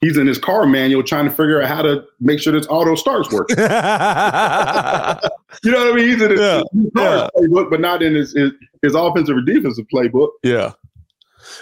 He's 0.00 0.16
in 0.16 0.26
his 0.28 0.38
car 0.38 0.64
manual 0.66 1.02
trying 1.02 1.24
to 1.24 1.30
figure 1.30 1.60
out 1.60 1.68
how 1.68 1.82
to 1.82 2.04
make 2.20 2.38
sure 2.40 2.52
this 2.52 2.66
auto 2.68 2.94
starts 2.94 3.30
working. 3.32 3.56
You 5.64 5.72
know 5.72 5.86
what 5.86 5.92
I 5.92 5.96
mean? 5.96 6.08
He's 6.10 6.22
in 6.22 6.30
his, 6.30 6.40
Yeah, 6.40 6.62
his 6.72 6.90
car 6.94 7.04
yeah. 7.04 7.28
playbook, 7.36 7.70
but 7.70 7.80
not 7.80 8.02
in 8.02 8.14
his, 8.14 8.32
his 8.34 8.52
his 8.82 8.94
offensive 8.94 9.36
or 9.36 9.40
defensive 9.40 9.86
playbook. 9.92 10.28
yeah. 10.44 10.72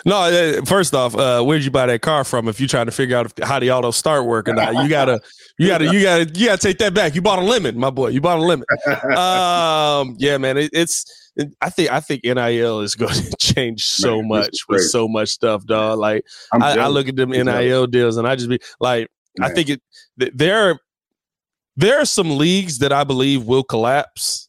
No, 0.05 0.17
uh, 0.17 0.65
first 0.65 0.95
off, 0.95 1.15
uh, 1.15 1.43
where'd 1.43 1.63
you 1.65 1.71
buy 1.71 1.87
that 1.87 2.03
car 2.03 2.25
from? 2.25 2.49
If 2.49 2.59
you're 2.61 2.69
trying 2.69 2.87
to 2.87 2.93
figure 2.93 3.17
out 3.17 3.33
how 3.43 3.59
the 3.61 3.71
auto 3.71 3.93
start 3.93 4.27
working, 4.27 4.57
you 4.57 4.89
gotta, 4.89 5.21
you 5.59 5.69
gotta, 5.69 5.85
you 5.87 6.03
gotta, 6.03 6.25
you 6.35 6.47
gotta 6.47 6.59
take 6.59 6.79
that 6.79 6.93
back. 6.93 7.15
You 7.15 7.23
bought 7.23 7.39
a 7.39 7.43
lemon, 7.43 7.79
my 7.79 7.91
boy. 7.91 8.09
You 8.09 8.21
bought 8.21 8.39
a 8.39 8.43
lemon. 8.43 8.67
Um, 9.17 10.17
yeah, 10.19 10.37
man. 10.39 10.59
It, 10.59 10.71
it's. 10.73 11.26
I 11.61 11.71
think. 11.71 11.91
I 11.91 12.01
think 12.01 12.25
NIL 12.25 12.81
is 12.81 12.95
going 12.97 13.15
to 13.15 13.37
change 13.39 13.85
so 13.85 14.19
Man, 14.19 14.29
much 14.29 14.57
with 14.69 14.83
so 14.83 15.09
much 15.09 15.29
stuff, 15.29 15.65
dog. 15.67 15.99
Like 15.99 16.25
I, 16.53 16.79
I 16.79 16.87
look 16.89 17.09
at 17.09 17.17
them 17.17 17.31
NIL 17.31 17.87
deals, 17.87 18.17
and 18.17 18.27
I 18.27 18.37
just 18.37 18.49
be 18.49 18.59
like, 18.81 19.09
I 19.41 19.51
think 19.51 19.69
it. 19.69 19.83
th- 20.19 20.33
There, 20.35 20.71
are- 20.71 20.81
there 21.77 22.01
are 22.01 22.07
some 22.07 22.39
leagues 22.39 22.79
that 22.79 22.93
I 22.93 23.05
believe 23.05 23.45
will 23.45 23.65
collapse. 23.65 24.49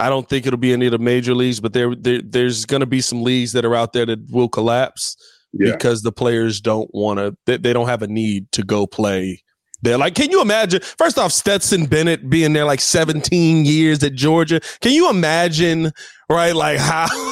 I 0.00 0.08
don't 0.08 0.28
think 0.28 0.46
it'll 0.46 0.58
be 0.58 0.72
any 0.72 0.86
of 0.86 0.92
the 0.92 0.98
major 0.98 1.34
leagues, 1.34 1.60
but 1.60 1.72
there, 1.72 1.94
there 1.94 2.22
there's 2.22 2.64
going 2.64 2.80
to 2.80 2.86
be 2.86 3.00
some 3.00 3.22
leagues 3.22 3.52
that 3.52 3.64
are 3.64 3.74
out 3.74 3.92
there 3.92 4.06
that 4.06 4.30
will 4.30 4.48
collapse 4.48 5.16
yeah. 5.52 5.72
because 5.72 6.02
the 6.02 6.12
players 6.12 6.60
don't 6.60 6.88
want 6.92 7.18
to. 7.18 7.36
They, 7.46 7.56
they 7.56 7.72
don't 7.72 7.88
have 7.88 8.02
a 8.02 8.06
need 8.06 8.50
to 8.52 8.62
go 8.62 8.86
play. 8.86 9.42
There, 9.82 9.96
like, 9.96 10.14
can 10.14 10.30
you 10.30 10.42
imagine? 10.42 10.80
First 10.82 11.18
off, 11.18 11.32
Stetson 11.32 11.86
Bennett 11.86 12.28
being 12.28 12.52
there 12.52 12.64
like 12.64 12.80
17 12.80 13.64
years 13.64 14.02
at 14.02 14.14
Georgia. 14.14 14.60
Can 14.80 14.92
you 14.92 15.08
imagine, 15.08 15.92
right? 16.28 16.54
Like 16.54 16.78
how 16.78 17.06
I'm 17.10 17.28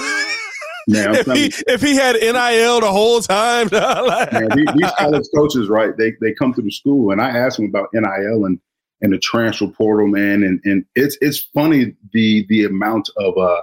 if 0.88 1.26
he 1.26 1.52
if 1.66 1.82
he 1.82 1.96
had 1.96 2.14
NIL 2.14 2.80
the 2.80 2.90
whole 2.90 3.20
time? 3.20 3.68
like- 3.72 4.32
man, 4.32 4.48
these, 4.54 4.66
these 4.76 4.90
college 4.92 5.26
coaches, 5.34 5.68
right? 5.68 5.96
They 5.96 6.12
they 6.20 6.32
come 6.32 6.54
to 6.54 6.62
the 6.62 6.70
school, 6.70 7.10
and 7.10 7.20
I 7.20 7.30
ask 7.30 7.56
them 7.56 7.66
about 7.66 7.88
NIL 7.92 8.44
and 8.44 8.60
and 9.02 9.12
the 9.12 9.18
transfer 9.18 9.66
portal, 9.66 10.06
man, 10.06 10.44
and 10.44 10.60
and 10.64 10.84
it's 10.94 11.18
it's 11.20 11.40
funny 11.52 11.94
the 12.12 12.46
the 12.48 12.64
amount 12.64 13.10
of 13.16 13.36
uh 13.36 13.62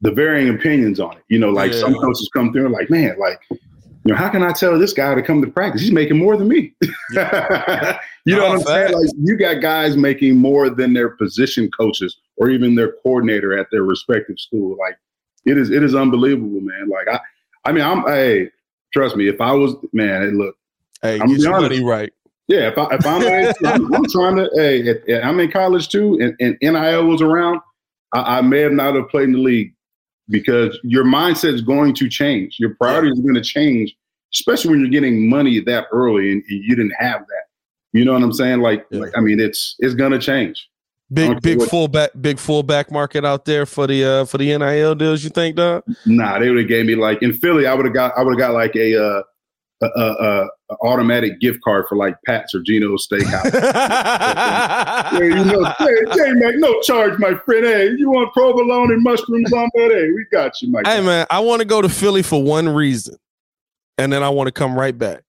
the 0.00 0.12
varying 0.12 0.48
opinions 0.48 0.98
on 0.98 1.16
it. 1.18 1.24
You 1.28 1.38
know, 1.38 1.50
like 1.50 1.74
some 1.74 1.94
coaches 1.94 2.30
come 2.32 2.52
through 2.52 2.66
and 2.66 2.74
like, 2.74 2.88
man, 2.90 3.16
like. 3.18 3.40
You 4.04 4.12
know, 4.12 4.18
how 4.18 4.28
can 4.28 4.42
I 4.42 4.52
tell 4.52 4.78
this 4.78 4.92
guy 4.92 5.14
to 5.14 5.22
come 5.22 5.40
to 5.42 5.50
practice? 5.50 5.80
He's 5.80 5.92
making 5.92 6.18
more 6.18 6.36
than 6.36 6.48
me. 6.48 6.74
you 6.82 6.88
know 7.16 7.96
No, 8.26 8.38
what 8.48 8.52
I'm 8.52 8.60
saying? 8.60 8.92
Like 8.92 9.10
you 9.18 9.36
got 9.38 9.62
guys 9.62 9.96
making 9.96 10.36
more 10.36 10.68
than 10.68 10.92
their 10.92 11.10
position 11.10 11.70
coaches 11.70 12.18
or 12.36 12.50
even 12.50 12.74
their 12.74 12.92
coordinator 13.02 13.56
at 13.58 13.68
their 13.70 13.82
respective 13.82 14.38
school. 14.38 14.76
Like 14.78 14.98
it 15.46 15.56
is, 15.56 15.70
it 15.70 15.82
is 15.82 15.94
unbelievable, 15.94 16.60
man. 16.60 16.88
Like 16.88 17.08
I, 17.08 17.20
I 17.64 17.72
mean, 17.72 17.82
I'm, 17.84 18.02
hey, 18.02 18.50
trust 18.92 19.16
me, 19.16 19.26
if 19.28 19.40
I 19.40 19.52
was, 19.52 19.74
man, 19.92 20.22
hey, 20.22 20.30
look, 20.32 20.56
Hey, 21.02 21.20
I'm 21.20 21.28
get 21.28 21.36
be 21.36 21.42
your 21.42 21.54
honest. 21.54 21.70
money 21.70 21.84
right. 21.84 22.12
yeah, 22.48 22.68
if, 22.68 22.78
I, 22.78 22.86
if 22.94 23.06
I'm, 23.06 23.22
I'm, 23.66 23.94
I'm 23.94 24.04
trying 24.10 24.36
to, 24.36 24.50
hey, 24.54 24.80
if, 24.80 24.98
if 25.06 25.24
I'm 25.24 25.40
in 25.40 25.50
college 25.50 25.88
too, 25.88 26.18
and, 26.20 26.34
and 26.40 26.58
NIL 26.62 27.06
was 27.06 27.22
around, 27.22 27.60
I, 28.12 28.38
I 28.38 28.40
may 28.42 28.60
have 28.60 28.72
not 28.72 28.94
have 28.96 29.08
played 29.08 29.24
in 29.24 29.32
the 29.32 29.38
league 29.38 29.73
because 30.28 30.78
your 30.82 31.04
mindset 31.04 31.54
is 31.54 31.60
going 31.62 31.94
to 31.94 32.08
change. 32.08 32.56
Your 32.58 32.74
priorities 32.76 33.18
are 33.18 33.22
going 33.22 33.34
to 33.34 33.42
change, 33.42 33.94
especially 34.34 34.70
when 34.70 34.80
you're 34.80 34.90
getting 34.90 35.28
money 35.28 35.60
that 35.60 35.86
early 35.92 36.32
and, 36.32 36.42
and 36.48 36.64
you 36.64 36.74
didn't 36.76 36.94
have 36.98 37.20
that. 37.20 37.42
You 37.92 38.04
know 38.04 38.12
what 38.14 38.22
I'm 38.22 38.32
saying? 38.32 38.60
Like, 38.60 38.86
Yeah. 38.90 39.00
like 39.00 39.12
I 39.16 39.20
mean, 39.20 39.38
it's 39.40 39.76
it's 39.78 39.94
going 39.94 40.12
to 40.12 40.18
change. 40.18 40.68
Big 41.12 41.40
big 41.42 41.58
what- 41.58 41.68
fullback 41.70 42.10
big 42.20 42.38
fullback 42.38 42.90
market 42.90 43.24
out 43.24 43.44
there 43.44 43.66
for 43.66 43.86
the 43.86 44.04
uh 44.04 44.24
for 44.24 44.38
the 44.38 44.56
NIL 44.56 44.94
deals. 44.94 45.22
You 45.22 45.30
think, 45.30 45.56
dog? 45.56 45.84
Nah, 46.06 46.38
they 46.38 46.48
would 46.48 46.58
have 46.58 46.68
gave 46.68 46.86
me 46.86 46.94
like 46.96 47.22
in 47.22 47.32
Philly, 47.34 47.66
I 47.66 47.74
would 47.74 47.84
have 47.84 47.94
got 47.94 48.16
I 48.16 48.22
would 48.22 48.32
have 48.32 48.38
got 48.38 48.54
like 48.54 48.74
a 48.74 49.00
uh, 49.00 49.22
a, 49.82 49.86
a, 49.86 50.48
a, 50.70 50.76
automatic 50.82 51.40
gift 51.40 51.60
card 51.62 51.86
for 51.88 51.96
like 51.96 52.16
Pat's 52.26 52.54
or 52.54 52.60
Geno's 52.60 53.06
Steakhouse. 53.10 53.52
Yeah, 55.14 55.18
you 55.20 55.44
know, 55.44 55.64
hey, 55.78 55.94
hey, 56.10 56.32
man, 56.32 56.58
no 56.58 56.80
charge, 56.80 57.18
my 57.18 57.34
friend. 57.44 57.64
Hey, 57.64 57.90
you 57.96 58.10
want 58.10 58.32
provolone 58.32 58.92
and 58.92 59.02
mushrooms 59.02 59.52
on 59.52 59.70
that? 59.74 59.90
Hey, 59.92 60.10
we 60.10 60.26
got 60.32 60.60
you, 60.60 60.70
my 60.70 60.82
Hey 60.84 61.00
man, 61.00 61.26
I 61.30 61.40
want 61.40 61.60
to 61.60 61.64
go 61.64 61.80
to 61.80 61.88
Philly 61.88 62.22
for 62.22 62.42
one 62.42 62.68
reason, 62.68 63.16
and 63.98 64.12
then 64.12 64.22
I 64.22 64.28
want 64.30 64.48
to 64.48 64.52
come 64.52 64.76
right 64.76 64.96
back. 64.96 65.22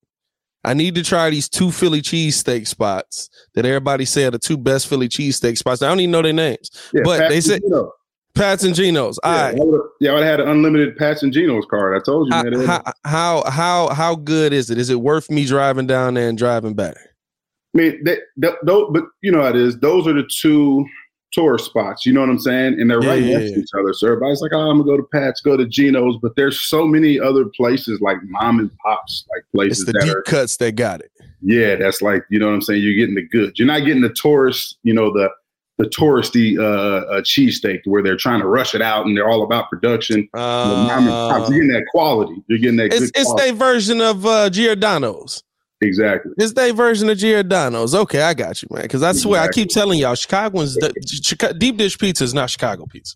I 0.63 0.73
need 0.73 0.95
to 0.95 1.03
try 1.03 1.29
these 1.29 1.47
two 1.47 1.71
Philly 1.71 2.01
cheesesteak 2.01 2.67
spots 2.67 3.29
that 3.53 3.65
everybody 3.65 4.05
said 4.05 4.29
are 4.29 4.31
the 4.31 4.39
two 4.39 4.57
best 4.57 4.87
Philly 4.87 5.07
cheesesteak 5.07 5.57
spots. 5.57 5.81
I 5.83 5.89
don't 5.89 5.99
even 5.99 6.11
know 6.11 6.23
their 6.23 6.33
names, 6.33 6.71
Yeah, 6.93 7.01
but 7.03 7.29
they 7.29 7.41
said 7.41 7.61
Geno. 7.61 7.91
Pats 8.35 8.63
and 8.63 8.75
Geno's. 8.75 9.19
Yeah, 9.23 9.51
right. 9.51 9.57
Yeah, 9.99 10.11
I 10.11 10.13
would 10.15 10.23
have 10.23 10.29
had 10.31 10.39
an 10.41 10.49
unlimited 10.49 10.97
Pats 10.97 11.23
and 11.23 11.33
Geno's 11.33 11.65
card. 11.69 11.99
I 11.99 12.03
told 12.03 12.27
you, 12.27 12.33
How, 12.33 12.43
man. 12.43 12.65
How 12.65 12.83
how 13.05 13.49
how 13.49 13.89
how 13.93 14.15
good 14.15 14.53
is 14.53 14.69
it? 14.69 14.77
Is 14.77 14.89
it 14.89 15.01
worth 15.01 15.29
me 15.31 15.45
driving 15.45 15.87
down 15.87 16.13
there 16.15 16.29
and 16.29 16.37
driving 16.37 16.73
back? 16.73 16.95
I 16.97 17.77
mean, 17.77 18.03
they, 18.03 18.19
th- 18.41 18.55
those, 18.63 18.87
but 18.91 19.03
you 19.21 19.31
know 19.31 19.41
how 19.41 19.49
it 19.49 19.55
is. 19.55 19.77
Those 19.79 20.07
are 20.07 20.13
the 20.13 20.27
two 20.29 20.85
tourist 21.33 21.65
spots. 21.65 22.05
You 22.05 22.13
know 22.13 22.21
what 22.21 22.29
I'm 22.29 22.39
saying? 22.39 22.79
And 22.79 22.89
they're 22.89 23.03
Yeah, 23.03 23.09
right 23.09 23.21
yeah, 23.21 23.37
next 23.37 23.51
to 23.51 23.59
each 23.59 23.69
other. 23.77 23.91
So 23.93 24.07
everybody's 24.07 24.41
like, 24.41 24.51
"Oh, 24.53 24.69
I'm 24.69 24.77
gonna 24.77 24.89
go 24.89 24.97
to 24.97 25.07
Pat's, 25.13 25.41
go 25.41 25.57
to 25.57 25.65
Geno's," 25.65 26.17
but 26.21 26.35
there's 26.37 26.61
so 26.61 26.87
many 26.87 27.19
other 27.19 27.45
places 27.45 27.99
like 28.01 28.17
mom 28.23 28.59
and 28.59 28.71
pops, 28.77 29.25
like 29.31 29.39
It's 29.41 29.51
places 29.53 29.85
the 29.85 29.93
that 29.93 30.01
deep 30.05 30.15
are. 30.15 30.21
cuts 30.21 30.57
that 30.57 30.75
got 30.75 31.01
it. 31.01 31.11
Yeah, 31.41 31.75
that's 31.75 32.01
like 32.01 32.23
you 32.29 32.39
know 32.39 32.47
what 32.47 32.53
I'm 32.53 32.61
saying. 32.61 32.81
You're 32.81 32.95
getting 32.95 33.15
the 33.15 33.27
goods. 33.27 33.59
You're 33.59 33.67
not 33.67 33.79
getting 33.85 34.01
the 34.01 34.13
tourist. 34.13 34.77
You 34.83 34.93
know 34.93 35.11
the 35.11 35.29
the 35.77 35.85
touristy 35.85 36.57
uh, 36.57 37.05
uh, 37.07 37.21
cheesesteak 37.21 37.81
where 37.85 38.01
they're 38.01 38.15
trying 38.15 38.39
to 38.39 38.47
rush 38.47 38.73
it 38.75 38.81
out 38.81 39.05
and 39.05 39.15
they're 39.17 39.27
all 39.29 39.43
about 39.43 39.69
production. 39.69 40.27
The 40.33 40.39
mom 40.39 40.89
and 41.03 41.07
pops, 41.09 41.49
Uh, 41.49 41.53
you're 41.53 41.63
getting 41.63 41.73
that 41.73 41.85
quality. 41.91 42.35
You're 42.47 42.59
getting 42.59 42.77
that 42.77 42.85
it's 42.93 43.11
good 43.11 43.11
it's 43.15 43.33
their 43.35 43.53
version 43.53 43.99
of 44.01 44.25
uh, 44.25 44.49
Giordano's. 44.49 45.43
exactly. 45.81 46.31
It's 46.37 46.53
their 46.53 46.73
version 46.73 47.09
of 47.09 47.17
Giordano's. 47.17 47.93
Okay, 47.93 48.21
I 48.21 48.33
got 48.33 48.61
you, 48.61 48.69
man. 48.71 48.83
Because 48.83 49.03
I 49.03 49.11
swear, 49.11 49.41
I 49.41 49.49
keep 49.49 49.67
telling 49.69 49.99
y'all, 49.99 50.15
Chicagoans, 50.15 50.75
the, 50.75 50.93
Chica- 51.21 51.53
deep 51.53 51.75
dish 51.77 51.97
pizza 51.97 52.23
is 52.23 52.33
not 52.33 52.49
Chicago 52.49 52.85
pizza. 52.85 53.15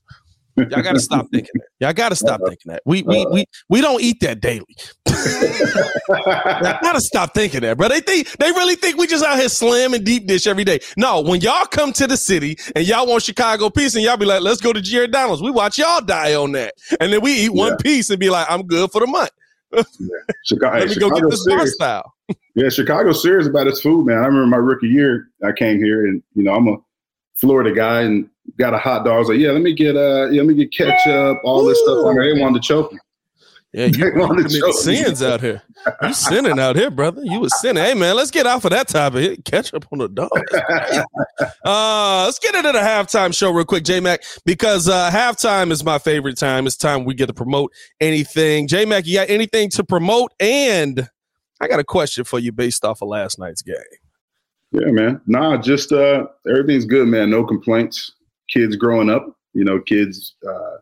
Y'all 0.70 0.84
got 0.84 0.94
to 0.94 1.00
stop 1.00 1.28
thinking 1.32 1.52
that. 1.56 1.68
Y'all 1.80 1.94
got 1.94 2.10
to 2.10 2.16
stop 2.16 2.42
uh-huh. 2.42 2.50
thinking 2.50 2.72
that. 2.72 2.82
We 2.86 3.04
we 3.04 3.22
uh-huh. 3.22 3.30
we 3.34 3.46
we 3.70 3.82
don't 3.82 4.02
eat 4.02 4.20
that 4.22 4.42
daily. 4.42 4.66
Y'all 5.08 6.80
got 6.82 6.94
to 6.94 7.02
stop 7.02 7.34
thinking 7.34 7.62
that, 7.62 7.78
bro. 7.78 7.88
They 7.88 8.00
think 8.00 8.30
they 8.38 8.52
really 8.52 8.76
think 8.76 8.98
we 8.98 9.08
just 9.08 9.24
out 9.24 9.38
here 9.38 9.50
slamming 9.50 10.04
deep 10.04 10.28
dish 10.28 10.48
every 10.48 10.64
day. 10.64 10.80
No, 10.98 11.22
when 11.22 11.42
y'all 11.42 11.66
come 11.66 11.94
to 11.94 12.08
the 12.08 12.18
city 12.18 12.58
and 12.76 12.88
y'all 12.88 13.08
want 13.08 13.24
Chicago 13.24 13.70
pizza, 13.70 13.98
and 13.98 14.06
y'all 14.06 14.18
be 14.18 14.26
like, 14.26 14.42
"Let's 14.42 14.62
go 14.62 14.74
to 14.74 14.82
Giordano's." 14.82 15.42
We 15.42 15.52
watch 15.52 15.78
y'all 15.78 16.02
die 16.02 16.36
on 16.36 16.52
that, 16.54 16.76
and 17.00 17.12
then 17.12 17.22
we 17.22 17.34
eat 17.34 17.54
one 17.54 17.72
Yeah. 17.72 17.78
piece 17.84 18.10
and 18.10 18.20
be 18.20 18.30
like, 18.30 18.48
"I'm 18.50 18.64
good 18.64 18.92
for 18.92 19.02
the 19.02 19.08
month. 19.08 19.32
Chicago, 20.46 20.80
Let 20.80 20.90
me 20.90 20.96
go 20.96 21.10
get 21.10 21.18
Chicago's 21.18 21.32
this 21.32 21.44
serious. 21.46 21.74
style." 21.74 22.14
Yeah, 22.56 22.70
Chicago's 22.70 23.22
serious 23.22 23.48
about 23.48 23.68
its 23.68 23.82
food, 23.82 24.06
man. 24.06 24.18
I 24.18 24.26
remember 24.26 24.48
my 24.48 24.58
rookie 24.58 24.88
year, 24.88 25.30
I 25.44 25.52
came 25.52 25.78
here, 25.84 26.06
and 26.06 26.22
you 26.36 26.44
know, 26.44 26.54
I'm 26.54 26.68
a 26.68 26.78
Florida 27.36 27.74
guy, 27.74 28.02
and 28.02 28.30
got 28.58 28.74
a 28.74 28.78
hot 28.78 29.06
dog. 29.06 29.16
I 29.16 29.20
was 29.20 29.30
like, 29.30 29.40
yeah, 29.40 29.52
let 29.52 29.62
me 29.62 29.74
get 29.74 29.96
uh, 29.96 30.30
yeah, 30.30 30.42
let 30.42 30.48
me 30.48 30.54
get 30.56 30.74
ketchup, 30.74 31.40
all 31.44 31.66
this 31.66 31.80
stuff 31.84 32.06
on 32.06 32.16
there. 32.16 32.34
They 32.34 32.42
wanted 32.42 32.62
to 32.62 32.68
choke 32.68 32.92
me. 32.94 33.00
Yeah, 33.72 33.86
you 33.86 33.92
to 33.98 34.12
committing 34.12 34.74
sins 34.74 35.22
out 35.22 35.42
here. 35.42 35.62
You 36.02 36.14
sinning 36.14 36.60
out 36.60 36.76
here, 36.76 36.90
brother. 36.90 37.22
You 37.24 37.40
was 37.40 37.60
sinning. 37.62 37.84
Hey 37.84 37.94
man, 37.94 38.16
let's 38.16 38.32
get 38.32 38.48
off 38.48 38.66
of 38.66 38.72
that 38.72 38.88
topic. 38.88 39.46
Catch 39.46 39.74
up 39.76 39.86
on 39.92 40.00
the 40.00 40.10
dog. 40.10 40.30
uh, 41.66 42.24
let's 42.26 42.40
get 42.40 42.56
into 42.56 42.72
the 42.72 42.80
halftime 42.80 43.36
show 43.36 43.52
real 43.52 43.66
quick, 43.66 43.84
J 43.84 44.00
Mac, 44.00 44.24
because 44.44 44.90
uh, 44.90 45.12
halftime 45.12 45.72
is 45.72 45.84
my 45.84 46.00
favorite 46.00 46.38
time. 46.38 46.66
It's 46.66 46.78
time 46.78 47.06
we 47.06 47.14
get 47.14 47.28
to 47.28 47.34
promote 47.34 47.72
anything. 48.02 48.68
J 48.68 48.86
Mac, 48.86 49.06
you 49.06 49.16
got 49.20 49.30
anything 49.30 49.70
to 49.72 49.84
promote? 49.84 50.32
And 50.40 51.08
I 51.62 51.68
got 51.68 51.80
a 51.80 51.84
question 51.84 52.24
for 52.24 52.40
you 52.40 52.52
based 52.52 52.84
off 52.84 53.04
of 53.04 53.10
last 53.10 53.38
night's 53.38 53.62
game. 53.62 53.76
Yeah, 54.72 54.92
man. 54.92 55.22
Nah, 55.28 55.58
just 55.58 55.92
uh, 55.92 56.26
everything's 56.48 56.86
good, 56.86 57.08
man. 57.08 57.30
No 57.30 57.44
complaints. 57.44 58.14
Kids 58.52 58.76
growing 58.76 59.10
up, 59.10 59.26
you 59.54 59.64
know, 59.64 59.80
kids 59.80 60.36
uh, 60.48 60.78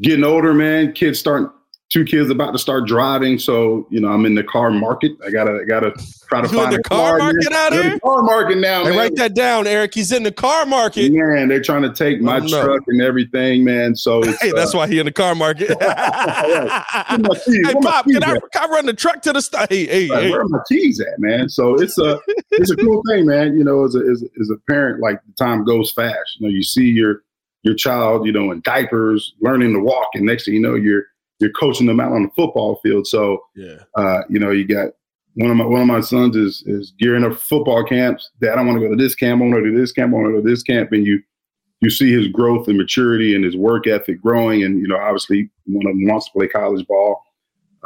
getting 0.00 0.24
older, 0.24 0.54
man. 0.54 0.92
Kids 0.92 1.18
starting. 1.18 1.50
Two 1.92 2.04
kids 2.04 2.30
about 2.30 2.52
to 2.52 2.58
start 2.58 2.86
driving, 2.86 3.38
so 3.38 3.86
you 3.90 4.00
know 4.00 4.08
I'm 4.08 4.24
in 4.24 4.34
the 4.34 4.42
car 4.42 4.70
market. 4.70 5.12
I 5.26 5.30
gotta, 5.30 5.58
I 5.62 5.64
gotta 5.68 5.92
try 6.26 6.40
to 6.40 6.48
You 6.48 6.56
find 6.56 6.72
the 6.72 6.82
car 6.84 7.18
man. 7.18 7.34
market 7.34 7.52
out 7.52 7.72
here? 7.74 7.90
the 7.92 8.00
car 8.00 8.22
market 8.22 8.56
now, 8.58 8.84
Hey, 8.84 8.90
man. 8.90 8.98
write 8.98 9.16
that 9.16 9.34
down, 9.34 9.66
Eric. 9.66 9.92
He's 9.92 10.10
in 10.10 10.22
the 10.22 10.32
car 10.32 10.64
market. 10.64 11.12
Man, 11.12 11.48
they're 11.48 11.60
trying 11.60 11.82
to 11.82 11.92
take 11.92 12.22
my 12.22 12.36
Oh, 12.38 12.46
no. 12.46 12.64
truck 12.64 12.80
and 12.86 13.02
everything, 13.02 13.62
man. 13.62 13.94
So 13.94 14.20
it's, 14.24 14.40
Hey, 14.40 14.52
that's 14.52 14.74
uh, 14.74 14.78
why 14.78 14.88
he 14.88 15.00
in 15.00 15.04
the 15.04 15.12
car 15.12 15.34
market. 15.34 15.68
where 15.78 17.18
my 17.18 17.34
keys- 17.44 17.66
hey, 17.66 17.74
Pop, 17.82 18.06
can 18.06 18.24
I, 18.24 18.38
can 18.52 18.62
I 18.62 18.66
run 18.72 18.86
the 18.86 18.94
truck 18.94 19.20
to 19.22 19.32
the 19.34 19.42
st- 19.42 19.68
Hey, 19.70 19.84
hey, 19.86 20.08
Like, 20.08 20.22
hey. 20.22 20.30
where 20.30 20.40
are 20.40 20.48
my 20.48 20.60
keys 20.70 20.98
at, 20.98 21.18
man? 21.18 21.50
So 21.50 21.74
it's 21.74 21.98
a 21.98 22.18
it's 22.52 22.70
a 22.70 22.76
cool 22.76 23.02
thing, 23.08 23.26
man. 23.26 23.54
You 23.56 23.64
know, 23.64 23.84
as 23.84 23.94
a, 23.96 23.98
as 23.98 24.22
a 24.22 24.26
as 24.40 24.48
a 24.50 24.56
parent, 24.70 25.02
like 25.02 25.20
the 25.26 25.32
time 25.44 25.62
goes 25.64 25.92
fast. 25.92 26.16
You 26.38 26.46
know, 26.46 26.50
you 26.54 26.62
see 26.62 26.86
your 26.86 27.22
your 27.64 27.74
child, 27.74 28.26
you 28.26 28.32
know, 28.32 28.50
in 28.50 28.62
diapers, 28.62 29.34
learning 29.40 29.74
to 29.74 29.80
walk, 29.80 30.08
and 30.14 30.24
next 30.24 30.46
thing 30.46 30.54
you 30.54 30.60
know, 30.60 30.74
you're 30.74 31.04
you're 31.42 31.52
coaching 31.52 31.86
them 31.86 32.00
out 32.00 32.12
on 32.12 32.22
the 32.22 32.30
football 32.36 32.76
field. 32.82 33.06
So 33.06 33.42
Yeah. 33.56 33.76
uh, 33.96 34.22
you 34.30 34.38
know, 34.38 34.50
you 34.50 34.66
got 34.66 34.90
one 35.34 35.50
of 35.50 35.56
my 35.56 35.64
one 35.64 35.80
of 35.80 35.86
my 35.86 36.00
sons 36.00 36.36
is 36.36 36.62
is 36.66 36.92
gearing 36.98 37.24
up 37.24 37.34
football 37.38 37.84
camps. 37.84 38.30
Dad, 38.40 38.58
I 38.58 38.62
want 38.62 38.80
to 38.80 38.86
go 38.86 38.94
to 38.94 39.02
this 39.02 39.14
camp. 39.14 39.40
I 39.42 39.46
want 39.46 39.64
to 39.64 39.70
to 39.70 39.78
this 39.78 39.92
camp. 39.92 40.12
I 40.12 40.16
want 40.16 40.26
to 40.28 40.32
go 40.32 40.42
to 40.42 40.48
this 40.48 40.62
camp. 40.62 40.92
And 40.92 41.06
you 41.06 41.20
you 41.80 41.90
see 41.90 42.12
his 42.12 42.28
growth 42.28 42.68
and 42.68 42.78
maturity 42.78 43.34
and 43.34 43.44
his 43.44 43.56
work 43.56 43.86
ethic 43.86 44.20
growing. 44.22 44.62
And 44.62 44.80
you 44.80 44.88
know, 44.88 44.96
obviously, 44.98 45.50
one 45.66 45.86
of 45.86 45.94
them 45.94 46.06
wants 46.06 46.26
to 46.26 46.32
play 46.32 46.48
college 46.48 46.86
ball. 46.86 47.22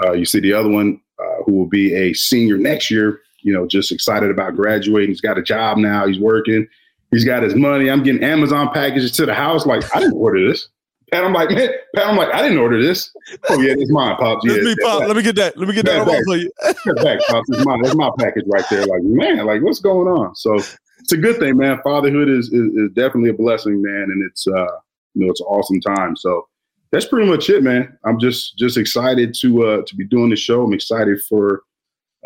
Uh, 0.04 0.12
you 0.12 0.24
see 0.26 0.40
the 0.40 0.52
other 0.52 0.68
one 0.68 1.00
uh, 1.18 1.42
who 1.46 1.52
will 1.52 1.68
be 1.68 1.94
a 1.94 2.12
senior 2.12 2.58
next 2.58 2.90
year. 2.90 3.20
You 3.42 3.52
know, 3.52 3.66
just 3.66 3.92
excited 3.92 4.30
about 4.30 4.56
graduating. 4.56 5.08
He's 5.10 5.20
got 5.20 5.38
a 5.38 5.42
job 5.42 5.78
now. 5.78 6.06
He's 6.06 6.18
working. 6.18 6.66
He's 7.12 7.24
got 7.24 7.44
his 7.44 7.54
money. 7.54 7.88
I'm 7.88 8.02
getting 8.02 8.24
Amazon 8.24 8.70
packages 8.74 9.12
to 9.12 9.24
the 9.24 9.34
house. 9.34 9.64
Like 9.64 9.84
I 9.94 10.00
didn't 10.00 10.16
order 10.16 10.46
this. 10.48 10.68
Pat, 11.12 11.24
I'm 11.24 11.32
like, 11.32 11.50
man, 11.50 11.70
Pat, 11.94 12.06
I'm 12.06 12.16
like, 12.16 12.34
I 12.34 12.42
didn't 12.42 12.58
order 12.58 12.82
this. 12.82 13.12
Oh 13.48 13.60
yeah, 13.60 13.74
it's 13.78 13.90
mine, 13.92 14.16
pops. 14.16 14.44
Yeah, 14.44 14.56
me, 14.56 14.74
Pop. 14.82 15.02
Let 15.02 15.16
me 15.16 15.22
get 15.22 15.36
that. 15.36 15.56
Let 15.56 15.68
me 15.68 15.74
get 15.74 15.86
that 15.86 16.04
back. 16.06 16.24
for 16.24 16.36
you. 16.36 16.50
Back, 17.02 17.20
pops. 17.28 17.48
It's 17.50 17.64
mine. 17.64 17.82
That's 17.82 17.94
my 17.94 18.10
package 18.18 18.44
right 18.48 18.64
there. 18.70 18.86
Like, 18.86 19.02
man, 19.02 19.46
like 19.46 19.62
what's 19.62 19.80
going 19.80 20.08
on? 20.08 20.34
So 20.34 20.54
it's 20.54 21.12
a 21.12 21.16
good 21.16 21.38
thing, 21.38 21.56
man. 21.56 21.80
Fatherhood 21.84 22.28
is 22.28 22.48
is, 22.48 22.74
is 22.74 22.90
definitely 22.94 23.30
a 23.30 23.34
blessing, 23.34 23.80
man, 23.80 24.08
and 24.10 24.24
it's 24.28 24.46
uh 24.48 24.66
you 25.14 25.24
know 25.24 25.30
it's 25.30 25.40
an 25.40 25.46
awesome 25.46 25.80
time. 25.80 26.16
So 26.16 26.48
that's 26.90 27.06
pretty 27.06 27.30
much 27.30 27.48
it, 27.50 27.62
man. 27.62 27.96
I'm 28.04 28.18
just 28.18 28.58
just 28.58 28.76
excited 28.76 29.32
to 29.42 29.64
uh 29.64 29.82
to 29.86 29.96
be 29.96 30.04
doing 30.04 30.30
the 30.30 30.36
show. 30.36 30.64
I'm 30.64 30.74
excited 30.74 31.22
for 31.22 31.62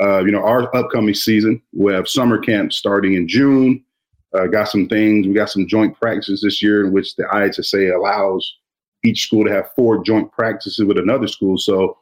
uh 0.03 0.21
you 0.21 0.33
know 0.33 0.43
our 0.43 0.75
upcoming 0.75 1.15
season. 1.15 1.61
We 1.75 1.93
have 1.93 2.09
summer 2.09 2.39
camp 2.39 2.73
starting 2.73 3.13
in 3.13 3.29
June. 3.29 3.85
Uh, 4.33 4.47
got 4.47 4.69
some 4.69 4.89
things. 4.89 5.27
We 5.27 5.35
got 5.35 5.51
some 5.51 5.67
joint 5.67 5.99
practices 6.01 6.41
this 6.41 6.63
year 6.63 6.87
in 6.87 6.93
which 6.93 7.17
the 7.17 7.25
IHSA 7.25 7.95
allows 7.95 8.60
each 9.05 9.27
school 9.27 9.45
to 9.45 9.53
have 9.53 9.71
four 9.75 10.03
joint 10.03 10.31
practices 10.33 10.85
with 10.85 10.99
another 10.99 11.27
school. 11.27 11.57
So 11.59 11.99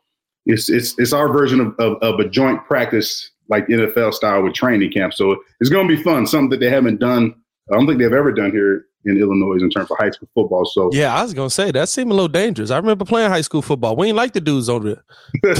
it's 0.46 0.68
it's 0.68 0.98
it's 0.98 1.12
our 1.12 1.32
version 1.32 1.61
of, 1.61 1.74
of, 1.78 1.98
of 2.02 2.20
a 2.20 2.28
joint 2.28 2.64
practice 2.64 3.30
like 3.48 3.66
NFL 3.66 4.12
style 4.14 4.42
with 4.42 4.54
training 4.54 4.92
camp. 4.92 5.14
So 5.14 5.37
it's 5.61 5.70
going 5.70 5.88
to 5.88 5.96
be 5.96 6.02
fun. 6.02 6.26
Something 6.26 6.50
that 6.50 6.61
they 6.61 6.70
haven't 6.70 7.00
done. 7.00 7.34
I 7.70 7.76
don't 7.76 7.87
think 7.87 7.98
they've 7.98 8.12
ever 8.12 8.32
done 8.32 8.50
here 8.50 8.87
in 9.04 9.18
Illinois 9.18 9.62
in 9.62 9.70
terms 9.70 9.90
of 9.90 9.96
high 9.98 10.11
school 10.11 10.28
football. 10.34 10.64
So 10.64 10.90
Yeah, 10.92 11.14
I 11.14 11.22
was 11.22 11.34
gonna 11.34 11.50
say 11.50 11.70
that 11.70 11.88
seemed 11.88 12.11
a 12.11 12.14
little 12.14 12.28
dangerous. 12.28 12.70
I 12.70 12.76
remember 12.76 13.04
playing 13.04 13.30
high 13.30 13.42
school 13.42 13.62
football. 13.62 13.96
We 13.96 14.08
ain't 14.08 14.16
like 14.16 14.32
the 14.32 14.40
dudes 14.40 14.68
over 14.68 14.94
there. 14.94 15.04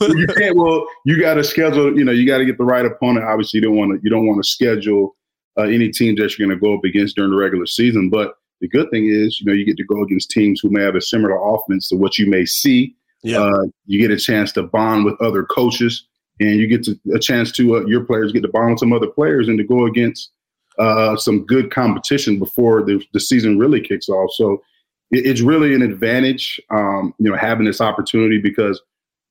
you 0.00 0.26
can't. 0.36 0.56
Well, 0.56 0.86
you 1.04 1.20
got 1.20 1.34
to 1.34 1.44
schedule. 1.44 1.96
You 1.96 2.04
know, 2.04 2.12
you 2.12 2.26
got 2.26 2.38
to 2.38 2.44
get 2.44 2.58
the 2.58 2.64
right 2.64 2.84
opponent. 2.84 3.26
Obviously, 3.26 3.58
you 3.58 3.66
don't 3.66 3.76
want 3.76 3.92
to. 3.92 4.00
You 4.02 4.10
don't 4.10 4.26
want 4.26 4.42
to 4.42 4.48
schedule 4.48 5.16
uh, 5.58 5.62
any 5.62 5.90
teams 5.90 6.18
that 6.20 6.38
you're 6.38 6.46
going 6.46 6.58
to 6.58 6.62
go 6.62 6.74
up 6.74 6.84
against 6.84 7.16
during 7.16 7.30
the 7.30 7.36
regular 7.36 7.66
season. 7.66 8.10
But 8.10 8.34
the 8.60 8.68
good 8.68 8.90
thing 8.90 9.06
is, 9.06 9.40
you 9.40 9.46
know, 9.46 9.52
you 9.52 9.64
get 9.64 9.76
to 9.76 9.84
go 9.84 10.02
against 10.02 10.30
teams 10.30 10.60
who 10.60 10.70
may 10.70 10.82
have 10.82 10.96
a 10.96 11.00
similar 11.00 11.36
offense 11.36 11.88
to 11.88 11.96
what 11.96 12.18
you 12.18 12.26
may 12.26 12.44
see. 12.44 12.94
Yeah. 13.22 13.40
Uh, 13.40 13.64
you 13.86 13.98
get 14.00 14.10
a 14.10 14.20
chance 14.20 14.52
to 14.52 14.62
bond 14.62 15.04
with 15.04 15.20
other 15.20 15.44
coaches, 15.44 16.06
and 16.40 16.58
you 16.58 16.66
get 16.66 16.84
to, 16.84 16.98
a 17.14 17.18
chance 17.18 17.52
to 17.52 17.76
uh, 17.76 17.86
your 17.86 18.04
players 18.04 18.32
get 18.32 18.42
to 18.42 18.48
bond 18.48 18.70
with 18.70 18.78
some 18.78 18.92
other 18.92 19.08
players 19.08 19.48
and 19.48 19.58
to 19.58 19.64
go 19.64 19.86
against 19.86 20.30
uh, 20.78 21.16
some 21.16 21.44
good 21.44 21.70
competition 21.70 22.38
before 22.38 22.82
the, 22.82 23.02
the 23.12 23.20
season 23.20 23.58
really 23.58 23.80
kicks 23.80 24.08
off. 24.08 24.30
So 24.34 24.62
it, 25.10 25.26
it's 25.26 25.40
really 25.40 25.74
an 25.74 25.82
advantage, 25.82 26.60
um, 26.70 27.14
you 27.18 27.30
know, 27.30 27.36
having 27.36 27.66
this 27.66 27.80
opportunity 27.80 28.38
because 28.38 28.80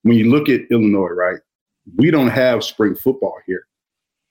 when 0.03 0.17
you 0.17 0.29
look 0.29 0.49
at 0.49 0.61
Illinois, 0.71 1.09
right, 1.09 1.39
we 1.97 2.11
don't 2.11 2.29
have 2.29 2.63
spring 2.63 2.95
football 2.95 3.37
here. 3.45 3.67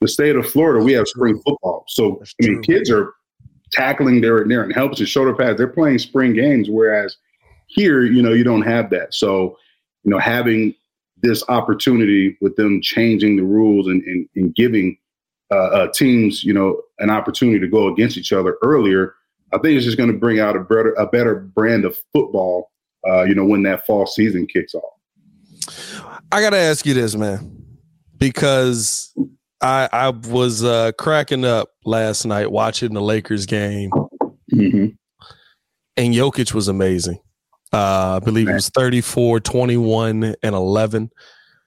The 0.00 0.08
state 0.08 0.36
of 0.36 0.48
Florida, 0.48 0.84
we 0.84 0.92
have 0.92 1.08
spring 1.08 1.40
football. 1.44 1.84
So 1.88 2.16
That's 2.18 2.34
I 2.42 2.46
mean, 2.46 2.62
true. 2.62 2.76
kids 2.76 2.90
are 2.90 3.14
tackling 3.74 4.20
their 4.20 4.46
their 4.46 4.70
helps 4.70 5.00
and 5.00 5.08
shoulder 5.08 5.34
pads. 5.34 5.58
They're 5.58 5.66
playing 5.66 5.98
spring 5.98 6.32
games, 6.32 6.68
whereas 6.70 7.16
here, 7.66 8.04
you 8.04 8.22
know, 8.22 8.32
you 8.32 8.44
don't 8.44 8.62
have 8.62 8.90
that. 8.90 9.14
So, 9.14 9.58
you 10.04 10.10
know, 10.10 10.18
having 10.18 10.74
this 11.22 11.42
opportunity 11.48 12.36
with 12.40 12.54
them 12.56 12.80
changing 12.82 13.36
the 13.36 13.42
rules 13.42 13.86
and, 13.86 14.02
and, 14.02 14.28
and 14.36 14.54
giving 14.54 14.96
uh, 15.50 15.68
uh, 15.78 15.92
teams, 15.92 16.44
you 16.44 16.52
know, 16.52 16.80
an 16.98 17.10
opportunity 17.10 17.58
to 17.58 17.68
go 17.68 17.88
against 17.88 18.16
each 18.16 18.32
other 18.32 18.56
earlier, 18.62 19.14
I 19.52 19.58
think 19.58 19.76
it's 19.76 19.84
just 19.84 19.96
going 19.96 20.12
to 20.12 20.18
bring 20.18 20.40
out 20.40 20.56
a 20.56 20.60
better 20.60 20.92
a 20.94 21.06
better 21.06 21.34
brand 21.36 21.84
of 21.84 21.98
football. 22.12 22.70
Uh, 23.06 23.22
you 23.24 23.34
know, 23.34 23.44
when 23.44 23.62
that 23.62 23.84
fall 23.84 24.06
season 24.06 24.46
kicks 24.46 24.74
off. 24.74 24.94
I 26.32 26.40
gotta 26.40 26.56
ask 26.56 26.86
you 26.86 26.94
this, 26.94 27.14
man, 27.14 27.66
because 28.16 29.14
I 29.60 29.88
I 29.92 30.08
was 30.10 30.64
uh, 30.64 30.92
cracking 30.98 31.44
up 31.44 31.68
last 31.84 32.24
night 32.24 32.50
watching 32.50 32.94
the 32.94 33.02
Lakers 33.02 33.46
game, 33.46 33.90
Mm-hmm. 34.52 34.86
and 35.96 36.14
Jokic 36.14 36.54
was 36.54 36.68
amazing. 36.68 37.18
Uh, 37.72 38.20
I 38.22 38.24
believe 38.24 38.48
it 38.48 38.52
was 38.52 38.68
34, 38.68 39.40
21, 39.40 40.22
and 40.24 40.54
11. 40.54 41.10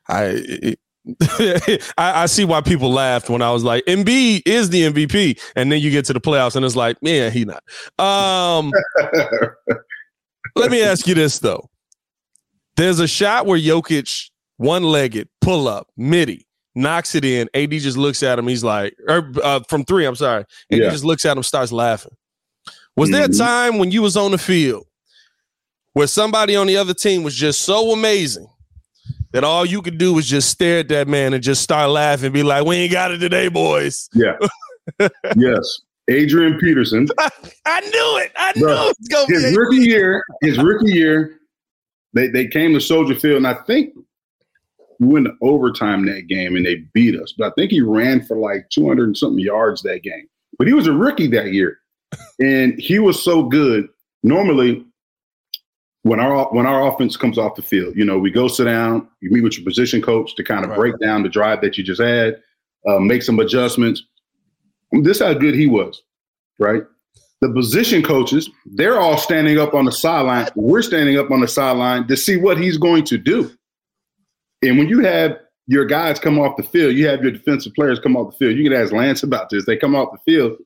I 0.07 0.23
it, 0.25 0.79
I, 1.97 2.23
I, 2.23 2.25
see 2.25 2.45
why 2.45 2.61
people 2.61 2.91
laughed 2.91 3.29
when 3.29 3.41
I 3.41 3.51
was 3.51 3.63
like, 3.63 3.85
Embiid 3.85 4.43
is 4.45 4.69
the 4.69 4.83
MVP, 4.83 5.39
and 5.55 5.71
then 5.71 5.81
you 5.81 5.89
get 5.89 6.05
to 6.05 6.13
the 6.13 6.21
playoffs 6.21 6.55
and 6.55 6.65
it's 6.65 6.75
like, 6.75 7.01
man, 7.01 7.31
he 7.31 7.45
not. 7.45 7.63
Um, 7.97 8.73
let 10.55 10.71
me 10.71 10.81
ask 10.83 11.07
you 11.07 11.15
this 11.15 11.39
though: 11.39 11.69
There's 12.75 12.99
a 12.99 13.07
shot 13.07 13.45
where 13.45 13.59
Jokic 13.59 14.29
one-legged 14.57 15.29
pull 15.41 15.67
up 15.67 15.87
midi 15.97 16.46
knocks 16.77 17.15
it 17.15 17.25
in. 17.25 17.49
AD 17.53 17.71
just 17.71 17.97
looks 17.97 18.23
at 18.23 18.39
him. 18.39 18.47
He's 18.47 18.63
like, 18.63 18.95
or 19.07 19.31
uh, 19.43 19.61
from 19.67 19.83
three, 19.83 20.05
I'm 20.05 20.15
sorry, 20.15 20.45
and 20.69 20.79
yeah. 20.79 20.85
he 20.85 20.91
just 20.91 21.03
looks 21.03 21.25
at 21.25 21.35
him, 21.35 21.43
starts 21.43 21.71
laughing. 21.71 22.15
Was 22.95 23.09
mm-hmm. 23.09 23.13
there 23.13 23.25
a 23.25 23.29
mm-hmm. 23.29 23.37
time 23.37 23.77
when 23.77 23.91
you 23.91 24.01
was 24.01 24.17
on 24.17 24.31
the 24.31 24.37
field 24.37 24.85
where 25.93 26.07
somebody 26.07 26.55
on 26.55 26.67
the 26.67 26.77
other 26.77 26.93
team 26.93 27.23
was 27.23 27.35
just 27.35 27.61
so 27.63 27.91
amazing? 27.91 28.47
that 29.31 29.43
all 29.43 29.65
you 29.65 29.81
could 29.81 29.97
do 29.97 30.13
was 30.13 30.27
just 30.27 30.49
stare 30.49 30.79
at 30.79 30.87
that 30.87 31.07
man 31.07 31.33
and 31.33 31.43
just 31.43 31.61
start 31.61 31.89
laughing, 31.89 32.31
be 32.31 32.43
like, 32.43 32.65
"We 32.65 32.77
ain't 32.77 32.91
got 32.91 33.11
it 33.11 33.17
today, 33.19 33.49
boys." 33.49 34.09
Yeah. 34.13 34.37
yes. 35.35 35.81
Adrian 36.09 36.57
Peterson. 36.57 37.07
I 37.65 37.81
knew 37.81 38.17
it. 38.23 38.31
I 38.37 38.53
knew 38.55 38.67
it 38.69 39.29
his 39.29 39.55
rookie 39.55 39.77
year. 39.77 40.23
His 40.41 40.57
rookie 40.57 40.93
year, 40.93 41.39
they 42.13 42.27
they 42.29 42.47
came 42.47 42.73
to 42.73 42.79
Soldier 42.79 43.15
Field, 43.15 43.37
and 43.37 43.47
I 43.47 43.55
think 43.65 43.93
we 44.99 45.07
went 45.07 45.25
to 45.25 45.33
overtime 45.41 46.05
that 46.05 46.27
game, 46.27 46.55
and 46.55 46.65
they 46.65 46.75
beat 46.93 47.19
us. 47.19 47.33
But 47.37 47.47
I 47.47 47.51
think 47.55 47.71
he 47.71 47.81
ran 47.81 48.25
for 48.25 48.37
like 48.37 48.69
two 48.69 48.87
hundred 48.87 49.05
and 49.05 49.17
something 49.17 49.43
yards 49.43 49.81
that 49.83 50.03
game. 50.03 50.27
But 50.57 50.67
he 50.67 50.73
was 50.73 50.87
a 50.87 50.93
rookie 50.93 51.27
that 51.27 51.53
year, 51.53 51.79
and 52.39 52.79
he 52.79 52.99
was 52.99 53.21
so 53.21 53.43
good. 53.43 53.87
Normally, 54.23 54.85
when 56.03 56.19
our 56.19 56.47
when 56.53 56.65
our 56.65 56.87
offense 56.87 57.17
comes 57.17 57.37
off 57.37 57.55
the 57.55 57.61
field, 57.61 57.95
you 57.95 58.05
know, 58.05 58.17
we 58.17 58.31
go 58.31 58.47
sit 58.47 58.65
down, 58.65 59.07
you 59.21 59.29
meet 59.29 59.41
with 59.41 59.57
your 59.57 59.65
position 59.65 60.01
coach 60.01 60.35
to 60.35 60.43
kind 60.43 60.63
of 60.63 60.71
right. 60.71 60.79
break 60.79 60.99
down 60.99 61.23
the 61.23 61.29
drive 61.29 61.61
that 61.61 61.77
you 61.77 61.83
just 61.83 62.01
had, 62.01 62.41
uh, 62.87 62.99
make 62.99 63.23
some 63.23 63.39
adjustments. 63.39 64.03
This 64.91 65.19
how 65.19 65.33
good 65.33 65.53
he 65.53 65.67
was, 65.67 66.01
right? 66.59 66.83
The 67.41 67.51
position 67.51 68.01
coaches, 68.01 68.49
they're 68.65 68.99
all 68.99 69.17
standing 69.17 69.59
up 69.59 69.75
on 69.75 69.85
the 69.85 69.91
sideline. 69.91 70.47
We're 70.55 70.81
standing 70.81 71.19
up 71.19 71.29
on 71.29 71.41
the 71.41 71.47
sideline 71.47 72.07
to 72.07 72.17
see 72.17 72.37
what 72.37 72.57
he's 72.57 72.77
going 72.77 73.03
to 73.05 73.17
do. 73.17 73.51
And 74.61 74.77
when 74.77 74.87
you 74.87 74.99
have 75.01 75.37
your 75.67 75.85
guys 75.85 76.19
come 76.19 76.39
off 76.39 76.57
the 76.57 76.63
field, 76.63 76.95
you 76.95 77.07
have 77.07 77.21
your 77.21 77.31
defensive 77.31 77.73
players 77.73 77.99
come 77.99 78.15
off 78.15 78.31
the 78.31 78.37
field. 78.37 78.57
You 78.57 78.63
can 78.69 78.79
ask 78.79 78.93
Lance 78.93 79.23
about 79.23 79.49
this. 79.49 79.65
They 79.65 79.77
come 79.77 79.95
off 79.95 80.09
the 80.11 80.31
field 80.31 80.57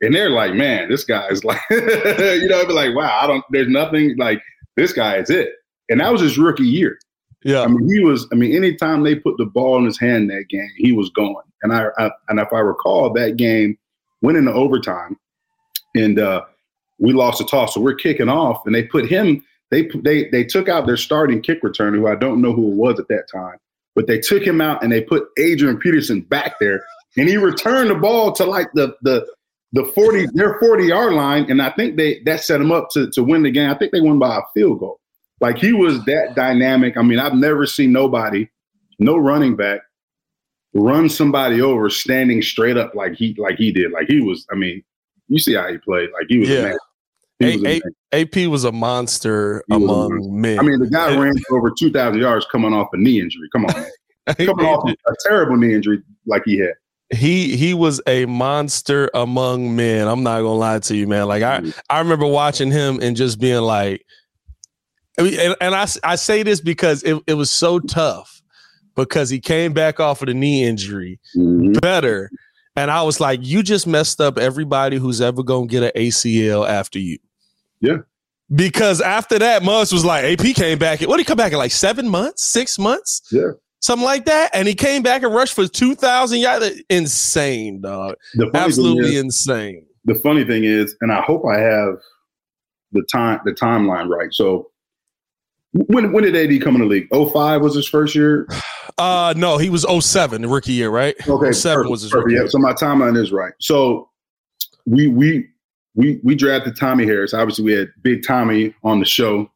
and 0.00 0.14
they're 0.14 0.30
like, 0.30 0.54
man, 0.54 0.88
this 0.88 1.04
guy 1.04 1.28
is 1.28 1.44
like, 1.44 1.60
you 1.70 2.48
know, 2.48 2.66
be 2.66 2.72
like, 2.72 2.94
wow, 2.94 3.20
I 3.22 3.26
don't, 3.26 3.44
there's 3.50 3.68
nothing 3.68 4.16
like 4.18 4.42
this 4.76 4.92
guy 4.92 5.16
is 5.16 5.30
it. 5.30 5.52
And 5.88 6.00
that 6.00 6.12
was 6.12 6.20
his 6.20 6.38
rookie 6.38 6.64
year. 6.64 6.98
Yeah. 7.42 7.62
I 7.62 7.66
mean, 7.66 7.88
he 7.90 8.00
was, 8.00 8.26
I 8.32 8.34
mean, 8.34 8.54
anytime 8.54 9.02
they 9.02 9.14
put 9.14 9.36
the 9.38 9.46
ball 9.46 9.78
in 9.78 9.84
his 9.86 9.98
hand 9.98 10.30
that 10.30 10.46
game, 10.48 10.70
he 10.76 10.92
was 10.92 11.10
going. 11.10 11.44
And 11.62 11.72
I, 11.72 11.86
I 11.98 12.10
and 12.28 12.38
if 12.38 12.52
I 12.52 12.60
recall 12.60 13.12
that 13.12 13.36
game 13.36 13.78
went 14.22 14.38
into 14.38 14.52
overtime 14.52 15.18
and 15.94 16.18
uh 16.18 16.42
we 16.98 17.14
lost 17.14 17.38
the 17.38 17.44
toss. 17.44 17.74
So 17.74 17.80
we're 17.80 17.94
kicking 17.94 18.28
off 18.28 18.62
and 18.66 18.74
they 18.74 18.82
put 18.82 19.08
him, 19.08 19.42
they 19.70 19.88
they 20.02 20.28
they 20.28 20.44
took 20.44 20.68
out 20.68 20.86
their 20.86 20.96
starting 20.96 21.40
kick 21.40 21.62
returner, 21.62 21.96
who 21.96 22.08
I 22.08 22.16
don't 22.16 22.42
know 22.42 22.52
who 22.52 22.72
it 22.72 22.76
was 22.76 22.98
at 22.98 23.08
that 23.08 23.28
time, 23.32 23.56
but 23.94 24.06
they 24.06 24.18
took 24.18 24.42
him 24.42 24.60
out 24.60 24.82
and 24.82 24.92
they 24.92 25.02
put 25.02 25.28
Adrian 25.38 25.78
Peterson 25.78 26.22
back 26.22 26.58
there. 26.60 26.82
And 27.16 27.28
he 27.28 27.36
returned 27.36 27.90
the 27.90 27.94
ball 27.94 28.32
to 28.32 28.44
like 28.44 28.68
the 28.74 28.96
the 29.02 29.26
the 29.72 29.84
40 29.84 30.26
their 30.32 30.58
40 30.58 30.86
yard 30.86 31.12
line. 31.12 31.48
And 31.50 31.62
i 31.62 31.70
think 31.70 31.96
they 31.96 32.20
that 32.24 32.40
set 32.40 32.60
him 32.60 32.72
up 32.72 32.90
to, 32.90 33.10
to 33.12 33.22
win 33.22 33.42
the 33.42 33.50
game. 33.50 33.70
I 33.70 33.78
think 33.78 33.92
they 33.92 34.00
won 34.00 34.18
by 34.18 34.38
a 34.38 34.42
field 34.54 34.80
goal. 34.80 34.98
Like 35.40 35.58
he 35.58 35.72
was 35.72 36.04
that 36.06 36.34
dynamic. 36.34 36.96
I 36.96 37.02
mean 37.02 37.18
i've 37.18 37.34
never 37.34 37.66
seen 37.66 37.92
nobody 37.92 38.48
no 38.98 39.16
running 39.16 39.56
back 39.56 39.80
run 40.74 41.08
somebody 41.08 41.60
over 41.60 41.90
standing 41.90 42.42
straight 42.42 42.76
up 42.76 42.94
like 42.94 43.14
he 43.14 43.34
like 43.38 43.56
he 43.56 43.72
did. 43.72 43.92
Like 43.92 44.08
he 44.08 44.20
was 44.20 44.46
i 44.50 44.56
mean 44.56 44.82
you 45.28 45.38
see 45.38 45.54
how 45.54 45.68
he 45.68 45.78
played. 45.78 46.10
Like 46.12 46.26
he 46.28 46.38
was 46.38 46.48
yeah. 46.48 46.74
Was 47.40 47.64
a- 47.64 47.80
AP 48.12 48.50
was 48.50 48.64
a 48.64 48.72
monster 48.72 49.64
he 49.68 49.74
among 49.74 50.12
a 50.12 50.28
men. 50.28 50.58
I 50.58 50.62
mean, 50.62 50.78
the 50.78 50.90
guy 50.90 51.16
ran 51.22 51.32
over 51.50 51.70
2,000 51.70 52.20
yards 52.20 52.46
coming 52.52 52.74
off 52.74 52.88
a 52.92 52.98
knee 52.98 53.20
injury. 53.20 53.48
Come 53.52 53.64
on, 53.66 53.74
coming 54.36 54.66
off 54.66 54.88
a 54.88 55.14
terrible 55.26 55.56
knee 55.56 55.74
injury 55.74 56.02
like 56.26 56.42
he 56.44 56.58
had 56.58 56.74
he 57.10 57.56
he 57.56 57.74
was 57.74 58.00
a 58.06 58.24
monster 58.26 59.10
among 59.14 59.74
men. 59.74 60.06
I'm 60.06 60.22
not 60.22 60.38
gonna 60.38 60.54
lie 60.54 60.78
to 60.78 60.96
you, 60.96 61.06
man. 61.06 61.26
Like 61.26 61.42
I 61.42 61.60
mm. 61.60 61.78
I 61.90 61.98
remember 61.98 62.26
watching 62.26 62.70
him 62.70 63.00
and 63.02 63.16
just 63.16 63.40
being 63.40 63.62
like, 63.62 64.04
I 65.18 65.22
mean, 65.22 65.40
and, 65.40 65.56
and 65.60 65.74
I 65.74 65.86
I 66.04 66.14
say 66.14 66.42
this 66.42 66.60
because 66.60 67.02
it, 67.02 67.20
it 67.26 67.34
was 67.34 67.50
so 67.50 67.80
tough 67.80 68.40
because 68.94 69.28
he 69.28 69.40
came 69.40 69.72
back 69.72 69.98
off 69.98 70.22
of 70.22 70.26
the 70.26 70.34
knee 70.34 70.64
injury 70.64 71.18
mm-hmm. 71.36 71.72
better, 71.72 72.30
and 72.76 72.90
I 72.90 73.02
was 73.02 73.18
like, 73.18 73.40
you 73.42 73.62
just 73.64 73.86
messed 73.86 74.20
up 74.20 74.38
everybody 74.38 74.96
who's 74.96 75.20
ever 75.20 75.42
gonna 75.42 75.66
get 75.66 75.82
an 75.82 75.92
ACL 75.96 76.68
after 76.68 77.00
you. 77.00 77.18
Yeah. 77.80 77.98
Because 78.52 79.00
after 79.00 79.38
that, 79.38 79.62
Muggs 79.62 79.92
was 79.92 80.04
like, 80.04 80.24
AP 80.24 80.54
came 80.56 80.78
back. 80.78 81.00
What 81.02 81.16
did 81.16 81.20
he 81.20 81.24
come 81.24 81.36
back 81.36 81.52
in 81.52 81.58
like 81.58 81.70
seven 81.70 82.08
months, 82.08 82.44
six 82.44 82.78
months? 82.78 83.22
Yeah 83.30 83.52
something 83.80 84.04
like 84.04 84.26
that. 84.26 84.50
And 84.54 84.68
he 84.68 84.74
came 84.74 85.02
back 85.02 85.22
and 85.22 85.34
rushed 85.34 85.54
for 85.54 85.66
2,000 85.66 86.38
yards. 86.38 86.82
Insane, 86.88 87.80
dog. 87.80 88.14
Absolutely 88.54 89.16
is, 89.16 89.22
insane. 89.22 89.86
The 90.04 90.14
funny 90.14 90.44
thing 90.44 90.64
is, 90.64 90.96
and 91.00 91.12
I 91.12 91.22
hope 91.22 91.44
I 91.46 91.58
have 91.58 91.96
the 92.92 93.02
time 93.12 93.40
the 93.44 93.52
timeline 93.52 94.08
right. 94.08 94.32
So 94.32 94.70
when 95.72 96.12
when 96.12 96.24
did 96.24 96.34
AD 96.34 96.62
come 96.62 96.74
in 96.74 96.80
the 96.80 96.86
league? 96.86 97.08
05 97.12 97.60
was 97.60 97.74
his 97.74 97.88
first 97.88 98.14
year? 98.14 98.46
Uh 98.98 99.32
no, 99.34 99.56
he 99.56 99.70
was 99.70 99.86
07, 99.88 100.42
the 100.42 100.48
rookie 100.48 100.72
year, 100.72 100.90
right? 100.90 101.14
Okay. 101.26 101.52
07 101.52 101.88
was 101.88 102.02
his 102.02 102.12
rookie. 102.12 102.34
Yeah, 102.34 102.46
so 102.48 102.58
my 102.58 102.74
timeline 102.74 103.16
is 103.16 103.32
right. 103.32 103.54
So 103.60 104.10
we 104.84 105.06
we 105.06 105.48
we 105.94 106.20
we 106.22 106.34
drafted 106.34 106.76
Tommie 106.76 107.04
Harris. 107.04 107.34
Obviously, 107.34 107.64
we 107.64 107.72
had 107.72 107.88
Big 108.02 108.22
Tommie 108.22 108.74
on 108.82 109.00
the 109.00 109.06
show, 109.06 109.50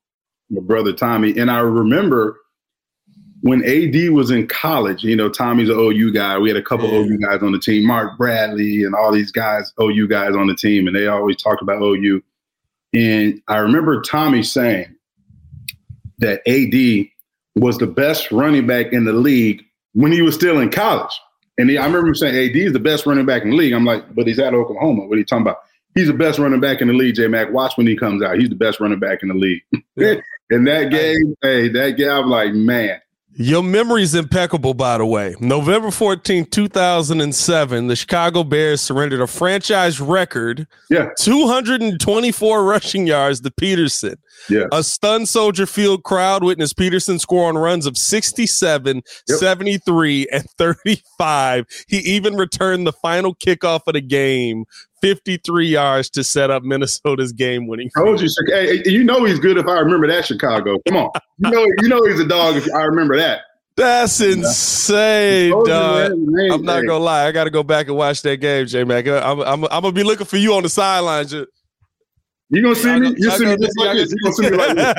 my 0.50 0.60
brother 0.60 0.92
Tommie, 0.92 1.38
and 1.38 1.50
I 1.50 1.58
remember 1.60 2.38
when 3.44 3.62
AD 3.62 4.10
was 4.10 4.30
in 4.30 4.46
college, 4.46 5.04
you 5.04 5.14
know, 5.14 5.28
Tommie's 5.28 5.68
an 5.68 5.76
OU 5.78 6.14
guy. 6.14 6.38
We 6.38 6.48
had 6.48 6.56
a 6.56 6.62
couple 6.62 6.88
yeah. 6.88 7.00
OU 7.00 7.18
guys 7.18 7.42
on 7.42 7.52
the 7.52 7.58
team, 7.58 7.86
Mark 7.86 8.16
Bradley 8.16 8.84
and 8.84 8.94
all 8.94 9.12
these 9.12 9.30
guys, 9.30 9.70
OU 9.78 10.08
guys 10.08 10.34
on 10.34 10.46
the 10.46 10.54
team, 10.54 10.86
and 10.86 10.96
they 10.96 11.08
always 11.08 11.36
talked 11.36 11.60
about 11.60 11.82
OU. 11.82 12.22
And 12.94 13.42
I 13.46 13.58
remember 13.58 14.00
Tommie 14.00 14.44
saying 14.44 14.94
that 16.20 16.40
AD 16.48 17.06
was 17.54 17.76
the 17.76 17.86
best 17.86 18.32
running 18.32 18.66
back 18.66 18.94
in 18.94 19.04
the 19.04 19.12
league 19.12 19.62
when 19.92 20.10
he 20.10 20.22
was 20.22 20.34
still 20.34 20.58
in 20.58 20.70
college. 20.70 21.12
And 21.58 21.68
he, 21.68 21.76
I 21.76 21.84
remember 21.84 22.08
him 22.08 22.14
saying 22.14 22.50
AD 22.50 22.56
is 22.56 22.72
the 22.72 22.80
best 22.80 23.04
running 23.04 23.26
back 23.26 23.42
in 23.42 23.50
the 23.50 23.56
league. 23.56 23.74
I'm 23.74 23.84
like, 23.84 24.14
but 24.14 24.26
he's 24.26 24.38
at 24.38 24.54
Oklahoma. 24.54 25.06
What 25.06 25.16
are 25.16 25.18
you 25.18 25.24
talking 25.24 25.42
about? 25.42 25.58
He's 25.94 26.08
the 26.08 26.14
best 26.14 26.38
running 26.38 26.60
back 26.60 26.80
in 26.80 26.88
the 26.88 26.94
league, 26.94 27.14
J 27.14 27.28
Mac. 27.28 27.52
Watch 27.52 27.76
when 27.76 27.86
he 27.86 27.96
comes 27.96 28.22
out. 28.22 28.38
He's 28.38 28.48
the 28.48 28.56
best 28.56 28.80
running 28.80 28.98
back 28.98 29.22
in 29.22 29.28
the 29.28 29.34
league. 29.34 29.62
Yeah. 29.96 30.14
in 30.50 30.64
that 30.64 30.90
game, 30.90 31.36
hey, 31.42 31.68
that 31.68 31.92
game, 31.96 32.10
I'm 32.10 32.28
like, 32.28 32.52
man, 32.52 33.00
your 33.36 33.64
memory's 33.64 34.14
impeccable, 34.14 34.74
by 34.74 34.98
the 34.98 35.06
way. 35.06 35.34
November 35.40 35.90
14, 35.90 36.46
2007, 36.46 37.88
the 37.88 37.96
Chicago 37.96 38.44
Bears 38.44 38.80
surrendered 38.80 39.20
a 39.20 39.26
franchise 39.26 40.00
record 40.00 40.68
yeah. 40.88 41.08
224 41.18 42.64
rushing 42.64 43.08
yards 43.08 43.40
to 43.40 43.50
Peterson. 43.50 44.14
Yeah. 44.48 44.66
A 44.70 44.84
stunned 44.84 45.28
Soldier 45.28 45.66
Field 45.66 46.04
crowd 46.04 46.44
witnessed 46.44 46.76
Peterson 46.76 47.18
score 47.18 47.48
on 47.48 47.58
runs 47.58 47.86
of 47.86 47.96
67, 47.96 49.02
yep. 49.28 49.38
73, 49.38 50.28
and 50.30 50.48
35. 50.50 51.66
He 51.88 51.98
even 51.98 52.36
returned 52.36 52.86
the 52.86 52.92
final 52.92 53.34
kickoff 53.34 53.80
of 53.88 53.94
the 53.94 54.00
game 54.00 54.64
53 55.04 55.66
yards 55.66 56.08
to 56.08 56.24
set 56.24 56.50
up 56.50 56.62
Minnesota's 56.62 57.30
game 57.30 57.66
winning. 57.66 57.90
Told 57.94 58.22
you, 58.22 58.28
hey, 58.46 58.82
you 58.86 59.04
know 59.04 59.24
he's 59.24 59.38
good 59.38 59.58
if 59.58 59.66
I 59.66 59.78
remember 59.80 60.06
that 60.06 60.24
Chicago. 60.24 60.78
Come 60.88 60.96
on. 60.96 61.10
You 61.38 61.50
know, 61.50 61.66
you 61.82 61.88
know 61.88 62.02
he's 62.04 62.20
a 62.20 62.26
dog 62.26 62.56
if 62.56 62.66
I 62.74 62.84
remember 62.84 63.14
that. 63.18 63.42
That's 63.76 64.20
insane, 64.22 65.50
dog. 65.66 66.12
I'm 66.12 66.62
not 66.62 66.86
gonna 66.86 66.98
lie. 66.98 67.26
I 67.26 67.32
got 67.32 67.44
to 67.44 67.50
go 67.50 67.62
back 67.62 67.88
and 67.88 67.96
watch 67.96 68.22
that 68.22 68.36
game, 68.36 68.66
J 68.66 68.84
Mac. 68.84 69.06
I'm, 69.06 69.40
I'm, 69.40 69.64
I'm, 69.64 69.82
gonna 69.82 69.92
be 69.92 70.04
looking 70.04 70.26
for 70.26 70.36
you 70.36 70.54
on 70.54 70.62
the 70.62 70.68
sidelines. 70.68 71.34
You 72.50 72.62
gonna 72.62 72.74
see 72.74 73.00
me? 73.00 73.14
You 73.16 73.30
see 73.30 73.46
me 73.46 73.56
just 73.56 73.78
like 73.78 73.96
this. 73.96 74.12
You 74.12 74.18
gonna 74.22 74.34
see 74.34 74.50
me 74.50 74.56
like 74.56 74.76
this. 74.76 74.94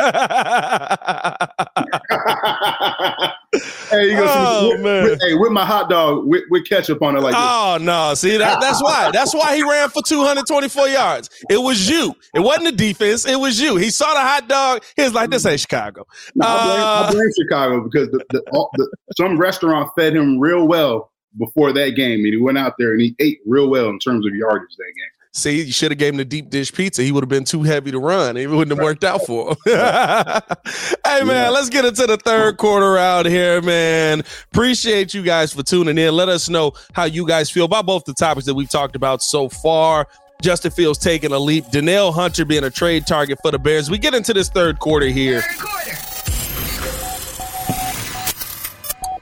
hey, 3.90 4.10
you 4.10 4.18
gonna 4.18 4.26
oh, 4.28 4.72
see 4.72 4.78
me? 4.78 4.84
With, 4.84 5.04
with, 5.04 5.22
hey, 5.22 5.36
with 5.36 5.52
my 5.52 5.64
hot 5.64 5.88
dog 5.90 6.26
with, 6.26 6.44
with 6.50 6.68
ketchup 6.68 7.04
on 7.04 7.16
it 7.16 7.22
like 7.22 7.36
oh, 7.38 7.76
this. 7.78 7.86
no. 7.86 8.14
See, 8.16 8.38
that, 8.38 8.60
that's 8.60 8.82
why. 8.82 9.12
That's 9.12 9.34
why 9.34 9.56
he 9.56 9.62
ran 9.62 9.90
for 9.90 10.02
224 10.02 10.88
yards. 10.90 11.30
It 11.50 11.58
was 11.58 11.88
you. 11.88 12.16
It 12.34 12.40
wasn't 12.40 12.66
the 12.66 12.72
defense. 12.72 13.28
It 13.28 13.40
was 13.40 13.62
you. 13.62 13.76
He 13.78 13.92
saw 13.92 14.12
the 14.14 14.22
hot 14.22 14.48
dog. 14.50 14.84
He 14.96 15.04
was 15.04 15.14
like, 15.14 15.30
this 15.30 15.46
ain't 15.46 15.60
Chicago. 15.60 16.08
No, 16.34 16.48
uh, 16.48 16.50
I, 16.50 16.66
blame, 16.66 16.80
I, 16.82 17.12
blame, 17.12 17.32
Chicago 17.40 17.82
because 17.84 18.10
the, 18.10 18.26
the, 18.32 18.42
all, 18.54 18.72
the, 18.74 18.90
some 19.18 19.38
restaurant 19.38 19.92
fed 19.96 20.16
him 20.16 20.40
real 20.40 20.68
well 20.68 21.12
before 21.38 21.72
that 21.74 21.92
game. 21.92 22.26
And 22.26 22.34
he 22.34 22.38
went 22.38 22.58
out 22.58 22.74
there 22.80 22.94
and 22.94 23.02
he 23.02 23.16
ate 23.20 23.40
real 23.46 23.70
well 23.70 23.90
in 23.90 24.00
terms 24.00 24.26
of 24.26 24.34
yardage 24.34 24.76
that 24.78 24.94
game. 24.96 25.15
See, 25.36 25.64
you 25.64 25.72
should 25.74 25.92
have 25.92 25.98
gave 25.98 26.14
him 26.14 26.18
the 26.18 26.24
deep 26.24 26.50
dish 26.50 26.72
pizza. 26.72 27.04
He 27.04 27.12
would 27.12 27.22
have 27.22 27.30
been 27.30 27.44
too 27.44 27.62
heavy 27.62 27.92
to 27.92 28.00
run. 28.00 28.38
It 28.38 28.50
wouldn't 28.50 28.70
have 28.70 28.82
worked 28.82 29.04
out 29.04 29.26
for 29.26 29.50
him. 29.50 29.58
hey 29.66 31.24
man, 31.24 31.28
yeah. 31.28 31.50
let's 31.50 31.68
get 31.68 31.84
into 31.84 32.08
the 32.08 32.16
third 32.16 32.56
quarter 32.56 32.98
out 32.98 33.26
here, 33.26 33.62
man. 33.62 34.24
Appreciate 34.54 35.14
you 35.14 35.24
guys 35.24 35.52
for 35.52 35.62
tuning 35.62 35.98
in. 35.98 36.14
Let 36.16 36.30
us 36.30 36.48
know 36.48 36.72
how 36.94 37.04
you 37.04 37.28
guys 37.28 37.52
feel 37.52 37.66
about 37.66 37.86
both 37.86 38.06
the 38.06 38.14
topics 38.14 38.46
that 38.46 38.54
we've 38.54 38.70
talked 38.70 38.96
about 38.96 39.22
so 39.22 39.50
far. 39.50 40.08
Justin 40.42 40.72
Fields 40.72 41.00
taking 41.00 41.34
a 41.34 41.40
leap. 41.40 41.70
Danielle 41.70 42.14
Hunter 42.14 42.46
being 42.46 42.64
a 42.64 42.72
trade 42.72 43.06
target 43.06 43.38
for 43.42 43.52
the 43.52 43.60
Bears. 43.60 43.92
We 43.92 43.98
get 43.98 44.14
into 44.14 44.34
this 44.34 44.48
third 44.48 44.80
quarter 44.80 45.08
here. 45.08 45.42
Third 45.42 45.60
quarter. 45.60 45.92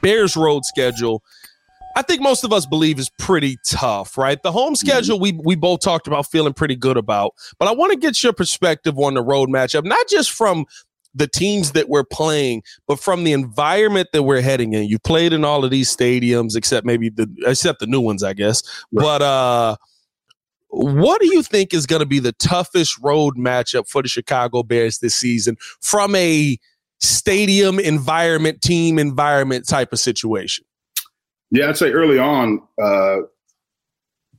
Bears 0.00 0.36
road 0.36 0.64
schedule 0.64 1.24
I 1.96 2.02
think 2.02 2.20
most 2.20 2.44
of 2.44 2.52
us 2.52 2.66
believe 2.66 2.98
is 2.98 3.10
pretty 3.18 3.58
tough, 3.66 4.18
right? 4.18 4.42
The 4.42 4.52
home 4.52 4.74
mm-hmm. 4.74 4.86
schedule 4.86 5.20
we 5.20 5.32
we 5.44 5.54
both 5.54 5.80
talked 5.80 6.06
about 6.06 6.26
feeling 6.26 6.52
pretty 6.52 6.76
good 6.76 6.96
about, 6.96 7.34
but 7.58 7.68
I 7.68 7.72
want 7.72 7.92
to 7.92 7.98
get 7.98 8.22
your 8.22 8.32
perspective 8.32 8.98
on 8.98 9.14
the 9.14 9.22
road 9.22 9.48
matchup, 9.48 9.84
not 9.84 10.08
just 10.08 10.30
from 10.30 10.66
the 11.14 11.28
teams 11.28 11.72
that 11.72 11.88
we're 11.88 12.04
playing, 12.04 12.62
but 12.88 12.98
from 12.98 13.22
the 13.22 13.32
environment 13.32 14.08
that 14.12 14.24
we're 14.24 14.40
heading 14.40 14.72
in. 14.72 14.88
You 14.88 14.98
played 14.98 15.32
in 15.32 15.44
all 15.44 15.64
of 15.64 15.70
these 15.70 15.94
stadiums, 15.94 16.56
except 16.56 16.84
maybe 16.84 17.08
the 17.08 17.28
except 17.46 17.80
the 17.80 17.86
new 17.86 18.00
ones, 18.00 18.22
I 18.22 18.32
guess. 18.32 18.62
Right. 18.92 19.02
But 19.02 19.22
uh 19.22 19.76
what 20.76 21.20
do 21.20 21.28
you 21.28 21.42
think 21.42 21.72
is 21.72 21.86
going 21.86 22.00
to 22.00 22.06
be 22.06 22.18
the 22.18 22.32
toughest 22.32 22.98
road 23.00 23.36
matchup 23.36 23.88
for 23.88 24.02
the 24.02 24.08
Chicago 24.08 24.64
Bears 24.64 24.98
this 24.98 25.14
season 25.14 25.56
from 25.80 26.16
a 26.16 26.58
stadium 26.98 27.78
environment, 27.78 28.60
team 28.60 28.98
environment 28.98 29.68
type 29.68 29.92
of 29.92 30.00
situation? 30.00 30.64
Yeah, 31.50 31.68
I'd 31.68 31.76
say 31.76 31.92
early 31.92 32.18
on, 32.18 32.62
uh, 32.82 33.18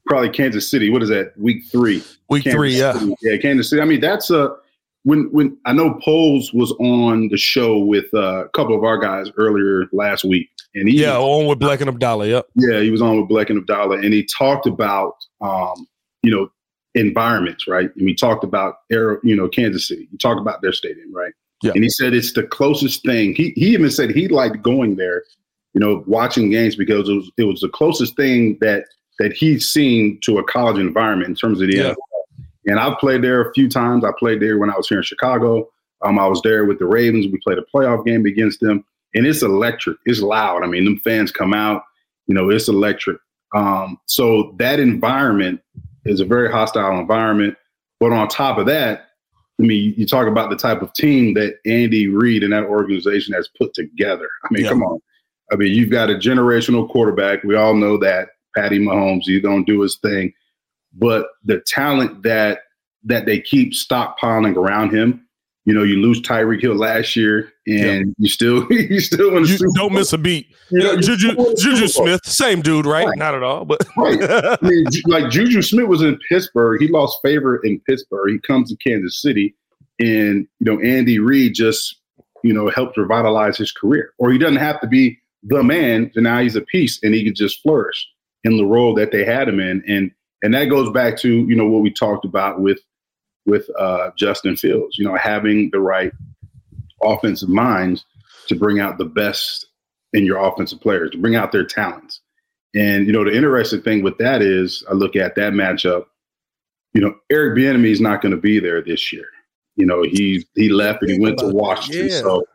probably 0.05 0.29
Kansas 0.29 0.69
City. 0.69 0.89
What 0.89 1.03
is 1.03 1.09
that? 1.09 1.33
Week 1.37 1.63
three. 1.71 2.03
Week 2.29 2.43
Kansas 2.43 2.57
three, 2.57 2.77
yeah. 2.77 2.93
City. 2.93 3.15
Yeah, 3.21 3.37
Kansas 3.37 3.69
City. 3.69 3.81
I 3.81 3.85
mean, 3.85 4.01
that's 4.01 4.29
a 4.29 4.55
when 5.03 5.29
when 5.31 5.57
I 5.65 5.73
know 5.73 5.99
Poles 6.03 6.51
was 6.53 6.71
on 6.73 7.29
the 7.29 7.37
show 7.37 7.77
with 7.77 8.13
uh, 8.13 8.45
a 8.45 8.49
couple 8.49 8.75
of 8.75 8.83
our 8.83 8.97
guys 8.97 9.29
earlier 9.37 9.85
last 9.93 10.25
week, 10.25 10.49
and 10.73 10.89
he 10.89 11.01
yeah 11.01 11.17
on 11.17 11.45
with 11.45 11.59
Black 11.59 11.79
and 11.79 11.89
Abdallah. 11.89 12.27
Yep. 12.27 12.47
Yeah, 12.55 12.81
he 12.81 12.91
was 12.91 13.01
on 13.01 13.17
with 13.17 13.29
Black 13.29 13.49
and 13.49 13.59
Abdallah, 13.59 13.97
and 13.97 14.13
he 14.13 14.27
talked 14.37 14.65
about 14.67 15.13
um, 15.41 15.87
you 16.23 16.31
know 16.31 16.49
environments, 16.95 17.67
right? 17.67 17.89
And 17.95 18.05
we 18.05 18.15
talked 18.15 18.43
about 18.43 18.75
you 18.89 19.35
know 19.35 19.47
Kansas 19.47 19.87
City. 19.87 20.07
He 20.11 20.17
talked 20.17 20.41
about 20.41 20.61
their 20.61 20.73
stadium, 20.73 21.13
right? 21.13 21.33
Yeah. 21.61 21.71
And 21.75 21.83
he 21.83 21.89
said 21.89 22.13
it's 22.13 22.33
the 22.33 22.43
closest 22.43 23.03
thing. 23.05 23.35
He 23.35 23.53
he 23.55 23.67
even 23.73 23.91
said 23.91 24.09
he 24.09 24.27
liked 24.27 24.61
going 24.61 24.95
there 24.95 25.23
you 25.75 25.81
know, 25.81 26.03
watching 26.07 26.49
games 26.49 26.75
because 26.75 27.09
it 27.09 27.13
was 27.13 27.31
it 27.37 27.43
was 27.43 27.59
the 27.59 27.69
closest 27.69 28.15
thing 28.15 28.57
that 28.61 28.85
that 29.19 29.33
he's 29.33 29.69
seen 29.69 30.17
to 30.23 30.39
a 30.39 30.43
college 30.43 30.79
environment 30.79 31.29
in 31.29 31.35
terms 31.35 31.61
of 31.61 31.67
the 31.67 31.75
yeah. 31.75 31.83
NFL. 31.91 31.95
And 32.67 32.79
I've 32.79 32.97
played 32.97 33.21
there 33.21 33.47
a 33.47 33.53
few 33.53 33.69
times. 33.69 34.03
I 34.03 34.11
played 34.17 34.41
there 34.41 34.57
when 34.57 34.71
I 34.71 34.75
was 34.75 34.87
here 34.87 34.97
in 34.97 35.03
Chicago. 35.03 35.69
Um, 36.03 36.17
I 36.17 36.27
was 36.27 36.41
there 36.41 36.65
with 36.65 36.79
the 36.79 36.85
Ravens. 36.85 37.27
We 37.27 37.39
played 37.43 37.59
a 37.59 37.65
playoff 37.73 38.05
game 38.05 38.25
against 38.25 38.61
them, 38.61 38.83
and 39.13 39.27
it's 39.27 39.43
electric. 39.43 39.97
It's 40.05 40.21
loud. 40.21 40.63
I 40.63 40.67
mean, 40.67 40.85
them 40.85 40.99
fans 41.03 41.31
come 41.31 41.53
out. 41.53 41.83
You 42.27 42.33
know, 42.33 42.49
it's 42.49 42.67
electric. 42.67 43.17
Um, 43.53 43.99
so 44.07 44.55
that 44.57 44.79
environment 44.79 45.61
is 46.05 46.21
a 46.21 46.25
very 46.25 46.51
hostile 46.51 46.99
environment. 46.99 47.55
But 47.99 48.13
on 48.13 48.27
top 48.27 48.57
of 48.57 48.65
that, 48.65 49.09
I 49.59 49.63
mean, 49.63 49.93
you 49.95 50.05
talk 50.05 50.27
about 50.27 50.49
the 50.49 50.57
type 50.57 50.81
of 50.81 50.91
team 50.93 51.33
that 51.35 51.59
Andy 51.65 52.07
Reid 52.07 52.43
and 52.43 52.51
that 52.51 52.63
organization 52.63 53.33
has 53.33 53.49
put 53.57 53.73
together. 53.73 54.29
I 54.43 54.47
mean, 54.51 54.63
yeah. 54.63 54.69
come 54.69 54.83
on. 54.83 54.99
I 55.51 55.55
mean, 55.55 55.73
you've 55.73 55.91
got 55.91 56.09
a 56.09 56.15
generational 56.15 56.89
quarterback. 56.89 57.43
We 57.43 57.55
all 57.55 57.75
know 57.75 57.97
that 57.97 58.29
Patty 58.55 58.79
Mahomes, 58.79 59.23
he's 59.25 59.41
gonna 59.41 59.65
do 59.65 59.81
his 59.81 59.97
thing. 59.97 60.33
But 60.93 61.27
the 61.43 61.61
talent 61.67 62.23
that 62.23 62.61
that 63.03 63.25
they 63.25 63.39
keep 63.39 63.73
stockpiling 63.73 64.55
around 64.55 64.91
him, 64.91 65.25
you 65.65 65.73
know, 65.73 65.83
you 65.83 65.97
lose 65.97 66.21
Tyreek 66.21 66.61
Hill 66.61 66.75
last 66.75 67.15
year, 67.15 67.51
and 67.67 68.15
you 68.17 68.29
still 68.29 68.67
you 68.71 68.99
still 68.99 69.33
want 69.33 69.47
to 69.47 69.71
don't 69.73 69.93
miss 69.93 70.13
a 70.13 70.17
beat. 70.17 70.47
You 70.69 70.79
know, 70.79 70.97
Juju 70.97 71.35
Juju 71.57 71.87
Smith, 71.87 72.21
same 72.23 72.61
dude, 72.61 72.85
right? 72.85 73.07
right? 73.07 73.17
Not 73.17 73.35
at 73.35 73.43
all, 73.43 73.65
but 73.65 73.85
right. 73.97 74.19
I 74.23 74.57
mean, 74.61 74.85
like 75.07 75.31
Juju 75.31 75.61
Smith 75.61 75.87
was 75.87 76.01
in 76.01 76.19
Pittsburgh. 76.29 76.81
He 76.81 76.87
lost 76.87 77.19
favor 77.23 77.57
in 77.57 77.79
Pittsburgh. 77.81 78.31
He 78.31 78.39
comes 78.39 78.69
to 78.69 78.77
Kansas 78.77 79.21
City, 79.21 79.55
and 79.99 80.47
you 80.59 80.65
know 80.65 80.79
Andy 80.81 81.17
Reid 81.17 81.55
just 81.55 81.99
you 82.43 82.53
know 82.53 82.69
helped 82.69 82.95
revitalize 82.97 83.57
his 83.57 83.71
career. 83.71 84.13
Or 84.19 84.31
he 84.31 84.37
doesn't 84.37 84.57
have 84.57 84.79
to 84.81 84.87
be 84.87 85.19
the 85.45 85.63
man, 85.63 86.11
and 86.15 86.23
now 86.23 86.41
he's 86.41 86.55
a 86.55 86.61
piece 86.61 87.01
and 87.03 87.13
he 87.13 87.23
can 87.23 87.35
just 87.35 87.61
flourish 87.61 88.07
in 88.43 88.57
the 88.57 88.65
role 88.65 88.93
that 88.95 89.11
they 89.11 89.23
had 89.23 89.47
him 89.47 89.59
in. 89.59 89.83
And 89.87 90.11
and 90.43 90.53
that 90.53 90.65
goes 90.65 90.91
back 90.91 91.17
to, 91.19 91.29
you 91.29 91.55
know, 91.55 91.67
what 91.67 91.81
we 91.81 91.91
talked 91.91 92.25
about 92.25 92.59
with 92.59 92.79
with 93.45 93.69
uh, 93.77 94.11
Justin 94.17 94.55
Fields, 94.55 94.97
you 94.97 95.05
know, 95.05 95.15
having 95.15 95.69
the 95.71 95.79
right 95.79 96.11
offensive 97.03 97.49
minds 97.49 98.05
to 98.47 98.55
bring 98.55 98.79
out 98.79 98.97
the 98.97 99.05
best 99.05 99.67
in 100.13 100.25
your 100.25 100.37
offensive 100.37 100.81
players, 100.81 101.11
to 101.11 101.17
bring 101.17 101.35
out 101.35 101.51
their 101.51 101.65
talents. 101.65 102.21
And, 102.73 103.05
you 103.05 103.13
know, 103.13 103.23
the 103.23 103.35
interesting 103.35 103.81
thing 103.81 104.03
with 104.03 104.17
that 104.17 104.41
is 104.41 104.83
I 104.89 104.93
look 104.93 105.15
at 105.15 105.35
that 105.35 105.53
matchup, 105.53 106.05
you 106.93 107.01
know, 107.01 107.15
Eric 107.31 107.57
Bieniemy 107.57 107.91
is 107.91 108.01
not 108.01 108.21
going 108.21 108.33
to 108.33 108.41
be 108.41 108.59
there 108.59 108.81
this 108.81 109.13
year. 109.13 109.27
You 109.75 109.85
know, 109.85 110.03
he 110.03 110.45
he 110.55 110.69
left 110.69 111.01
and 111.01 111.11
he 111.11 111.19
went 111.19 111.37
to 111.39 111.47
Washington. 111.47 112.07
Yeah. 112.09 112.19
So 112.19 112.45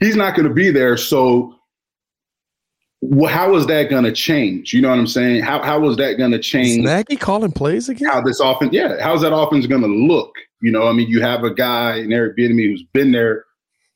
he's 0.00 0.16
not 0.16 0.34
going 0.34 0.48
to 0.48 0.54
be 0.54 0.70
there. 0.70 0.96
So 0.96 1.54
well, 3.02 3.32
how 3.32 3.54
is 3.56 3.66
that 3.66 3.88
going 3.88 4.04
to 4.04 4.12
change? 4.12 4.74
You 4.74 4.82
know 4.82 4.90
what 4.90 4.98
I'm 4.98 5.06
saying? 5.06 5.42
How 5.42 5.62
how 5.62 5.88
is 5.88 5.96
that 5.96 6.18
going 6.18 6.32
to 6.32 6.38
change? 6.38 6.84
Nagy 6.84 7.16
calling 7.16 7.52
plays 7.52 7.88
again? 7.88 8.08
How 8.08 8.20
this 8.20 8.40
offense? 8.40 8.72
Yeah, 8.72 8.96
how's 9.00 9.22
that 9.22 9.34
offense 9.34 9.66
going 9.66 9.82
to 9.82 9.88
look? 9.88 10.34
You 10.60 10.70
know, 10.70 10.86
I 10.86 10.92
mean, 10.92 11.08
you 11.08 11.22
have 11.22 11.42
a 11.42 11.52
guy 11.52 11.96
in 11.96 12.12
Eric 12.12 12.36
Bieniemy 12.36 12.66
who's 12.66 12.82
been 12.92 13.12
there, 13.12 13.44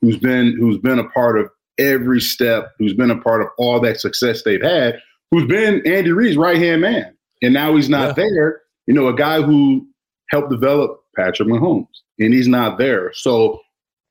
who's 0.00 0.16
been 0.16 0.57
who's 0.59 0.78
been 0.78 0.98
a 0.98 1.09
part 1.11 1.38
of 1.38 1.50
every 1.78 2.20
step, 2.20 2.72
who's 2.78 2.94
been 2.94 3.11
a 3.11 3.20
part 3.20 3.42
of 3.42 3.48
all 3.59 3.78
that 3.80 4.00
success 4.00 4.42
they've 4.42 4.62
had, 4.62 4.98
who's 5.30 5.46
been 5.46 5.86
Andy 5.86 6.12
Reid's 6.12 6.38
right 6.38 6.57
hand 6.57 6.80
man, 6.80 7.14
and 7.42 7.52
now 7.52 7.76
he's 7.76 7.90
not 7.90 8.09
yeah. 8.16 8.24
there. 8.24 8.62
You 8.86 8.94
know, 8.94 9.09
a 9.09 9.14
guy 9.14 9.42
who 9.42 9.86
helped 10.30 10.50
develop 10.50 10.98
Patrick 11.14 11.48
Mahomes, 11.48 11.86
and 12.18 12.32
he's 12.32 12.48
not 12.48 12.78
there. 12.78 13.12
So, 13.12 13.61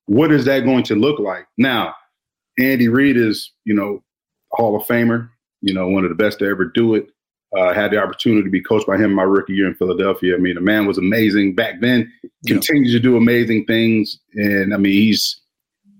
what 0.06 0.32
is 0.32 0.46
that 0.46 0.66
going 0.66 0.84
to 0.84 0.96
look 0.96 1.20
like 1.20 1.48
now? 1.58 1.96
Andy 2.60 2.88
Reid 2.88 3.18
is, 3.18 3.52
you 3.66 3.74
know, 3.74 4.04
Hall 4.54 4.76
of 4.76 4.84
Famer, 4.84 5.30
you 5.62 5.74
know, 5.74 5.88
one 5.88 6.04
of 6.04 6.10
the 6.10 6.16
best 6.16 6.40
to 6.40 6.46
ever 6.46 6.66
do 6.66 6.96
it. 6.96 7.08
Uh, 7.56 7.72
had 7.72 7.92
the 7.92 8.02
opportunity 8.02 8.42
to 8.42 8.50
be 8.50 8.64
coached 8.64 8.88
by 8.88 8.98
him 8.98 9.14
my 9.14 9.22
rookie 9.22 9.54
year 9.54 9.68
in 9.68 9.76
Philadelphia. 9.76 10.34
I 10.34 10.40
mean, 10.40 10.56
the 10.56 10.62
man 10.62 10.88
was 10.88 10.98
amazing 10.98 11.54
back 11.54 11.82
then, 11.82 12.12
continues 12.48 12.94
to 12.94 13.00
do 13.00 13.16
amazing 13.16 13.66
things. 13.66 14.20
And 14.34 14.74
I 14.74 14.78
mean, 14.78 14.94
he's, 14.94 15.40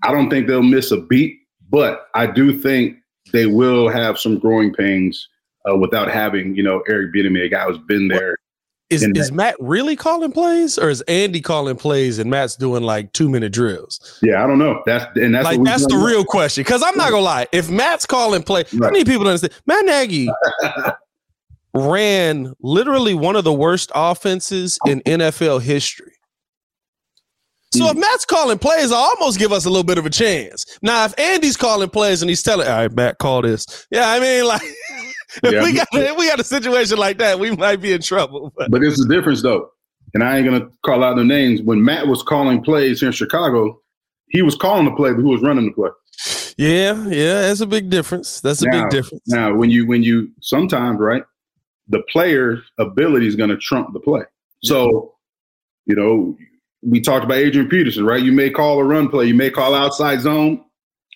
I 0.02 0.12
don't 0.12 0.32
think 0.32 0.48
they'll 0.48 0.64
miss 0.64 0.90
a 0.90 0.98
beat, 0.98 1.38
but 1.70 2.08
I 2.16 2.26
do 2.26 2.60
think 2.60 2.98
they 3.34 3.46
will 3.46 3.88
have 3.88 4.18
some 4.18 4.40
growing 4.40 4.74
pains 4.74 5.30
uh, 5.70 5.76
without 5.76 6.10
having, 6.10 6.56
you 6.56 6.64
know, 6.64 6.82
Eric 6.90 7.14
Bieniemy, 7.14 7.46
a 7.46 7.50
guy 7.50 7.66
who's 7.66 7.78
been 7.78 8.08
there 8.08 8.36
is 8.90 9.04
is 9.04 9.32
Matt 9.32 9.56
really 9.60 9.96
calling 9.96 10.32
plays, 10.32 10.78
or 10.78 10.90
is 10.90 11.02
Andy 11.02 11.42
calling 11.42 11.76
plays 11.76 12.20
and 12.20 12.30
Matt's 12.30 12.56
doing 12.56 12.84
like 12.84 13.12
two 13.14 13.30
minute 13.30 13.52
drills? 13.52 14.20
Yeah, 14.22 14.44
I 14.44 14.48
don't 14.48 14.60
know. 14.60 14.82
That's 14.86 15.06
and 15.18 15.34
that's 15.34 15.46
like 15.46 15.64
that's 15.64 15.88
the 15.88 15.98
real 15.98 16.24
question. 16.24 16.64
Because 16.64 16.84
I'm 16.84 16.96
not 16.98 17.10
gonna 17.10 17.24
lie, 17.24 17.48
if 17.52 17.70
Matt's 17.70 18.06
calling 18.06 18.44
play, 18.44 18.66
right. 18.74 18.90
I 18.90 18.92
need 18.92 19.08
people 19.08 19.24
to 19.24 19.32
understand. 19.32 19.54
Matt 19.66 19.86
Nagy 19.86 20.30
ran 21.74 22.54
literally 22.62 23.14
one 23.14 23.36
of 23.36 23.44
the 23.44 23.54
worst 23.54 23.92
offenses 23.96 24.78
in 24.86 25.02
NFL 25.02 25.62
history. 25.62 26.14
So 27.74 27.88
if 27.88 27.94
hmm. 27.94 28.02
Matt's 28.02 28.26
calling 28.26 28.60
plays, 28.60 28.92
I 28.92 28.98
almost 28.98 29.40
give 29.40 29.52
us 29.52 29.66
a 29.66 29.70
little 29.70 29.84
bit 29.84 29.98
of 29.98 30.06
a 30.06 30.10
chance. 30.10 30.66
Now, 30.84 31.06
if 31.06 31.18
Andy's 31.20 31.58
calling 31.58 31.90
plays 31.90 32.22
and 32.22 32.30
he's 32.30 32.44
telling, 32.44 32.68
all 32.68 32.74
right, 32.74 32.92
Matt, 32.92 33.18
call 33.18 33.42
this. 33.42 33.88
Yeah, 33.90 34.10
I 34.10 34.20
mean, 34.20 34.46
like 34.46 34.62
if 35.44 35.64
we 35.64 35.74
got 35.74 35.88
if 35.94 36.18
we 36.18 36.28
got 36.28 36.40
a 36.40 36.44
situation 36.44 36.98
like 36.98 37.18
that, 37.18 37.40
we 37.40 37.52
might 37.52 37.78
be 37.78 37.94
in 37.94 38.02
trouble. 38.02 38.52
But, 38.58 38.72
but 38.72 38.84
it's 38.84 39.00
the 39.00 39.14
difference 39.14 39.42
though, 39.42 39.70
and 40.14 40.24
I 40.24 40.38
ain't 40.38 40.46
gonna 40.46 40.70
call 40.86 41.04
out 41.04 41.16
their 41.16 41.26
names. 41.26 41.62
When 41.62 41.84
Matt 41.84 42.08
was 42.08 42.24
calling 42.24 42.64
plays 42.64 43.00
here 43.00 43.08
in 43.08 43.14
Chicago, 43.14 43.82
he 44.30 44.42
was 44.42 44.56
calling 44.56 44.86
the 44.86 44.96
play, 44.96 45.12
but 45.12 45.22
who 45.22 45.30
was 45.30 45.42
running 45.42 45.66
the 45.66 45.72
play? 45.72 45.90
Yeah, 46.58 47.08
yeah, 47.08 47.42
that's 47.42 47.62
a 47.62 47.68
big 47.68 47.90
difference. 47.90 48.42
That's 48.42 48.62
a 48.62 48.68
now, 48.68 48.84
big 48.84 48.92
difference. 48.92 49.24
Now, 49.28 49.56
when 49.56 49.70
you 49.70 49.88
when 49.88 50.04
you 50.04 50.32
sometimes 50.42 51.00
right, 51.00 51.24
the 51.88 52.02
player's 52.12 52.60
ability 52.78 53.28
is 53.28 53.36
going 53.36 53.50
to 53.50 53.58
trump 53.58 53.94
the 53.94 54.00
play. 54.00 54.24
So, 54.64 55.16
you 55.86 55.96
know, 55.96 56.38
we 56.82 57.02
talked 57.02 57.26
about 57.26 57.38
Adrian 57.38 57.70
Peterson, 57.70 58.06
right? 58.06 58.22
You 58.22 58.32
may 58.32 58.50
call 58.50 58.80
a 58.80 58.84
run 58.84 59.10
play, 59.10 59.26
you 59.26 59.34
may 59.34 59.50
call 59.50 59.74
outside 59.74 60.22
zone, 60.22 60.64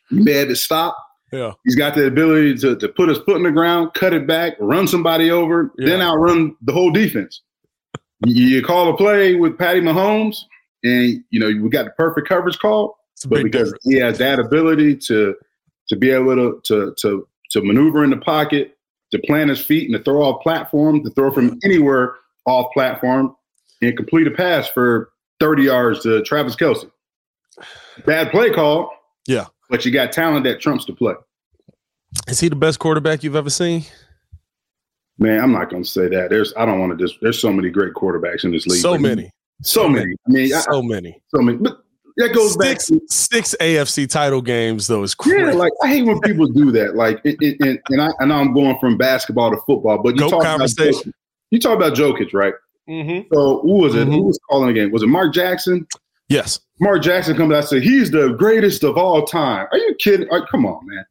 you 0.09 0.23
may 0.23 0.33
have 0.33 0.47
to 0.49 0.55
stop, 0.55 0.97
yeah. 1.31 1.53
He's 1.65 1.75
got 1.75 1.95
the 1.95 2.07
ability 2.07 2.55
to, 2.59 2.75
to 2.77 2.89
put 2.89 3.09
his 3.09 3.17
foot 3.19 3.37
in 3.37 3.43
the 3.43 3.51
ground, 3.51 3.93
cut 3.93 4.13
it 4.13 4.25
back, 4.25 4.53
run 4.59 4.87
somebody 4.87 5.29
over, 5.29 5.71
yeah. 5.77 5.87
then 5.87 6.01
outrun 6.01 6.55
the 6.61 6.71
whole 6.71 6.91
defense. 6.91 7.41
you 8.25 8.61
call 8.63 8.89
a 8.89 8.97
play 8.97 9.35
with 9.35 9.57
Patty 9.57 9.81
Mahomes, 9.81 10.37
and 10.83 11.23
you 11.29 11.39
know 11.39 11.47
we 11.47 11.69
got 11.69 11.85
the 11.85 11.91
perfect 11.91 12.27
coverage 12.27 12.57
call, 12.59 12.97
but 13.27 13.43
because 13.43 13.71
difference. 13.73 13.83
he 13.85 13.95
has 13.97 14.17
that 14.19 14.39
ability 14.39 14.95
to 14.95 15.35
to 15.89 15.95
be 15.95 16.11
able 16.11 16.35
to 16.35 16.61
to 16.65 16.95
to 16.99 17.27
to 17.51 17.61
maneuver 17.61 18.03
in 18.03 18.09
the 18.09 18.17
pocket, 18.17 18.77
to 19.11 19.19
plant 19.25 19.49
his 19.49 19.63
feet 19.63 19.89
and 19.89 19.97
to 19.97 20.03
throw 20.03 20.23
off 20.23 20.41
platform, 20.41 21.03
to 21.03 21.09
throw 21.11 21.31
from 21.31 21.59
anywhere 21.63 22.15
off 22.45 22.71
platform, 22.73 23.35
and 23.81 23.95
complete 23.97 24.27
a 24.27 24.31
pass 24.31 24.67
for 24.69 25.11
30 25.39 25.63
yards 25.63 26.01
to 26.03 26.21
Travis 26.23 26.55
Kelce. 26.55 26.89
Bad 28.05 28.31
play 28.31 28.51
call. 28.51 28.91
Yeah. 29.27 29.45
But 29.69 29.85
you 29.85 29.91
got 29.91 30.11
talent 30.11 30.43
that 30.45 30.61
trumps 30.61 30.85
the 30.85 30.93
play. 30.93 31.13
Is 32.27 32.39
he 32.39 32.49
the 32.49 32.55
best 32.55 32.79
quarterback 32.79 33.23
you've 33.23 33.35
ever 33.35 33.49
seen? 33.49 33.83
Man, 35.19 35.41
I'm 35.41 35.51
not 35.51 35.69
going 35.69 35.83
to 35.83 35.89
say 35.89 36.07
that. 36.09 36.29
There's, 36.29 36.53
I 36.55 36.65
don't 36.65 36.79
want 36.79 36.97
to 36.97 37.05
just. 37.05 37.19
There's 37.21 37.39
so 37.39 37.51
many 37.51 37.69
great 37.69 37.93
quarterbacks 37.93 38.43
in 38.43 38.51
this 38.51 38.67
league. 38.67 38.81
So 38.81 38.97
many, 38.97 39.31
so 39.63 39.89
many. 39.89 40.13
I 40.27 40.29
mean, 40.29 40.49
so 40.49 40.79
I, 40.79 40.85
many, 40.85 41.21
so 41.27 41.41
many. 41.41 41.57
But 41.57 41.79
that 42.17 42.33
goes 42.33 42.53
six, 42.53 42.89
back. 42.89 42.99
To, 42.99 43.05
six 43.07 43.55
AFC 43.59 44.09
title 44.09 44.41
games 44.41 44.87
though 44.87 45.03
is 45.03 45.15
crazy. 45.15 45.39
Yeah, 45.39 45.51
like 45.53 45.73
I 45.83 45.87
hate 45.87 46.03
when 46.03 46.19
people 46.21 46.47
do 46.47 46.71
that. 46.71 46.95
Like, 46.95 47.19
it, 47.23 47.37
it, 47.41 47.57
and, 47.61 47.79
and 47.89 48.01
I, 48.01 48.09
I 48.19 48.25
know 48.25 48.35
I'm 48.35 48.53
going 48.53 48.77
from 48.79 48.97
basketball 48.97 49.51
to 49.51 49.57
football, 49.65 50.01
but 50.01 50.15
you 50.15 50.21
Go 50.21 50.29
talk 50.29 50.43
conversation. 50.43 51.01
about 51.01 51.13
you 51.51 51.59
talk 51.59 51.75
about 51.75 51.93
Jokic, 51.93 52.33
right? 52.33 52.53
Mm-hmm. 52.89 53.33
So 53.33 53.61
who 53.61 53.73
was 53.73 53.95
it? 53.95 54.07
Mhm. 54.07 54.13
Who 54.13 54.23
was 54.23 54.39
calling 54.49 54.67
the 54.67 54.73
game? 54.73 54.91
Was 54.91 55.03
it 55.03 55.07
Mark 55.07 55.33
Jackson? 55.33 55.87
Yes, 56.29 56.59
Mark 56.81 57.01
Jackson 57.03 57.37
comes 57.37 57.51
out 57.53 57.59
and 57.59 57.67
said 57.67 57.83
he's 57.83 58.11
the 58.11 58.29
greatest 58.33 58.83
of 58.83 58.97
all 58.97 59.23
time. 59.25 59.67
Are 59.71 59.77
you 59.77 59.95
kidding? 59.99 60.27
Like, 60.29 60.43
come 60.49 60.65
on, 60.65 60.85
man. 60.85 61.05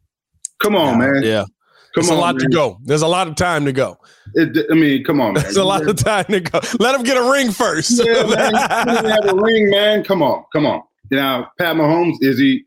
Come 0.63 0.77
on, 0.77 0.99
man. 0.99 1.23
Yeah, 1.23 1.41
Come 1.45 1.49
there's 1.95 2.11
on, 2.11 2.19
a 2.19 2.21
lot 2.21 2.39
to 2.39 2.49
go. 2.49 2.79
There's 2.85 3.03
a 3.03 3.07
lot 3.09 3.27
of 3.29 3.35
time 3.35 3.65
to 3.65 3.73
go. 3.73 3.97
It, 4.35 4.67
I 4.71 4.75
mean, 4.75 5.05
come 5.05 5.21
on, 5.21 5.33
man. 5.35 5.43
There's 5.45 5.57
a 5.57 5.65
lot 5.65 5.87
of 5.89 5.97
time 5.97 6.27
to 6.27 6.41
go. 6.41 6.61
Let 6.79 6.95
him 6.95 7.03
get 7.03 7.17
a 7.17 7.31
ring 7.31 7.51
first. 7.51 8.03
yeah, 8.05 8.25
man. 8.27 8.53
He 9.05 9.11
have 9.11 9.27
a 9.27 9.35
ring, 9.35 9.71
man. 9.71 10.05
Come 10.05 10.23
on, 10.23 10.45
come 10.53 10.67
on. 10.67 10.83
Now, 11.11 11.49
Pat 11.59 11.77
Mahomes 11.77 12.17
is 12.21 12.39
he? 12.39 12.65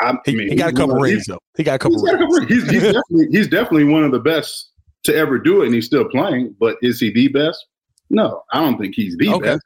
I 0.00 0.14
he, 0.26 0.34
mean, 0.36 0.48
he 0.48 0.56
got 0.56 0.70
a 0.70 0.76
couple 0.76 0.96
of- 0.96 1.02
rings 1.02 1.24
though. 1.26 1.38
He 1.56 1.62
got 1.64 1.74
a 1.76 1.78
couple 1.78 1.96
He's, 1.98 2.02
rings. 2.02 2.18
couple 2.20 2.36
rings. 2.36 2.48
He's, 2.50 2.70
he's 2.70 2.82
definitely 2.92 3.26
he's 3.30 3.48
definitely 3.48 3.84
one 3.84 4.04
of 4.04 4.12
the 4.12 4.20
best 4.20 4.70
to 5.04 5.14
ever 5.14 5.38
do 5.38 5.62
it, 5.62 5.66
and 5.66 5.74
he's 5.74 5.86
still 5.86 6.04
playing. 6.04 6.54
But 6.60 6.76
is 6.82 7.00
he 7.00 7.10
the 7.12 7.28
best? 7.28 7.64
No, 8.10 8.42
I 8.52 8.60
don't 8.60 8.78
think 8.78 8.94
he's 8.94 9.16
the 9.16 9.28
Okay. 9.30 9.44
best. 9.44 9.62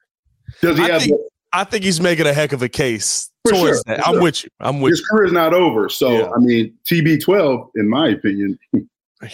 Does 0.60 0.78
he 0.78 0.84
I 0.84 0.88
have? 0.92 1.02
think- 1.02 1.20
I 1.52 1.64
think 1.64 1.84
he's 1.84 2.00
making 2.00 2.26
a 2.26 2.32
heck 2.32 2.52
of 2.52 2.62
a 2.62 2.68
case 2.68 3.30
For 3.44 3.52
towards 3.52 3.76
sure, 3.78 3.82
that. 3.86 4.00
for 4.00 4.06
I'm 4.08 4.14
sure. 4.14 4.22
with 4.22 4.44
you. 4.44 4.50
I'm 4.60 4.80
with 4.80 4.90
you. 4.90 4.92
his 4.94 5.06
career 5.06 5.26
is 5.26 5.32
not 5.32 5.52
over. 5.54 5.88
So 5.88 6.10
Yeah. 6.10 6.30
I 6.34 6.38
mean, 6.38 6.74
TB12, 6.90 7.68
in 7.76 7.88
my 7.88 8.08
opinion. 8.08 8.58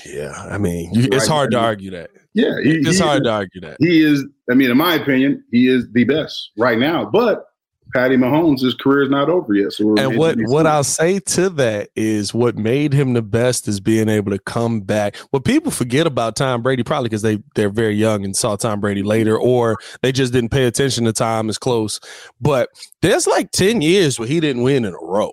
Yeah, 0.05 0.33
I 0.51 0.59
mean, 0.59 0.93
you, 0.93 1.05
it's 1.05 1.17
Right. 1.17 1.29
hard 1.29 1.51
to 1.53 1.59
argue 1.59 1.91
that. 1.93 2.11
yeah, 2.35 2.61
he, 2.63 2.73
It's 2.73 2.99
he 2.99 3.03
hard 3.03 3.23
is- 3.23 3.27
to 3.27 3.31
argue 3.31 3.61
that. 3.63 3.79
he 3.81 4.03
is. 4.05 4.23
I 4.51 4.55
mean, 4.55 4.71
in 4.71 4.77
my 4.77 4.97
opinion, 4.97 5.43
he 5.51 5.67
is 5.67 5.87
the 5.93 6.05
best 6.05 6.51
right 6.59 6.79
now. 6.79 7.07
But 7.11 7.47
Patty 7.95 8.17
Mahomes, 8.17 8.61
his 8.61 8.75
career 8.75 9.03
is 9.03 9.11
not 9.11 9.31
over 9.31 9.55
yet. 9.55 9.73
So 9.73 9.87
we're 9.87 10.01
And 10.01 10.19
what 10.19 10.37
what 10.41 10.67
I'll 10.67 10.85
say 10.85 11.21
to 11.21 11.49
that 11.51 11.89
is 11.97 12.35
what 12.35 12.57
made 12.57 12.93
him 12.93 13.15
the 13.15 13.23
best 13.23 13.67
is 13.67 13.81
being 13.81 14.09
able 14.09 14.31
to 14.31 14.39
come 14.39 14.81
back. 14.81 15.17
What 15.31 15.45
people 15.45 15.73
forget 15.73 16.07
about 16.07 16.37
Tom 16.37 16.63
Brady, 16.63 16.83
probably 16.83 17.09
because 17.09 17.23
they 17.23 17.39
they're 17.55 17.71
very 17.71 17.95
young 17.95 18.25
and 18.25 18.37
saw 18.37 18.57
Tom 18.57 18.81
Brady 18.81 19.03
later, 19.03 19.39
or 19.39 19.79
they 20.03 20.13
just 20.13 20.33
didn't 20.33 20.51
pay 20.51 20.67
attention 20.67 21.05
to 21.07 21.13
Tom 21.13 21.49
as 21.49 21.57
close. 21.57 21.99
But 22.41 22.69
there's 23.01 23.27
like 23.27 23.53
ten 23.53 23.81
years 23.81 24.19
where 24.19 24.29
he 24.29 24.41
didn't 24.41 24.63
win 24.63 24.85
in 24.85 24.93
a 24.93 24.99
row. 25.01 25.33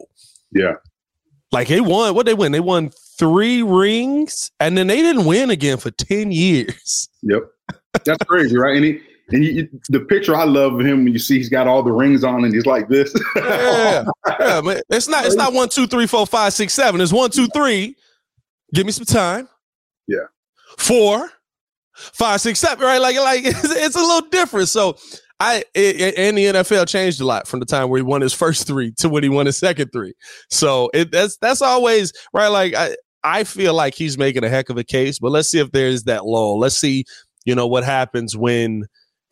yeah, 0.51 0.75
Like 1.51 1.67
they 1.67 1.81
won, 1.81 2.15
what 2.15 2.25
they 2.25 2.33
win? 2.33 2.53
They 2.53 2.61
won 2.61 2.89
three 3.17 3.63
rings, 3.63 4.51
and 4.59 4.77
then 4.77 4.87
they 4.87 5.01
didn't 5.01 5.25
win 5.25 5.49
again 5.49 5.77
for 5.77 5.91
ten 5.91 6.31
years. 6.31 7.09
yep, 7.21 7.43
that's 8.05 8.23
crazy, 8.25 8.57
right? 8.57 8.75
And 8.77 8.85
he. 8.85 9.01
And 9.29 9.43
he, 9.43 9.67
the 9.89 10.01
picture 10.01 10.35
I 10.35 10.43
love 10.43 10.73
of 10.79 10.85
him 10.85 11.03
when 11.03 11.13
you 11.13 11.19
see 11.19 11.37
he's 11.37 11.49
got 11.49 11.67
all 11.67 11.81
the 11.81 11.91
rings 11.91 12.23
on 12.23 12.43
and 12.45 12.53
he's 12.53 12.65
like 12.67 12.87
this. 12.89 13.13
Yeah, 13.35 14.05
yeah, 14.39 14.61
man. 14.61 14.81
It's 14.89 15.07
not. 15.07 15.25
It's 15.25 15.35
not 15.35 15.53
one, 15.53 15.69
two, 15.69 15.87
three, 15.87 16.05
four, 16.05 16.27
five, 16.27 16.53
six, 16.53 16.73
seven. 16.73 17.01
It's 17.01 17.11
one, 17.13 17.31
two, 17.31 17.47
three. 17.47 17.95
Give 18.73 18.85
me 18.85 18.91
some 18.91 19.05
time. 19.05 19.49
Yeah. 20.07 20.25
Four, 20.77 21.31
five, 21.95 22.41
six, 22.41 22.59
seven. 22.59 22.85
Right, 22.85 22.99
like 22.99 23.17
like 23.17 23.41
it's, 23.45 23.63
it's 23.63 23.95
a 23.95 23.99
little 23.99 24.29
different. 24.29 24.67
So 24.69 24.95
I 25.39 25.63
it, 25.73 25.99
it- 26.01 26.17
and 26.17 26.37
the 26.37 26.45
NFL 26.45 26.87
changed 26.87 27.19
a 27.19 27.25
lot 27.25 27.47
from 27.47 27.59
the 27.59 27.65
time 27.65 27.89
where 27.89 27.97
he 27.97 28.03
won 28.03 28.21
his 28.21 28.33
first 28.33 28.67
three 28.67 28.91
to 28.97 29.09
when 29.09 29.23
he 29.23 29.29
won 29.29 29.47
his 29.47 29.57
second 29.57 29.89
three. 29.91 30.13
So 30.49 30.89
it 30.93 31.11
that's 31.11 31.37
that's 31.37 31.61
always 31.63 32.13
right. 32.33 32.47
Like 32.49 32.75
I 32.75 32.95
I 33.23 33.43
feel 33.43 33.73
like 33.73 33.95
he's 33.95 34.19
making 34.19 34.43
a 34.43 34.49
heck 34.49 34.69
of 34.69 34.77
a 34.77 34.83
case, 34.83 35.17
but 35.17 35.31
let's 35.31 35.49
see 35.49 35.59
if 35.59 35.71
there's 35.71 36.03
that 36.03 36.25
lull. 36.25 36.59
Let's 36.59 36.77
see, 36.77 37.05
you 37.43 37.55
know, 37.55 37.65
what 37.65 37.83
happens 37.83 38.37
when 38.37 38.85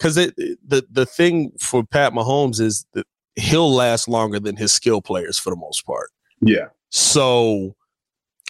because 0.04 0.18
it 0.18 0.36
the 0.68 0.86
the 0.92 1.06
thing 1.06 1.54
for 1.60 1.82
Pat 1.86 2.12
Mahomes 2.12 2.60
is 2.60 2.86
that 2.92 3.08
he'll 3.36 3.74
last 3.74 4.10
longer 4.10 4.38
than 4.38 4.58
his 4.58 4.74
skill 4.74 5.02
players 5.02 5.40
for 5.40 5.50
the 5.50 5.56
most 5.56 5.86
part. 5.86 6.10
yeah, 6.42 6.66
So, 6.90 7.76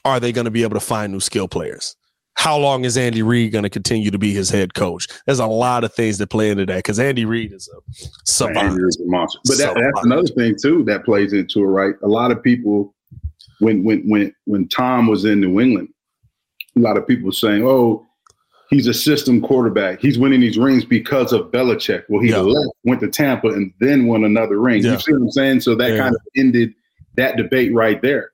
are 0.03 0.19
they 0.19 0.31
going 0.31 0.45
to 0.45 0.51
be 0.51 0.63
able 0.63 0.73
to 0.73 0.85
find 0.85 1.13
new 1.13 1.19
skill 1.19 1.47
players? 1.47 1.95
How 2.33 2.57
long 2.57 2.83
is 2.83 2.97
Andy 2.97 3.21
Reid 3.21 3.51
going 3.51 3.63
to 3.63 3.69
continue 3.69 4.09
to 4.09 4.17
be 4.17 4.33
his 4.33 4.49
head 4.49 4.73
coach? 4.73 5.07
There's 5.27 5.39
a 5.39 5.45
lot 5.45 5.83
of 5.83 5.93
things 5.93 6.17
that 6.17 6.31
play 6.31 6.49
into 6.49 6.65
that 6.65 6.77
because 6.77 6.99
Andy 6.99 7.23
Reid 7.23 7.53
is 7.53 7.69
a 7.69 8.07
savant. 8.25 8.81
Is 8.81 8.99
a 8.99 9.05
monster. 9.05 9.39
But 9.45 9.57
that, 9.59 9.75
that's 9.75 10.05
another 10.05 10.27
thing 10.27 10.55
too 10.59 10.83
that 10.85 11.05
plays 11.05 11.33
into 11.33 11.59
it, 11.61 11.67
right? 11.67 11.93
A 12.01 12.07
lot 12.07 12.31
of 12.31 12.41
people, 12.41 12.95
when 13.59 13.83
when 13.83 14.09
when 14.09 14.33
when 14.45 14.67
Tom 14.69 15.05
was 15.05 15.23
in 15.23 15.39
New 15.39 15.61
England, 15.61 15.89
a 16.75 16.79
lot 16.79 16.97
of 16.97 17.07
people 17.07 17.31
saying, 17.31 17.63
"Oh, 17.63 18.07
he's 18.73 18.87
a 18.87 18.93
system 18.93 19.41
quarterback. 19.41 19.99
He's 20.01 20.17
winning 20.17 20.41
these 20.41 20.57
rings 20.57 20.83
because 20.83 21.31
of 21.31 21.51
Belichick." 21.51 22.03
Well, 22.09 22.21
he 22.21 22.29
Yeah. 22.29 22.39
left, 22.39 22.75
went 22.83 23.01
to 23.01 23.07
Tampa, 23.07 23.49
and 23.49 23.71
then 23.79 24.07
won 24.07 24.23
another 24.23 24.59
ring. 24.59 24.83
Yeah. 24.83 24.93
You 24.93 24.99
see 24.99 25.13
what 25.13 25.21
I'm 25.21 25.31
saying? 25.31 25.59
So 25.61 25.75
that 25.75 25.91
Yeah. 25.91 25.97
kind 25.97 26.15
of 26.15 26.21
ended 26.35 26.73
that 27.15 27.37
debate 27.37 27.73
right 27.73 28.01
there 28.01 28.31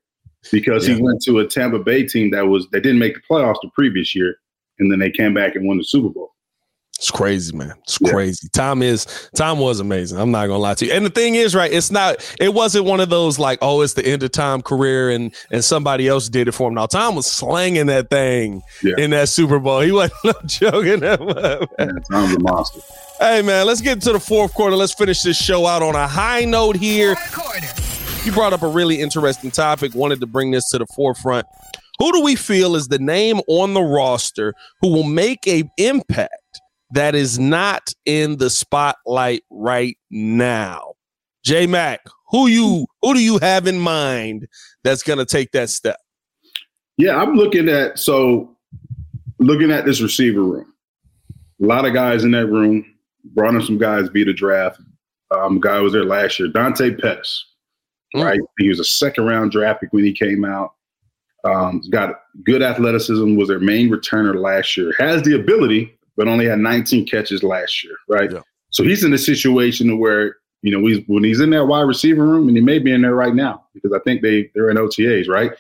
because 0.52 0.88
he 0.88 0.96
went 1.02 1.22
to 1.24 1.40
a 1.40 1.46
Tampa 1.46 1.80
Bay 1.80 2.04
team 2.04 2.32
that 2.32 2.48
was 2.48 2.68
that 2.72 2.82
didn't 2.82 3.00
make 3.00 3.16
the 3.16 3.22
playoffs 3.30 3.58
the 3.62 3.70
previous 3.76 4.16
year, 4.16 4.38
and 4.80 4.92
then 4.92 5.00
they 5.00 5.12
came 5.12 5.34
back 5.34 5.56
and 5.56 5.68
won 5.68 5.78
the 5.78 5.84
Super 5.84 6.10
Bowl. 6.10 6.29
It's 7.00 7.10
crazy, 7.12 7.56
man. 7.56 7.72
It's 7.84 7.98
Yeah. 8.02 8.12
crazy. 8.12 8.50
Tom 8.54 8.84
is 8.84 9.08
Tom 9.34 9.58
was 9.60 9.80
amazing. 9.80 10.20
I'm 10.20 10.32
not 10.32 10.48
gonna 10.48 10.60
lie 10.60 10.74
to 10.76 10.86
you. 10.86 10.92
And 10.92 11.06
the 11.06 11.10
thing 11.10 11.36
is, 11.36 11.56
right? 11.56 11.72
It's 11.72 11.90
not. 11.92 12.18
It 12.42 12.54
wasn't 12.54 12.84
one 12.86 13.00
of 13.00 13.10
those 13.10 13.40
like, 13.40 13.58
oh, 13.62 13.80
it's 13.80 13.94
the 13.94 14.06
end 14.06 14.22
of 14.22 14.32
Tom 14.34 14.62
career 14.62 15.10
and 15.10 15.34
and 15.50 15.64
somebody 15.64 16.10
else 16.10 16.28
did 16.28 16.50
it 16.50 16.52
for 16.52 16.68
him. 16.68 16.74
Now 16.74 16.88
Tom 16.88 17.16
was 17.16 17.26
slanging 17.26 17.86
that 17.86 18.10
thing 18.10 18.62
Yeah. 18.84 18.96
in 18.98 19.12
that 19.12 19.30
Super 19.30 19.60
Bowl. 19.60 19.80
He 19.80 19.94
wasn't 19.94 20.14
no 20.26 20.34
joking. 20.46 21.00
that 21.00 21.22
much. 21.22 21.70
Man, 21.80 22.02
Tom's 22.12 22.36
a 22.36 22.40
monster. 22.40 22.82
Hey 23.18 23.42
man, 23.44 23.66
let's 23.66 23.80
get 23.82 23.94
into 23.94 24.12
the 24.12 24.20
fourth 24.20 24.54
quarter. 24.54 24.76
Let's 24.76 24.94
finish 24.94 25.22
this 25.22 25.38
show 25.38 25.66
out 25.68 25.82
on 25.82 25.96
a 25.96 26.06
high 26.08 26.44
note 26.44 26.76
here. 26.76 27.16
Quarter. 27.32 27.66
You 28.26 28.34
brought 28.34 28.52
up 28.52 28.62
a 28.62 28.68
really 28.68 29.00
interesting 29.00 29.52
topic. 29.52 29.96
Wanted 29.96 30.20
to 30.20 30.28
bring 30.28 30.52
this 30.52 30.70
to 30.72 30.78
the 30.80 30.86
forefront. 30.88 31.46
Who 32.00 32.12
do 32.12 32.22
we 32.22 32.36
feel 32.36 32.76
is 32.76 32.90
the 32.90 33.00
name 33.00 33.40
on 33.48 33.74
the 33.74 33.82
roster 33.82 34.54
who 34.82 34.90
will 34.90 35.04
make 35.06 35.48
a 35.48 35.64
impact 35.78 36.60
that 36.92 37.16
is 37.16 37.40
not 37.40 37.94
in 38.06 38.38
the 38.38 38.50
spotlight 38.50 39.44
right 39.50 39.98
now? 40.10 40.94
J 41.44 41.68
Mac, 41.68 42.02
who 42.30 42.48
you 42.48 42.86
who 43.02 43.14
do 43.14 43.20
you 43.20 43.40
have 43.40 43.68
in 43.68 43.80
mind 43.80 44.48
that's 44.84 45.04
going 45.04 45.20
to 45.20 45.26
take 45.26 45.52
that 45.52 45.70
step? 45.70 45.98
Yeah, 46.98 47.16
I'm 47.16 47.36
looking 47.36 47.70
at 47.70 47.98
so 47.98 48.56
looking 49.40 49.72
at 49.72 49.86
this 49.86 50.02
receiver 50.02 50.44
room. 50.44 50.74
A 51.62 51.66
lot 51.66 51.86
of 51.86 51.94
guys 51.94 52.24
in 52.24 52.32
that 52.32 52.48
room. 52.48 52.86
Brought 53.34 53.54
in 53.54 53.62
some 53.62 53.78
guys 53.78 54.08
via 54.10 54.26
the 54.26 54.34
draft. 54.34 54.80
Um, 55.32 55.60
guy 55.60 55.80
was 55.80 55.94
there 55.94 56.06
last 56.06 56.40
year, 56.40 56.48
Dante 56.48 56.96
Pettis. 56.96 57.46
Mm. 58.16 58.24
Right, 58.24 58.40
he 58.58 58.70
was 58.70 58.80
a 58.80 58.86
second 58.86 59.26
round 59.26 59.52
draft 59.52 59.82
pick 59.82 59.94
when 59.94 60.04
he 60.04 60.14
came 60.14 60.44
out. 60.44 60.74
Um, 61.44 61.82
got 61.90 62.16
good 62.44 62.62
athleticism. 62.62 63.36
Was 63.36 63.50
their 63.50 63.60
main 63.60 63.90
returner 63.90 64.36
last 64.36 64.76
year. 64.78 64.94
Has 64.98 65.22
the 65.22 65.36
ability, 65.36 65.98
but 66.20 66.28
only 66.28 66.46
had 66.46 66.60
19 66.60 67.06
catches 67.08 67.42
last 67.44 67.82
year. 67.84 67.96
Right, 68.10 68.30
Yeah. 68.32 68.42
so 68.72 68.84
he's 68.84 69.04
in 69.06 69.14
a 69.14 69.18
situation 69.18 69.98
where 69.98 70.36
you 70.62 70.72
know 70.72 70.86
he's 70.86 71.00
when 71.08 71.24
he's 71.24 71.40
in 71.40 71.50
that 71.52 71.66
wide 71.66 71.84
receiver 71.88 72.26
room, 72.28 72.48
and 72.50 72.58
he 72.58 72.62
may 72.62 72.78
be 72.78 72.92
in 72.92 73.02
there 73.02 73.16
right 73.16 73.34
now 73.34 73.64
because 73.74 73.94
I 73.94 74.00
think 74.04 74.22
they 74.22 74.52
they're 74.54 74.70
in 74.70 74.78
OTAs. 74.78 75.28
Right, 75.30 75.52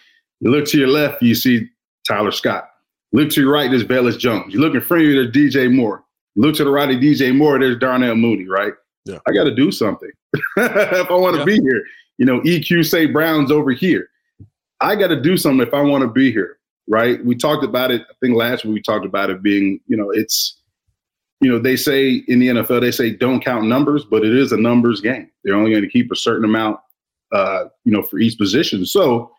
you 0.41 0.51
look 0.51 0.65
to 0.67 0.77
your 0.77 0.89
left, 0.89 1.23
you 1.23 1.33
see 1.33 1.67
Tyler 2.07 2.31
Scott. 2.31 2.69
Look 3.13 3.29
to 3.31 3.41
your 3.41 3.51
right, 3.51 3.71
there's 3.71 3.85
Velus 3.85 4.19
Jones. 4.19 4.53
You 4.53 4.59
look 4.59 4.75
in 4.75 4.81
front 4.81 5.03
of 5.03 5.09
you, 5.09 5.15
there's 5.15 5.33
DJ 5.35 5.73
Moore. 5.73 6.03
Look 6.35 6.55
to 6.57 6.63
the 6.63 6.69
right 6.69 6.89
of 6.91 6.97
DJ 6.97 7.35
Moore, 7.35 7.57
there's 7.57 7.79
Darnell 7.79 8.15
Mooney, 8.15 8.47
right? 8.47 8.73
Yeah. 9.05 9.17
I 9.27 9.31
got 9.31 9.45
to 9.45 9.55
do 9.55 9.71
something 9.71 10.11
if 10.57 11.09
I 11.09 11.13
want 11.15 11.33
to 11.33 11.39
Yeah. 11.39 11.45
be 11.45 11.59
here. 11.61 11.83
You 12.19 12.25
know, 12.27 12.39
EQ 12.41 12.85
St. 12.85 13.11
Brown's 13.11 13.49
over 13.51 13.71
here. 13.71 14.09
I 14.81 14.95
got 14.95 15.07
to 15.07 15.19
do 15.19 15.37
something 15.37 15.65
if 15.65 15.73
I 15.73 15.81
want 15.81 16.03
to 16.03 16.07
be 16.07 16.31
here, 16.31 16.58
right? 16.89 17.23
We 17.23 17.35
talked 17.35 17.63
about 17.63 17.91
it. 17.91 18.01
I 18.01 18.13
think 18.19 18.35
last 18.35 18.65
week 18.65 18.73
we 18.73 18.81
talked 18.81 19.05
about 19.05 19.29
it 19.29 19.41
being, 19.41 19.79
you 19.87 19.95
know, 19.95 20.09
it's, 20.09 20.59
you 21.39 21.49
know, 21.49 21.59
they 21.59 21.77
say 21.77 22.23
in 22.27 22.39
the 22.39 22.47
NFL 22.47 22.81
they 22.81 22.91
say 22.91 23.11
don't 23.11 23.41
count 23.41 23.65
numbers, 23.65 24.03
but 24.03 24.25
it 24.25 24.35
is 24.35 24.51
a 24.51 24.57
numbers 24.57 24.99
game. 24.99 25.29
They're 25.43 25.55
only 25.55 25.71
going 25.71 25.83
to 25.83 25.89
keep 25.89 26.11
a 26.11 26.15
certain 26.15 26.43
amount, 26.43 26.79
uh, 27.31 27.65
you 27.85 27.93
know, 27.93 28.01
for 28.01 28.19
each 28.19 28.37
position. 28.37 28.85
So 28.85 29.31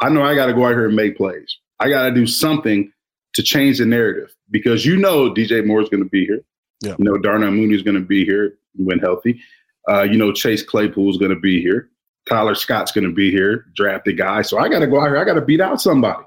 I 0.00 0.08
know 0.08 0.22
I 0.22 0.34
got 0.34 0.46
to 0.46 0.54
go 0.54 0.64
out 0.64 0.70
here 0.70 0.86
and 0.86 0.96
make 0.96 1.16
plays. 1.16 1.58
I 1.78 1.90
got 1.90 2.04
to 2.04 2.10
do 2.10 2.26
something 2.26 2.90
to 3.34 3.42
change 3.42 3.78
the 3.78 3.86
narrative 3.86 4.34
because 4.50 4.86
you 4.86 4.96
know 4.96 5.32
DJ 5.32 5.64
Moore 5.64 5.82
is 5.82 5.88
going 5.88 6.02
to 6.02 6.08
be 6.08 6.24
here. 6.24 6.40
Yeah. 6.80 6.94
You 6.98 7.04
know 7.04 7.18
Darnell 7.18 7.50
Mooney 7.50 7.74
is 7.74 7.82
going 7.82 7.96
to 7.96 8.04
be 8.04 8.24
here 8.24 8.58
when 8.74 8.98
healthy. 8.98 9.40
Uh, 9.88 10.02
you 10.02 10.16
know 10.16 10.32
Chase 10.32 10.62
Claypool 10.62 11.10
is 11.10 11.18
going 11.18 11.30
to 11.30 11.38
be 11.38 11.60
here. 11.60 11.90
Tyler 12.28 12.54
Scott's 12.54 12.90
going 12.90 13.06
to 13.06 13.12
be 13.12 13.30
here, 13.30 13.66
drafted 13.76 14.16
guy. 14.16 14.40
So 14.42 14.58
I 14.58 14.68
got 14.68 14.78
to 14.78 14.86
go 14.86 15.00
out 15.00 15.08
here. 15.08 15.18
I 15.18 15.24
got 15.24 15.34
to 15.34 15.42
beat 15.42 15.60
out 15.60 15.80
somebody. 15.80 16.24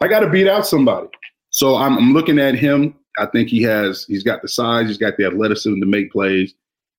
I 0.00 0.08
got 0.08 0.20
to 0.20 0.30
beat 0.30 0.48
out 0.48 0.66
somebody. 0.66 1.08
So 1.50 1.76
I'm, 1.76 1.96
I'm 1.96 2.12
looking 2.12 2.38
at 2.38 2.54
him 2.54 2.94
I 3.18 3.26
think 3.26 3.48
he 3.48 3.62
has 3.62 4.04
he's 4.04 4.22
got 4.22 4.42
the 4.42 4.48
size, 4.48 4.88
he's 4.88 4.98
got 4.98 5.16
the 5.16 5.26
athleticism 5.26 5.80
to 5.80 5.86
make 5.86 6.12
plays, 6.12 6.54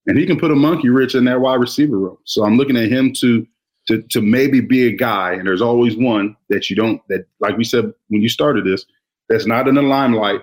and 0.05 0.17
he 0.17 0.25
can 0.25 0.39
put 0.39 0.51
a 0.51 0.55
monkey 0.55 0.89
rich 0.89 1.15
in 1.15 1.25
that 1.25 1.41
wide 1.41 1.59
receiver 1.59 1.97
room. 1.97 2.17
So 2.25 2.43
I'm 2.43 2.57
looking 2.57 2.77
at 2.77 2.89
him 2.91 3.13
to 3.13 3.45
to 3.87 4.01
to 4.01 4.21
maybe 4.21 4.59
be 4.61 4.87
a 4.87 4.91
guy, 4.91 5.33
and 5.33 5.47
there's 5.47 5.61
always 5.61 5.95
one 5.95 6.35
that 6.49 6.69
you 6.69 6.75
don't 6.75 7.01
that 7.09 7.25
like 7.39 7.57
we 7.57 7.63
said 7.63 7.93
when 8.07 8.21
you 8.21 8.29
started 8.29 8.65
this, 8.65 8.85
that's 9.29 9.45
not 9.45 9.67
in 9.67 9.75
the 9.75 9.81
limelight, 9.81 10.41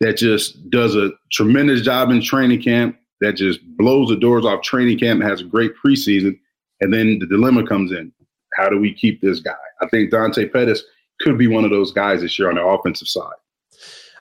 that 0.00 0.16
just 0.16 0.70
does 0.70 0.96
a 0.96 1.10
tremendous 1.30 1.82
job 1.82 2.10
in 2.10 2.22
training 2.22 2.62
camp, 2.62 2.96
that 3.20 3.36
just 3.36 3.60
blows 3.76 4.08
the 4.08 4.16
doors 4.16 4.46
off 4.46 4.62
training 4.62 4.98
camp 4.98 5.22
has 5.22 5.42
a 5.42 5.44
great 5.44 5.72
preseason, 5.84 6.38
and 6.80 6.92
then 6.92 7.18
the 7.18 7.26
dilemma 7.26 7.66
comes 7.66 7.92
in. 7.92 8.12
How 8.54 8.68
do 8.68 8.78
we 8.78 8.92
keep 8.92 9.20
this 9.20 9.40
guy? 9.40 9.54
I 9.80 9.88
think 9.88 10.10
Dante 10.10 10.46
Pettis 10.48 10.84
could 11.22 11.38
be 11.38 11.46
one 11.46 11.64
of 11.64 11.70
those 11.70 11.92
guys 11.92 12.20
this 12.20 12.38
year 12.38 12.48
on 12.48 12.56
the 12.56 12.64
offensive 12.64 13.08
side. 13.08 13.32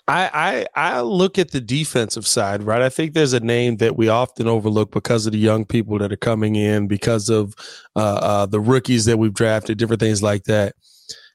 I, 0.07 0.65
I 0.75 0.95
I 0.95 1.01
look 1.01 1.37
at 1.37 1.51
the 1.51 1.61
defensive 1.61 2.25
side, 2.25 2.63
right? 2.63 2.81
I 2.81 2.89
think 2.89 3.13
there's 3.13 3.33
a 3.33 3.39
name 3.39 3.77
that 3.77 3.95
we 3.95 4.09
often 4.09 4.47
overlook 4.47 4.91
because 4.91 5.25
of 5.25 5.31
the 5.31 5.37
young 5.37 5.63
people 5.63 5.97
that 5.99 6.11
are 6.11 6.17
coming 6.17 6.55
in, 6.55 6.87
because 6.87 7.29
of 7.29 7.53
uh, 7.95 7.99
uh, 8.21 8.45
the 8.45 8.59
rookies 8.59 9.05
that 9.05 9.17
we've 9.17 9.33
drafted, 9.33 9.77
different 9.77 10.01
things 10.01 10.23
like 10.23 10.45
that. 10.45 10.75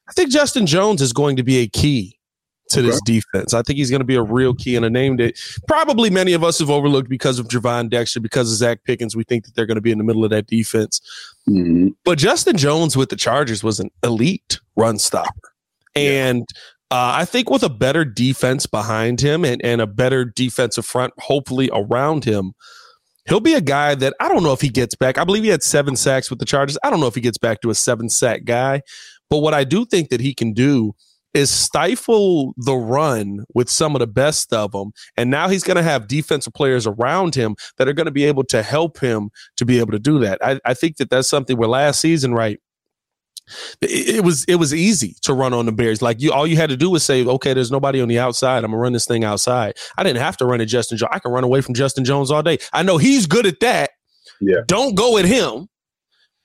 I 0.09 0.11
think 0.13 0.31
Justin 0.31 0.65
Jones 0.65 1.01
is 1.01 1.13
going 1.13 1.37
to 1.37 1.43
be 1.43 1.57
a 1.57 1.67
key 1.67 2.17
to 2.69 2.81
this 2.81 3.01
defense. 3.01 3.53
I 3.53 3.61
think 3.61 3.77
he's 3.77 3.89
going 3.89 4.01
to 4.01 4.05
be 4.05 4.15
a 4.15 4.21
real 4.21 4.53
key 4.53 4.75
and 4.75 4.85
a 4.85 4.89
name 4.89 5.17
that 5.17 5.39
probably 5.67 6.09
many 6.09 6.33
of 6.33 6.43
us 6.43 6.59
have 6.59 6.69
overlooked 6.69 7.09
because 7.09 7.39
of 7.39 7.47
Gervon 7.47 7.89
Dexter, 7.89 8.19
because 8.19 8.51
of 8.51 8.67
Zacch 8.67 8.83
Pickens. 8.83 9.15
We 9.15 9.23
think 9.23 9.45
that 9.45 9.55
they're 9.55 9.65
going 9.65 9.75
to 9.75 9.81
be 9.81 9.91
in 9.91 9.97
the 9.97 10.03
middle 10.03 10.23
of 10.23 10.29
that 10.31 10.47
defense. 10.47 10.99
Mm-hmm. 11.49 11.89
But 12.03 12.17
Justin 12.17 12.57
Jones 12.57 12.97
with 12.97 13.09
the 13.09 13.15
Chargers 13.15 13.63
was 13.63 13.79
an 13.79 13.89
elite 14.03 14.59
run 14.75 14.99
stopper. 14.99 15.53
And 15.97 16.45
uh, 16.89 17.11
I 17.15 17.25
think 17.25 17.49
with 17.49 17.63
a 17.63 17.69
better 17.69 18.05
defense 18.05 18.65
behind 18.65 19.19
him 19.19 19.43
and, 19.43 19.61
and 19.63 19.81
a 19.81 19.87
better 19.87 20.25
defensive 20.25 20.85
front, 20.85 21.13
hopefully 21.19 21.69
around 21.73 22.23
him, 22.25 22.53
he'll 23.27 23.39
be 23.39 23.55
a 23.55 23.61
guy 23.61 23.95
that 23.95 24.13
I 24.19 24.29
don't 24.29 24.43
know 24.43 24.53
if 24.53 24.61
he 24.61 24.69
gets 24.69 24.95
back. 24.95 25.17
I 25.17 25.23
believe 25.23 25.43
he 25.43 25.49
had 25.49 25.63
seven 25.63 25.95
sacks 25.95 26.29
with 26.29 26.39
the 26.39 26.45
Chargers. 26.45 26.77
I 26.83 26.89
don't 26.89 26.99
know 26.99 27.07
if 27.07 27.15
he 27.15 27.21
gets 27.21 27.37
back 27.37 27.61
to 27.61 27.69
a 27.69 27.75
seven 27.75 28.09
sack 28.09 28.45
guy, 28.45 28.81
but 29.29 29.39
what 29.39 29.53
I 29.53 29.63
do 29.63 29.85
think 29.85 30.09
that 30.09 30.21
he 30.21 30.33
can 30.33 30.53
do 30.53 30.93
is 31.33 31.51
stifle 31.51 32.53
the 32.57 32.73
run 32.73 33.43
with 33.53 33.69
some 33.69 33.95
of 33.95 33.99
the 33.99 34.07
best 34.07 34.51
of 34.53 34.71
them. 34.71 34.91
And 35.17 35.29
now 35.29 35.49
he's 35.49 35.63
going 35.63 35.75
to 35.75 35.83
have 35.83 36.07
defensive 36.07 36.53
players 36.53 36.87
around 36.87 37.35
him 37.35 37.55
that 37.77 37.87
are 37.87 37.93
going 37.93 38.05
to 38.05 38.11
be 38.11 38.25
able 38.25 38.43
to 38.45 38.63
help 38.63 38.99
him 38.99 39.29
to 39.57 39.65
be 39.65 39.79
able 39.79 39.91
to 39.91 39.99
do 39.99 40.19
that. 40.19 40.39
I, 40.41 40.59
I 40.65 40.73
think 40.73 40.97
that 40.97 41.09
that's 41.09 41.27
something 41.27 41.57
where 41.57 41.67
last 41.67 42.01
season, 42.01 42.33
right? 42.33 42.59
It, 43.81 44.23
was 44.23 44.43
it 44.45 44.55
was 44.55 44.73
easy 44.73 45.15
to 45.23 45.33
run 45.33 45.53
on 45.53 45.65
the 45.65 45.71
Bears. 45.71 46.01
Like 46.01 46.21
you, 46.21 46.31
all 46.31 46.47
you 46.47 46.57
had 46.57 46.69
to 46.69 46.77
do 46.77 46.89
was 46.89 47.03
say, 47.03 47.25
"Okay, 47.25 47.53
there's 47.53 47.71
nobody 47.71 48.01
on 48.01 48.07
the 48.07 48.19
outside. 48.19 48.63
I'm 48.63 48.71
gonna 48.71 48.77
run 48.77 48.93
this 48.93 49.05
thing 49.05 49.23
outside." 49.23 49.75
I 49.97 50.03
didn't 50.03 50.21
have 50.21 50.37
to 50.37 50.45
run 50.45 50.61
at 50.61 50.67
Justin 50.67 50.97
Jones. 50.97 51.11
I 51.13 51.19
can 51.19 51.31
run 51.31 51.43
away 51.43 51.61
from 51.61 51.73
Justin 51.73 52.05
Jones 52.05 52.31
all 52.31 52.43
day. 52.43 52.57
I 52.73 52.83
know 52.83 52.97
he's 52.97 53.25
good 53.25 53.45
at 53.45 53.59
that. 53.61 53.91
Yeah. 54.41 54.61
Don't 54.67 54.95
go 54.95 55.17
at 55.17 55.25
him. 55.25 55.67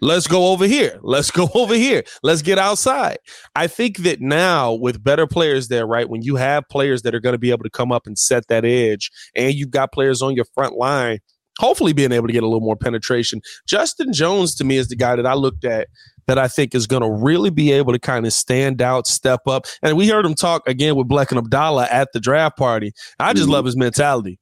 Let's 0.02 0.26
go 0.26 0.48
over 0.48 0.66
here. 0.66 0.98
Let's 1.02 1.30
go 1.30 1.48
over 1.54 1.74
here. 1.74 2.02
Let's 2.24 2.42
get 2.42 2.58
outside. 2.58 3.18
I 3.54 3.68
think 3.68 3.98
that 3.98 4.20
now 4.20 4.72
with 4.72 5.02
better 5.02 5.28
players 5.28 5.68
there, 5.68 5.86
right? 5.86 6.08
When 6.08 6.22
you 6.22 6.36
have 6.36 6.68
players 6.68 7.02
that 7.02 7.14
are 7.14 7.20
going 7.20 7.34
to 7.34 7.38
be 7.38 7.52
able 7.52 7.62
to 7.62 7.70
come 7.70 7.92
up 7.92 8.06
and 8.06 8.18
set 8.18 8.48
that 8.48 8.64
edge, 8.64 9.10
and 9.36 9.54
you've 9.54 9.70
got 9.70 9.92
players 9.92 10.20
on 10.20 10.34
your 10.34 10.46
front 10.54 10.74
line, 10.74 11.20
hopefully 11.58 11.92
being 11.92 12.10
able 12.10 12.26
to 12.26 12.32
get 12.32 12.42
a 12.42 12.46
little 12.46 12.60
more 12.60 12.76
penetration. 12.76 13.40
Justin 13.68 14.12
Jones 14.12 14.56
to 14.56 14.64
me 14.64 14.76
is 14.76 14.88
the 14.88 14.96
guy 14.96 15.14
that 15.14 15.26
I 15.26 15.34
looked 15.34 15.64
at 15.64 15.86
that 16.26 16.38
I 16.38 16.48
think 16.48 16.74
is 16.74 16.86
going 16.86 17.02
to 17.02 17.10
really 17.10 17.50
be 17.50 17.72
able 17.72 17.92
to 17.92 17.98
kind 17.98 18.26
of 18.26 18.32
stand 18.32 18.80
out, 18.82 19.06
step 19.06 19.40
up. 19.46 19.66
And 19.82 19.96
we 19.96 20.08
heard 20.08 20.24
him 20.24 20.34
talk 20.34 20.66
again 20.68 20.96
with 20.96 21.08
Black 21.08 21.30
and 21.30 21.38
Abdallah 21.38 21.88
at 21.90 22.08
the 22.12 22.20
draft 22.20 22.56
party. 22.56 22.92
I 23.18 23.32
just 23.32 23.44
mm-hmm. 23.44 23.52
love 23.52 23.64
his 23.64 23.76
mentality. 23.76 24.38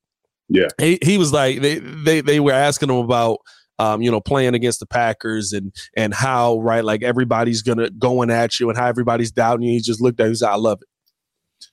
Yeah. 0.48 0.68
He, 0.78 0.98
he 1.02 1.18
was 1.18 1.32
like, 1.32 1.60
they, 1.60 1.78
they, 1.78 2.20
they 2.20 2.40
were 2.40 2.52
asking 2.52 2.90
him 2.90 2.96
about, 2.96 3.38
um, 3.78 4.02
you 4.02 4.10
know, 4.10 4.20
playing 4.20 4.54
against 4.54 4.78
the 4.80 4.86
Packers 4.86 5.54
and 5.54 5.74
and 5.96 6.12
how 6.12 6.58
right 6.58 6.84
like 6.84 7.02
everybody's 7.02 7.62
gonna 7.62 7.88
going 7.88 8.28
at 8.28 8.60
you 8.60 8.68
and 8.68 8.78
how 8.78 8.86
everybody's 8.86 9.32
doubting 9.32 9.66
you. 9.66 9.72
He 9.72 9.80
just 9.80 10.02
looked 10.02 10.20
at 10.20 10.24
you. 10.24 10.30
He 10.30 10.34
said, 10.34 10.50
"I 10.50 10.56
love 10.56 10.82
it." 10.82 10.88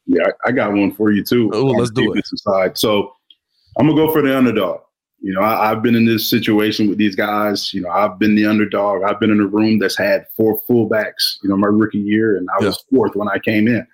Yeah, 0.05 0.27
I, 0.45 0.49
I 0.49 0.51
got 0.53 0.71
one 0.71 0.93
for 0.93 1.11
you 1.11 1.21
too. 1.21 1.51
Oh, 1.53 1.65
let's 1.65 1.91
do 1.91 2.13
it. 2.13 2.25
Side. 2.25 2.77
So 2.77 3.11
I'm 3.77 3.89
gonna 3.89 3.97
go 3.97 4.13
for 4.13 4.21
the 4.21 4.37
underdog. 4.37 4.79
You 5.19 5.33
know, 5.33 5.41
I, 5.41 5.69
have 5.69 5.81
been 5.81 5.95
in 5.95 6.05
this 6.05 6.29
situation 6.29 6.87
with 6.87 6.97
these 6.97 7.15
guys. 7.15 7.73
You 7.73 7.81
know, 7.81 7.89
I've 7.89 8.19
been 8.19 8.35
the 8.35 8.45
underdog. 8.45 9.03
I've 9.03 9.19
been 9.19 9.31
in 9.31 9.39
a 9.39 9.47
room 9.47 9.79
that's 9.79 9.97
had 9.97 10.25
four 10.35 10.61
fullbacks. 10.69 11.37
You 11.41 11.49
know, 11.49 11.57
my 11.57 11.67
rookie 11.67 11.97
year, 11.97 12.37
and 12.37 12.47
I 12.51 12.61
yeah. 12.61 12.67
was 12.67 12.85
fourth 12.93 13.15
when 13.15 13.27
I 13.27 13.39
came 13.39 13.67
in. 13.67 13.85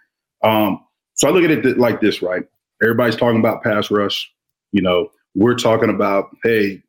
Um, 0.43 0.84
so 1.15 1.28
I 1.28 1.32
look 1.32 1.43
at 1.43 1.51
it 1.51 1.78
like 1.78 2.01
this, 2.01 2.21
right? 2.21 2.43
Everybody's 2.82 3.15
talking 3.15 3.39
about 3.39 3.63
pass 3.63 3.89
rush. 3.89 4.32
You 4.74 4.82
know, 4.82 5.11
we're 5.34 5.55
talking 5.55 5.89
about 5.89 6.30
hey, 6.43 6.84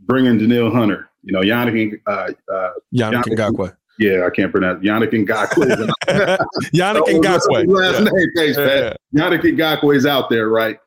bringing 0.00 0.38
Danielle 0.38 0.70
Hunter. 0.70 1.08
You 1.22 1.32
know, 1.32 1.40
Yannick 1.40 2.00
uh, 2.06 2.32
uh, 2.52 2.70
Yannick 2.94 3.24
Ngakoue. 3.24 3.76
Yeah, 3.98 4.26
I 4.26 4.30
can't 4.30 4.50
pronounce 4.50 4.84
Yannick 4.84 5.12
Ngakoue. 5.12 5.88
Yannick 6.74 7.22
Ngakoue. 7.22 7.68
Last 7.68 7.98
yeah. 7.98 8.04
name, 8.04 8.28
thanks, 8.36 8.58
yeah. 8.58 8.94
Yannick 9.14 9.42
Ngakoue 9.42 9.96
is 9.96 10.06
out 10.06 10.28
there, 10.28 10.48
right? 10.48 10.78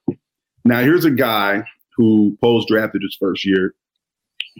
Now, 0.65 0.81
here's 0.81 1.05
a 1.05 1.11
guy 1.11 1.63
who 1.99 2.37
post 2.39 2.69
drafted 2.69 3.01
his 3.01 3.17
first 3.19 3.45
year, 3.45 3.75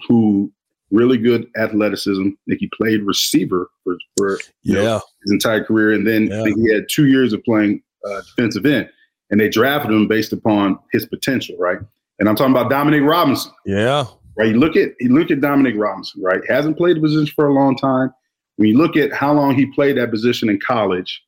who 0.10 0.52
really 0.92 1.18
good 1.18 1.48
athleticism. 1.56 2.22
I 2.22 2.36
think 2.50 2.60
he 2.60 2.70
played 2.76 3.02
receiver 3.04 3.70
for, 3.86 3.96
for 4.18 4.38
yeah. 4.64 4.82
Know, 4.82 5.02
his 5.24 5.32
entire 5.32 5.64
career, 5.64 5.94
and 5.94 6.06
then 6.06 6.28
yeah. 6.28 6.44
he 6.44 6.74
had 6.74 6.84
two 6.92 7.08
years 7.08 7.32
of 7.32 7.42
playing 7.46 7.82
uh, 8.06 8.22
defensive 8.36 8.66
end. 8.66 8.90
And 9.32 9.40
they 9.40 9.48
drafted 9.48 9.92
him 9.92 10.08
based 10.08 10.34
upon 10.34 10.80
his 10.92 11.06
potential, 11.06 11.56
right? 11.58 11.78
And 12.20 12.28
I'm 12.28 12.36
talking 12.36 12.52
about 12.52 12.70
Dominique 12.70 13.04
Robinson. 13.04 13.54
Yeah. 13.66 14.06
Right. 14.38 14.50
You 14.50 14.60
look 14.60 14.76
at 14.76 14.90
you 15.00 15.14
look 15.14 15.32
at 15.32 15.40
Dominique 15.40 15.76
Robinson, 15.78 16.22
right? 16.22 16.42
Hasn't 16.50 16.78
played 16.78 16.98
the 16.98 17.02
position 17.02 17.32
for 17.36 17.48
a 17.48 17.54
long 17.54 17.78
time. 17.78 18.12
When 18.58 18.68
you 18.68 18.78
look 18.78 18.98
at 18.98 19.14
how 19.14 19.32
long 19.32 19.56
he 19.56 19.68
played 19.68 19.98
that 19.98 20.12
position 20.12 20.50
in 20.50 20.60
college, 20.60 21.22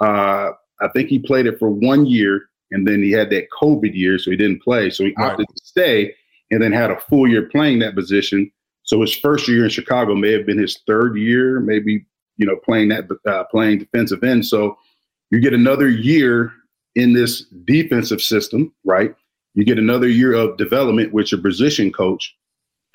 uh, 0.00 0.50
I 0.80 0.88
think 0.94 1.08
he 1.08 1.18
played 1.18 1.46
it 1.46 1.58
for 1.58 1.68
one 1.68 2.06
year 2.06 2.42
and 2.70 2.86
then 2.86 3.02
he 3.02 3.10
had 3.10 3.30
that 3.30 3.48
COVID 3.60 3.94
year, 3.94 4.18
so 4.18 4.30
he 4.30 4.36
didn't 4.36 4.62
play. 4.62 4.90
So 4.90 5.04
he 5.04 5.14
right. 5.16 5.32
opted 5.32 5.46
to 5.48 5.64
stay, 5.64 6.14
and 6.50 6.62
then 6.62 6.72
had 6.72 6.90
a 6.90 7.00
full 7.00 7.28
year 7.28 7.48
playing 7.48 7.78
that 7.80 7.94
position. 7.94 8.50
So 8.82 9.00
his 9.00 9.14
first 9.14 9.48
year 9.48 9.64
in 9.64 9.70
Chicago 9.70 10.14
may 10.14 10.32
have 10.32 10.46
been 10.46 10.58
his 10.58 10.78
third 10.86 11.16
year, 11.16 11.60
maybe 11.60 12.04
you 12.36 12.46
know 12.46 12.56
playing 12.56 12.88
that 12.88 13.08
uh, 13.26 13.44
playing 13.50 13.78
defensive 13.78 14.22
end. 14.22 14.46
So 14.46 14.78
you 15.30 15.40
get 15.40 15.52
another 15.52 15.88
year 15.88 16.52
in 16.94 17.12
this 17.12 17.44
defensive 17.64 18.20
system, 18.20 18.72
right? 18.84 19.14
You 19.54 19.64
get 19.64 19.78
another 19.78 20.08
year 20.08 20.32
of 20.32 20.56
development 20.56 21.12
with 21.12 21.32
your 21.32 21.40
position 21.40 21.92
coach. 21.92 22.34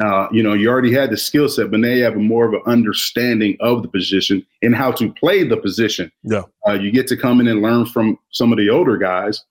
Uh, 0.03 0.27
you 0.31 0.41
know, 0.41 0.53
you 0.53 0.69
already 0.69 0.91
had 0.91 1.11
the 1.11 1.17
skill 1.17 1.47
set, 1.47 1.69
but 1.69 1.79
now 1.79 1.89
you 1.89 2.03
have 2.03 2.15
a 2.15 2.19
more 2.19 2.47
of 2.47 2.53
an 2.53 2.61
understanding 2.65 3.55
of 3.59 3.83
the 3.83 3.87
position 3.87 4.45
and 4.63 4.75
how 4.75 4.91
to 4.91 5.13
play 5.13 5.43
the 5.43 5.57
position. 5.57 6.11
Yeah, 6.23 6.43
uh, 6.67 6.73
you 6.73 6.91
get 6.91 7.07
to 7.07 7.17
come 7.17 7.39
in 7.39 7.47
and 7.47 7.61
learn 7.61 7.85
from 7.85 8.17
some 8.31 8.51
of 8.51 8.57
the 8.57 8.69
older 8.69 8.97
guys 8.97 9.43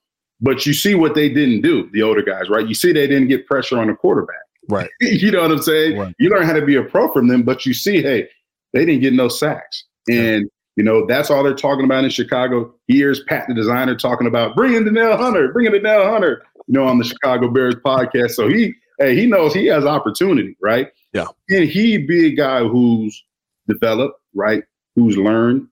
but 0.43 0.67
you 0.67 0.75
see 0.75 0.95
what 0.95 1.15
they 1.15 1.29
didn't 1.29 1.63
do, 1.63 1.89
the 1.93 2.03
older 2.03 2.21
guys, 2.21 2.51
right? 2.51 2.67
You 2.67 2.75
see 2.75 2.93
they 2.93 3.07
didn't 3.07 3.29
get 3.29 3.47
pressure 3.47 3.79
on 3.79 3.87
the 3.87 3.95
quarterback. 3.95 4.37
Right. 4.69 4.91
you 5.01 5.31
know 5.31 5.43
what 5.43 5.53
I'm 5.53 5.63
saying? 5.63 5.97
Right. 5.97 6.15
You 6.19 6.31
learn 6.31 6.45
how 6.45 6.53
to 6.53 6.67
be 6.67 6.75
a 6.75 6.83
pro 6.83 7.11
from 7.13 7.29
them, 7.29 7.45
but 7.45 7.65
you 7.65 7.73
see, 7.73 8.03
hey, 8.03 8.29
they 8.73 8.85
didn't 8.85 9.03
get 9.03 9.15
no 9.15 9.29
sacks. 9.29 9.85
And, 10.11 10.51
you 10.75 10.83
know, 10.83 11.07
that's 11.07 11.31
all 11.31 11.45
they're 11.45 11.55
talking 11.55 11.85
about 11.85 12.03
in 12.03 12.11
Chicago. 12.11 12.75
Here's 12.89 13.23
Pat, 13.25 13.47
the 13.47 13.55
designer, 13.55 13.95
talking 13.95 14.27
about 14.27 14.57
bringing 14.57 14.85
Danielle 14.85 15.17
Hunter, 15.17 15.53
bringing 15.53 15.73
Danielle 15.73 16.11
Hunter, 16.11 16.43
you 16.67 16.75
know, 16.75 16.89
on 16.89 16.99
the 16.99 17.05
Chicago 17.05 17.49
Bears 17.49 17.77
podcast. 17.77 18.33
So 18.33 18.49
he, 18.49 18.75
hey, 18.99 19.15
he 19.15 19.27
knows 19.27 19.55
he 19.55 19.67
has 19.67 19.85
opportunity, 19.85 20.57
right? 20.61 20.89
Yeah. 21.13 21.27
And 21.51 21.69
he 21.69 21.99
be 21.99 22.29
a 22.29 22.35
guy 22.35 22.65
who's 22.65 23.25
developed, 23.69 24.19
right? 24.35 24.65
Who's 24.97 25.17
learned, 25.17 25.69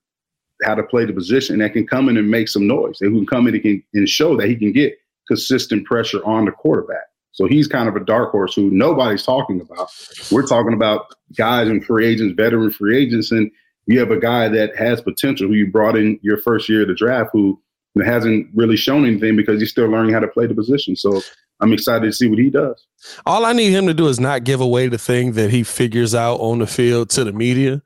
how 0.63 0.75
to 0.75 0.83
play 0.83 1.05
the 1.05 1.13
position 1.13 1.59
that 1.59 1.73
can 1.73 1.87
come 1.87 2.09
in 2.09 2.17
and 2.17 2.29
make 2.29 2.47
some 2.47 2.67
noise. 2.67 2.97
That 2.99 3.09
can 3.09 3.25
come 3.25 3.47
in 3.47 3.55
and, 3.55 3.63
can, 3.63 3.83
and 3.93 4.07
show 4.07 4.37
that 4.37 4.47
he 4.47 4.55
can 4.55 4.71
get 4.71 4.97
consistent 5.27 5.85
pressure 5.85 6.23
on 6.25 6.45
the 6.45 6.51
quarterback. 6.51 7.03
So 7.33 7.47
he's 7.47 7.67
kind 7.67 7.87
of 7.87 7.95
a 7.95 8.03
dark 8.03 8.31
horse 8.31 8.53
who 8.53 8.69
nobody's 8.71 9.23
talking 9.23 9.61
about. 9.61 9.89
We're 10.31 10.45
talking 10.45 10.73
about 10.73 11.07
guys 11.37 11.69
and 11.69 11.83
free 11.83 12.05
agents, 12.05 12.35
veteran 12.35 12.71
free 12.71 12.97
agents, 12.97 13.31
and 13.31 13.49
you 13.85 13.99
have 13.99 14.11
a 14.11 14.19
guy 14.19 14.49
that 14.49 14.75
has 14.75 15.01
potential 15.01 15.47
who 15.47 15.53
you 15.53 15.71
brought 15.71 15.95
in 15.95 16.19
your 16.21 16.37
first 16.37 16.67
year 16.67 16.81
of 16.81 16.89
the 16.89 16.93
draft 16.93 17.29
who 17.31 17.59
hasn't 18.03 18.47
really 18.53 18.77
shown 18.77 19.05
anything 19.05 19.35
because 19.35 19.59
he's 19.59 19.71
still 19.71 19.87
learning 19.87 20.13
how 20.13 20.19
to 20.19 20.27
play 20.27 20.45
the 20.45 20.53
position. 20.53 20.95
So 20.95 21.21
I'm 21.61 21.73
excited 21.73 22.05
to 22.05 22.13
see 22.13 22.27
what 22.27 22.39
he 22.39 22.49
does. 22.49 22.85
All 23.25 23.45
I 23.45 23.53
need 23.53 23.71
him 23.71 23.87
to 23.87 23.93
do 23.93 24.07
is 24.07 24.19
not 24.19 24.43
give 24.43 24.61
away 24.61 24.87
the 24.87 24.97
thing 24.97 25.33
that 25.33 25.51
he 25.51 25.63
figures 25.63 26.13
out 26.13 26.37
on 26.37 26.59
the 26.59 26.67
field 26.67 27.09
to 27.11 27.23
the 27.23 27.33
media. 27.33 27.81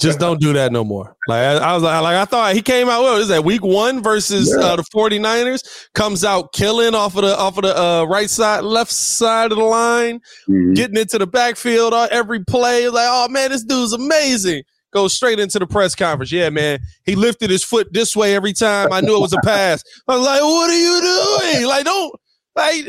Just 0.00 0.18
don't 0.18 0.40
do 0.40 0.52
that 0.52 0.72
no 0.72 0.84
more. 0.84 1.16
Like 1.28 1.42
I, 1.42 1.56
I 1.56 1.74
was 1.74 1.82
like, 1.82 2.02
like 2.02 2.16
I 2.16 2.24
thought 2.24 2.54
he 2.54 2.62
came 2.62 2.88
out 2.88 3.02
well. 3.02 3.16
Is 3.16 3.28
that 3.28 3.44
week 3.44 3.62
one 3.62 4.02
versus 4.02 4.54
yeah. 4.56 4.64
uh, 4.64 4.76
the 4.76 4.84
49ers? 4.94 5.88
Comes 5.94 6.24
out 6.24 6.52
killing 6.52 6.94
off 6.94 7.16
of 7.16 7.22
the 7.22 7.36
off 7.36 7.56
of 7.56 7.64
the 7.64 7.78
uh, 7.78 8.04
right 8.04 8.30
side, 8.30 8.64
left 8.64 8.92
side 8.92 9.52
of 9.52 9.58
the 9.58 9.64
line, 9.64 10.20
mm-hmm. 10.48 10.74
getting 10.74 10.96
into 10.96 11.18
the 11.18 11.26
backfield 11.26 11.92
on 11.92 12.08
every 12.10 12.44
play. 12.44 12.88
Like, 12.88 13.08
oh 13.10 13.28
man, 13.28 13.50
this 13.50 13.64
dude's 13.64 13.92
amazing. 13.92 14.62
goes 14.92 15.14
straight 15.14 15.40
into 15.40 15.58
the 15.58 15.66
press 15.66 15.94
conference. 15.94 16.32
Yeah, 16.32 16.50
man, 16.50 16.80
he 17.04 17.16
lifted 17.16 17.50
his 17.50 17.64
foot 17.64 17.92
this 17.92 18.16
way 18.16 18.34
every 18.34 18.52
time. 18.52 18.92
I 18.92 19.00
knew 19.00 19.16
it 19.16 19.20
was 19.20 19.32
a 19.32 19.40
pass. 19.44 19.82
I 20.08 20.16
was 20.16 20.24
like, 20.24 20.42
what 20.42 20.70
are 20.70 20.78
you 20.78 21.00
doing? 21.52 21.66
Like, 21.66 21.84
don't 21.84 22.14
like. 22.56 22.86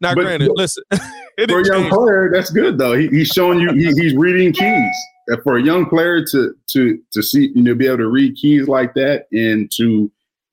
Now, 0.00 0.14
but, 0.14 0.22
granted, 0.22 0.52
listen. 0.54 0.84
for 0.92 1.60
a 1.60 1.66
young 1.66 1.88
player, 1.88 2.30
that's 2.32 2.50
good 2.50 2.78
though. 2.78 2.94
He, 2.94 3.08
he's 3.08 3.28
showing 3.28 3.58
you 3.58 3.72
he, 3.72 3.86
he's 4.00 4.14
reading 4.14 4.52
keys. 4.52 4.94
For 5.44 5.56
a 5.56 5.62
young 5.62 5.86
player 5.86 6.24
to 6.24 6.54
to 6.70 6.98
to 7.12 7.22
see 7.22 7.50
you 7.54 7.62
know 7.62 7.74
be 7.74 7.86
able 7.86 7.98
to 7.98 8.08
read 8.08 8.36
keys 8.36 8.68
like 8.68 8.94
that 8.94 9.26
and 9.32 9.70
to 9.72 10.10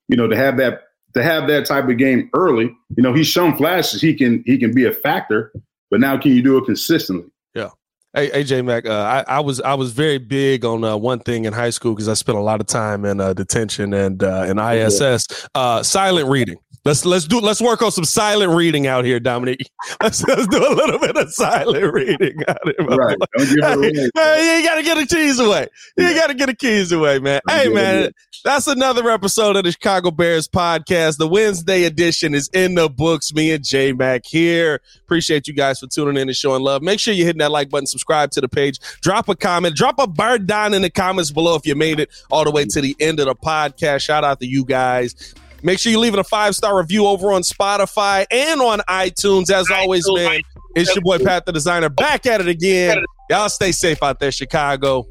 you 0.09 0.17
know 0.17 0.27
to 0.27 0.35
have 0.35 0.57
that 0.57 0.81
to 1.13 1.23
have 1.23 1.47
that 1.47 1.65
type 1.65 1.87
of 1.87 1.97
game 1.97 2.29
early, 2.33 2.65
you 2.95 3.03
know 3.03 3.13
he's 3.13 3.27
shown 3.27 3.55
flashes. 3.55 4.01
He 4.01 4.13
can 4.13 4.43
he 4.45 4.57
can 4.57 4.73
be 4.73 4.85
a 4.85 4.91
factor, 4.91 5.53
but 5.89 5.99
now 5.99 6.17
can 6.17 6.31
you 6.31 6.41
do 6.41 6.57
it 6.57 6.65
consistently? 6.65 7.31
Yeah. 7.53 7.69
Hey, 8.13 8.29
AJ 8.29 8.63
Mack, 8.63 8.85
uh, 8.85 9.23
I, 9.27 9.35
I, 9.35 9.39
was 9.41 9.59
I 9.59 9.73
was 9.73 9.91
very 9.91 10.19
big 10.19 10.63
on 10.63 10.85
uh, 10.85 10.95
one 10.95 11.19
thing 11.19 11.43
in 11.43 11.51
high 11.51 11.69
school 11.69 11.93
because 11.93 12.07
I 12.07 12.13
spent 12.13 12.37
a 12.37 12.41
lot 12.41 12.61
of 12.61 12.67
time 12.67 13.03
in 13.03 13.19
uh, 13.19 13.33
detention 13.33 13.93
and 13.93 14.23
uh, 14.23 14.45
in 14.47 14.57
ISS. 14.57 15.47
Uh, 15.53 15.83
silent 15.83 16.29
reading. 16.29 16.55
Let's 16.85 17.03
let's 17.03 17.25
do 17.25 17.39
let's 17.39 17.59
work 17.59 17.81
on 17.81 17.91
some 17.91 18.05
silent 18.05 18.51
reading 18.51 18.85
out 18.85 19.05
here, 19.05 19.19
Dominique. 19.19 19.71
Let's, 20.01 20.23
let's 20.23 20.45
do 20.47 20.57
a 20.57 20.73
little 20.73 20.99
bit 20.99 21.15
of 21.15 21.31
silent 21.31 21.93
reading 21.93 22.35
out 22.47 22.57
here. 22.63 22.87
Right. 22.87 23.17
Hey, 23.37 24.03
hey, 24.13 24.59
you 24.59 24.65
gotta 24.65 24.83
get 24.83 24.97
the 24.97 25.07
keys 25.07 25.39
away. 25.39 25.67
You 25.97 26.13
gotta 26.13 26.33
get 26.33 26.47
the 26.47 26.55
keys 26.55 26.91
away, 26.91 27.19
man. 27.19 27.41
Hey 27.49 27.69
man, 27.69 28.11
that's 28.43 28.67
another 28.67 29.09
episode 29.09 29.55
of 29.55 29.63
the 29.63 29.71
Chicago 29.71 30.11
Bears 30.11 30.47
podcast. 30.47 31.17
The 31.17 31.27
Wednesday 31.27 31.85
edition 31.85 32.35
is 32.35 32.49
in 32.53 32.75
the 32.75 32.89
books. 32.89 33.33
Me 33.33 33.51
and 33.51 33.63
J 33.63 33.93
Mac 33.93 34.25
here. 34.25 34.81
Appreciate 35.03 35.47
you 35.47 35.53
guys 35.53 35.79
for 35.79 35.87
tuning 35.87 36.17
in 36.17 36.29
and 36.29 36.35
showing 36.35 36.61
love. 36.61 36.83
Make 36.83 36.99
sure 36.99 37.13
you're 37.13 37.25
hitting 37.25 37.39
that 37.39 37.51
like 37.51 37.69
button, 37.69 37.87
subscribe 37.87 38.31
to 38.31 38.41
the 38.41 38.49
page, 38.49 38.79
drop 39.01 39.29
a 39.29 39.35
comment, 39.35 39.75
drop 39.75 39.95
a 39.97 40.07
bird 40.07 40.45
down 40.45 40.73
in 40.73 40.83
the 40.83 40.91
comments 40.91 41.31
below 41.31 41.55
if 41.55 41.65
you 41.65 41.75
made 41.75 41.99
it 41.99 42.09
all 42.29 42.43
the 42.43 42.51
way 42.51 42.65
to 42.65 42.81
the 42.81 42.95
end 42.99 43.19
of 43.19 43.25
the 43.25 43.35
podcast. 43.35 44.01
Shout 44.01 44.23
out 44.23 44.39
to 44.39 44.45
you 44.45 44.65
guys. 44.65 45.35
Make 45.65 45.79
sure 45.79 45.91
you 45.91 45.97
leave 45.97 46.13
it 46.13 46.19
a 46.19 46.23
five 46.23 46.53
star 46.53 46.77
review 46.77 47.07
over 47.07 47.33
on 47.33 47.41
Spotify 47.41 48.27
and 48.29 48.61
on 48.61 48.81
iTunes. 48.87 49.49
As 49.49 49.67
always, 49.71 50.05
man, 50.07 50.41
it's 50.75 50.93
your 50.93 51.01
boy 51.01 51.17
Pat 51.17 51.47
the 51.47 51.51
Designer 51.51 51.89
back 51.89 52.27
at 52.27 52.39
it 52.39 52.47
again. 52.47 53.03
Y'all 53.31 53.49
stay 53.49 53.71
safe 53.71 54.03
out 54.03 54.19
there, 54.19 54.31
Chicago. 54.31 55.07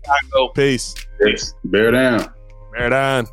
Peace. 0.55 0.95
Peace. 1.21 1.55
Bear 1.65 1.91
down. 1.91 2.33
Bear 2.73 2.91
down. 2.91 3.27